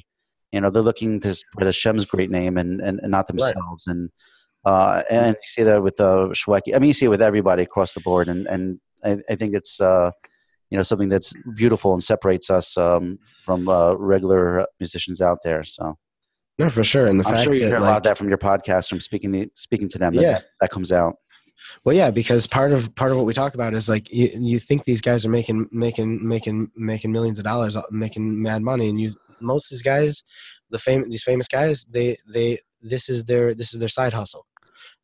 You 0.52 0.60
know, 0.60 0.70
they're 0.70 0.88
looking 0.90 1.20
to 1.24 1.34
spread 1.34 1.66
Hashem's 1.66 2.06
great 2.06 2.30
name 2.30 2.54
and 2.60 2.80
and, 2.86 3.00
and 3.02 3.10
not 3.10 3.26
themselves. 3.26 3.86
And 3.92 4.10
Uh, 4.64 5.02
and 5.10 5.34
you 5.42 5.48
see 5.54 5.64
that 5.64 5.82
with 5.82 5.98
uh, 5.98 6.30
Shweki. 6.40 6.70
I 6.74 6.78
mean, 6.78 6.90
you 6.92 6.94
see 6.94 7.06
it 7.06 7.14
with 7.14 7.22
everybody 7.30 7.62
across 7.64 7.94
the 7.94 8.00
board, 8.08 8.28
and 8.32 8.46
and 8.52 8.62
I, 9.08 9.10
I 9.32 9.34
think 9.38 9.56
it's 9.58 9.80
uh, 9.80 10.10
you 10.72 10.78
know 10.78 10.82
something 10.82 11.10
that's 11.10 11.34
beautiful 11.54 11.92
and 11.92 12.02
separates 12.02 12.48
us 12.48 12.78
um, 12.78 13.18
from 13.44 13.68
uh, 13.68 13.92
regular 13.92 14.66
musicians 14.80 15.20
out 15.20 15.40
there. 15.44 15.62
So 15.64 15.98
No, 16.58 16.70
for 16.70 16.82
sure. 16.82 17.06
And 17.06 17.20
the 17.20 17.26
I'm 17.26 17.34
fact 17.34 17.44
sure 17.44 17.52
you 17.54 17.60
that 17.60 17.66
hear 17.66 17.76
a 17.76 17.80
lot 17.80 17.98
of 17.98 18.02
that 18.04 18.16
from 18.16 18.30
your 18.30 18.38
podcast, 18.38 18.88
from 18.88 18.98
speaking 18.98 19.32
the, 19.32 19.50
speaking 19.54 19.90
to 19.90 19.98
them. 19.98 20.14
That, 20.14 20.22
Yeah. 20.22 20.38
that, 20.62 20.70
comes 20.70 20.90
out. 20.90 21.16
Well, 21.84 21.94
yeah, 21.94 22.10
because 22.10 22.46
part 22.46 22.72
of 22.72 22.94
part 22.94 23.10
of 23.12 23.18
what 23.18 23.26
we 23.26 23.34
talk 23.34 23.52
about 23.52 23.74
is 23.74 23.86
like 23.90 24.10
you, 24.10 24.30
you 24.34 24.58
think 24.58 24.84
these 24.84 25.02
guys 25.02 25.26
are 25.26 25.28
making 25.28 25.68
making 25.70 26.26
making 26.26 26.70
making 26.74 27.12
millions 27.12 27.38
of 27.38 27.44
dollars, 27.44 27.76
uh, 27.76 27.82
making 27.90 28.42
mad 28.42 28.62
money, 28.62 28.88
and 28.88 28.98
you 28.98 29.10
most 29.42 29.66
of 29.66 29.74
these 29.74 29.82
guys, 29.82 30.24
the 30.70 30.78
fame 30.78 31.08
these 31.10 31.22
famous 31.22 31.48
guys, 31.48 31.84
they 31.84 32.16
they 32.32 32.58
this 32.80 33.10
is 33.10 33.24
their 33.24 33.54
this 33.54 33.74
is 33.74 33.80
their 33.80 33.90
side 33.90 34.14
hustle. 34.14 34.46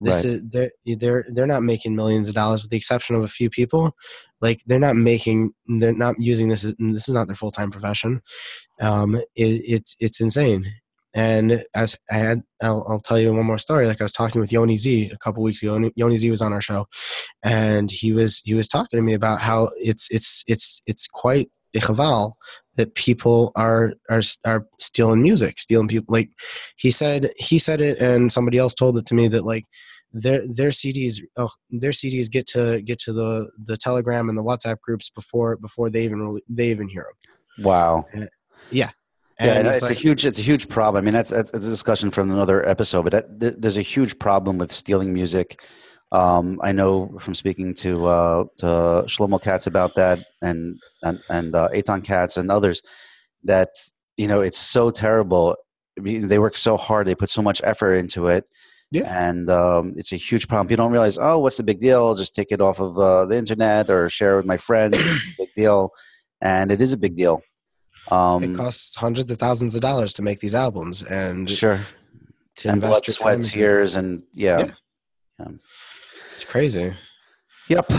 This 0.00 0.16
Right. 0.16 0.24
is 0.26 0.42
they're 0.50 0.70
they're 0.86 1.26
they're 1.28 1.46
not 1.46 1.62
making 1.62 1.96
millions 1.96 2.28
of 2.28 2.34
dollars, 2.34 2.62
with 2.62 2.70
the 2.70 2.76
exception 2.76 3.16
of 3.16 3.22
a 3.22 3.28
few 3.28 3.50
people. 3.50 3.94
Like 4.40 4.62
they're 4.66 4.78
not 4.78 4.94
making, 4.96 5.52
they're 5.66 5.92
not 5.92 6.14
using 6.20 6.48
this. 6.48 6.62
This 6.62 7.08
is 7.08 7.14
not 7.14 7.26
their 7.26 7.36
full 7.36 7.50
time 7.50 7.70
profession. 7.72 8.22
Um, 8.80 9.16
it, 9.16 9.24
it's 9.36 9.96
it's 9.98 10.20
insane. 10.20 10.66
And 11.14 11.64
as 11.74 11.96
I 12.12 12.14
had, 12.16 12.42
I'll, 12.62 12.86
I'll 12.88 13.00
tell 13.00 13.18
you 13.18 13.32
one 13.32 13.46
more 13.46 13.58
story. 13.58 13.86
Like 13.88 14.00
I 14.00 14.04
was 14.04 14.12
talking 14.12 14.40
with 14.40 14.52
Yoni 14.52 14.76
Z 14.76 15.10
a 15.12 15.16
couple 15.18 15.42
weeks 15.42 15.62
ago. 15.62 15.74
and 15.74 15.90
Yoni 15.96 16.16
Z 16.18 16.30
was 16.30 16.42
on 16.42 16.52
our 16.52 16.60
show, 16.60 16.86
and 17.42 17.90
he 17.90 18.12
was 18.12 18.40
he 18.44 18.54
was 18.54 18.68
talking 18.68 18.98
to 18.98 19.02
me 19.02 19.14
about 19.14 19.40
how 19.40 19.70
it's 19.78 20.08
it's 20.10 20.44
it's 20.46 20.80
it's 20.86 21.08
quite 21.08 21.50
a 21.74 21.80
chaval 21.80 22.34
that 22.78 22.94
people 22.94 23.52
are 23.56 23.92
are 24.08 24.22
are 24.46 24.66
stealing 24.78 25.20
music, 25.20 25.58
stealing 25.58 25.88
people. 25.88 26.12
Like 26.12 26.30
he 26.76 26.90
said, 26.90 27.30
he 27.36 27.58
said 27.58 27.82
it, 27.82 27.98
and 27.98 28.32
somebody 28.32 28.56
else 28.56 28.72
told 28.72 28.96
it 28.96 29.04
to 29.06 29.14
me 29.14 29.28
that 29.28 29.44
like 29.44 29.66
their 30.12 30.40
their 30.48 30.70
CDs 30.70 31.20
oh, 31.36 31.50
their 31.70 31.90
CDs 31.90 32.30
get 32.30 32.46
to 32.48 32.80
get 32.80 32.98
to 33.00 33.12
the 33.12 33.48
the 33.66 33.76
Telegram 33.76 34.30
and 34.30 34.38
the 34.38 34.42
WhatsApp 34.44 34.80
groups 34.80 35.10
before 35.10 35.56
before 35.58 35.90
they 35.90 36.04
even 36.04 36.22
really, 36.22 36.42
they 36.48 36.70
even 36.70 36.88
hear 36.88 37.04
them. 37.04 37.64
Wow. 37.66 38.06
Yeah, 38.70 38.90
Yeah, 39.40 39.54
And 39.54 39.64
no, 39.64 39.70
it's, 39.70 39.82
like- 39.82 39.90
a 39.90 39.94
huge, 39.94 40.24
it's 40.24 40.38
a 40.38 40.42
huge 40.42 40.68
problem. 40.68 41.02
I 41.02 41.04
mean, 41.04 41.14
that's, 41.14 41.30
that's, 41.30 41.50
that's 41.50 41.66
a 41.66 41.70
discussion 41.70 42.10
from 42.12 42.30
another 42.30 42.66
episode, 42.68 43.02
but 43.02 43.40
that, 43.40 43.60
there's 43.60 43.76
a 43.76 43.82
huge 43.82 44.18
problem 44.20 44.58
with 44.58 44.72
stealing 44.72 45.12
music. 45.12 45.60
Um, 46.10 46.58
I 46.62 46.72
know 46.72 47.18
from 47.20 47.34
speaking 47.34 47.74
to 47.74 48.06
uh, 48.06 48.44
to 48.58 48.66
Shlomo 49.06 49.40
Katz 49.40 49.66
about 49.66 49.94
that, 49.96 50.20
and 50.42 50.78
and 51.02 51.20
and 51.28 51.54
uh, 51.54 51.68
Eitan 51.74 52.02
Katz 52.02 52.36
and 52.38 52.50
others, 52.50 52.82
that 53.44 53.70
you 54.16 54.26
know 54.26 54.40
it's 54.40 54.58
so 54.58 54.90
terrible. 54.90 55.56
I 55.98 56.00
mean, 56.00 56.28
they 56.28 56.38
work 56.38 56.56
so 56.56 56.76
hard, 56.76 57.06
they 57.06 57.14
put 57.14 57.28
so 57.28 57.42
much 57.42 57.60
effort 57.64 57.94
into 57.94 58.28
it, 58.28 58.44
Yeah. 58.92 59.28
and 59.28 59.50
um, 59.50 59.94
it's 59.96 60.12
a 60.12 60.16
huge 60.16 60.46
problem. 60.46 60.68
People 60.68 60.84
don't 60.84 60.92
realize, 60.92 61.18
oh, 61.18 61.38
what's 61.40 61.56
the 61.56 61.64
big 61.64 61.80
deal? 61.80 62.06
I'll 62.06 62.14
just 62.14 62.36
take 62.36 62.52
it 62.52 62.60
off 62.60 62.78
of 62.80 62.96
uh, 62.96 63.26
the 63.26 63.36
internet 63.36 63.90
or 63.90 64.08
share 64.08 64.34
it 64.34 64.36
with 64.36 64.46
my 64.46 64.58
friends. 64.58 64.96
Big 65.36 65.52
deal, 65.56 65.90
and 66.40 66.70
it 66.70 66.80
is 66.80 66.92
a 66.92 66.96
big 66.96 67.16
deal. 67.16 67.42
Um, 68.10 68.44
it 68.44 68.56
costs 68.56 68.94
hundreds 68.94 69.30
of 69.30 69.36
thousands 69.38 69.74
of 69.74 69.80
dollars 69.82 70.14
to 70.14 70.22
make 70.22 70.40
these 70.40 70.54
albums, 70.54 71.02
and 71.02 71.50
sure. 71.50 71.80
to 72.56 72.68
and 72.70 72.82
invest 72.82 73.06
your 73.08 73.14
sweat, 73.14 73.32
time 73.32 73.40
in 73.40 73.46
it. 73.46 73.50
tears, 73.50 73.94
and 73.96 74.22
yeah. 74.32 74.70
Yeah. 75.40 75.48
It's 76.38 76.44
crazy. 76.44 76.94
Yep. 77.66 77.90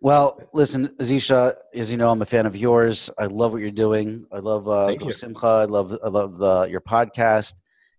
Well, 0.00 0.38
listen, 0.52 0.94
Azisha, 1.00 1.56
as 1.74 1.90
you 1.90 1.96
know, 1.96 2.10
I'm 2.10 2.22
a 2.22 2.24
fan 2.24 2.46
of 2.46 2.54
yours. 2.54 3.10
I 3.18 3.26
love 3.26 3.50
what 3.50 3.60
you're 3.60 3.72
doing. 3.72 4.24
I 4.30 4.38
love 4.38 4.68
uh, 4.68 4.94
you. 5.00 5.12
Simcha. 5.12 5.48
I 5.48 5.64
love 5.64 5.98
I 6.04 6.06
love 6.06 6.38
the, 6.38 6.68
your 6.70 6.80
podcast. 6.80 7.54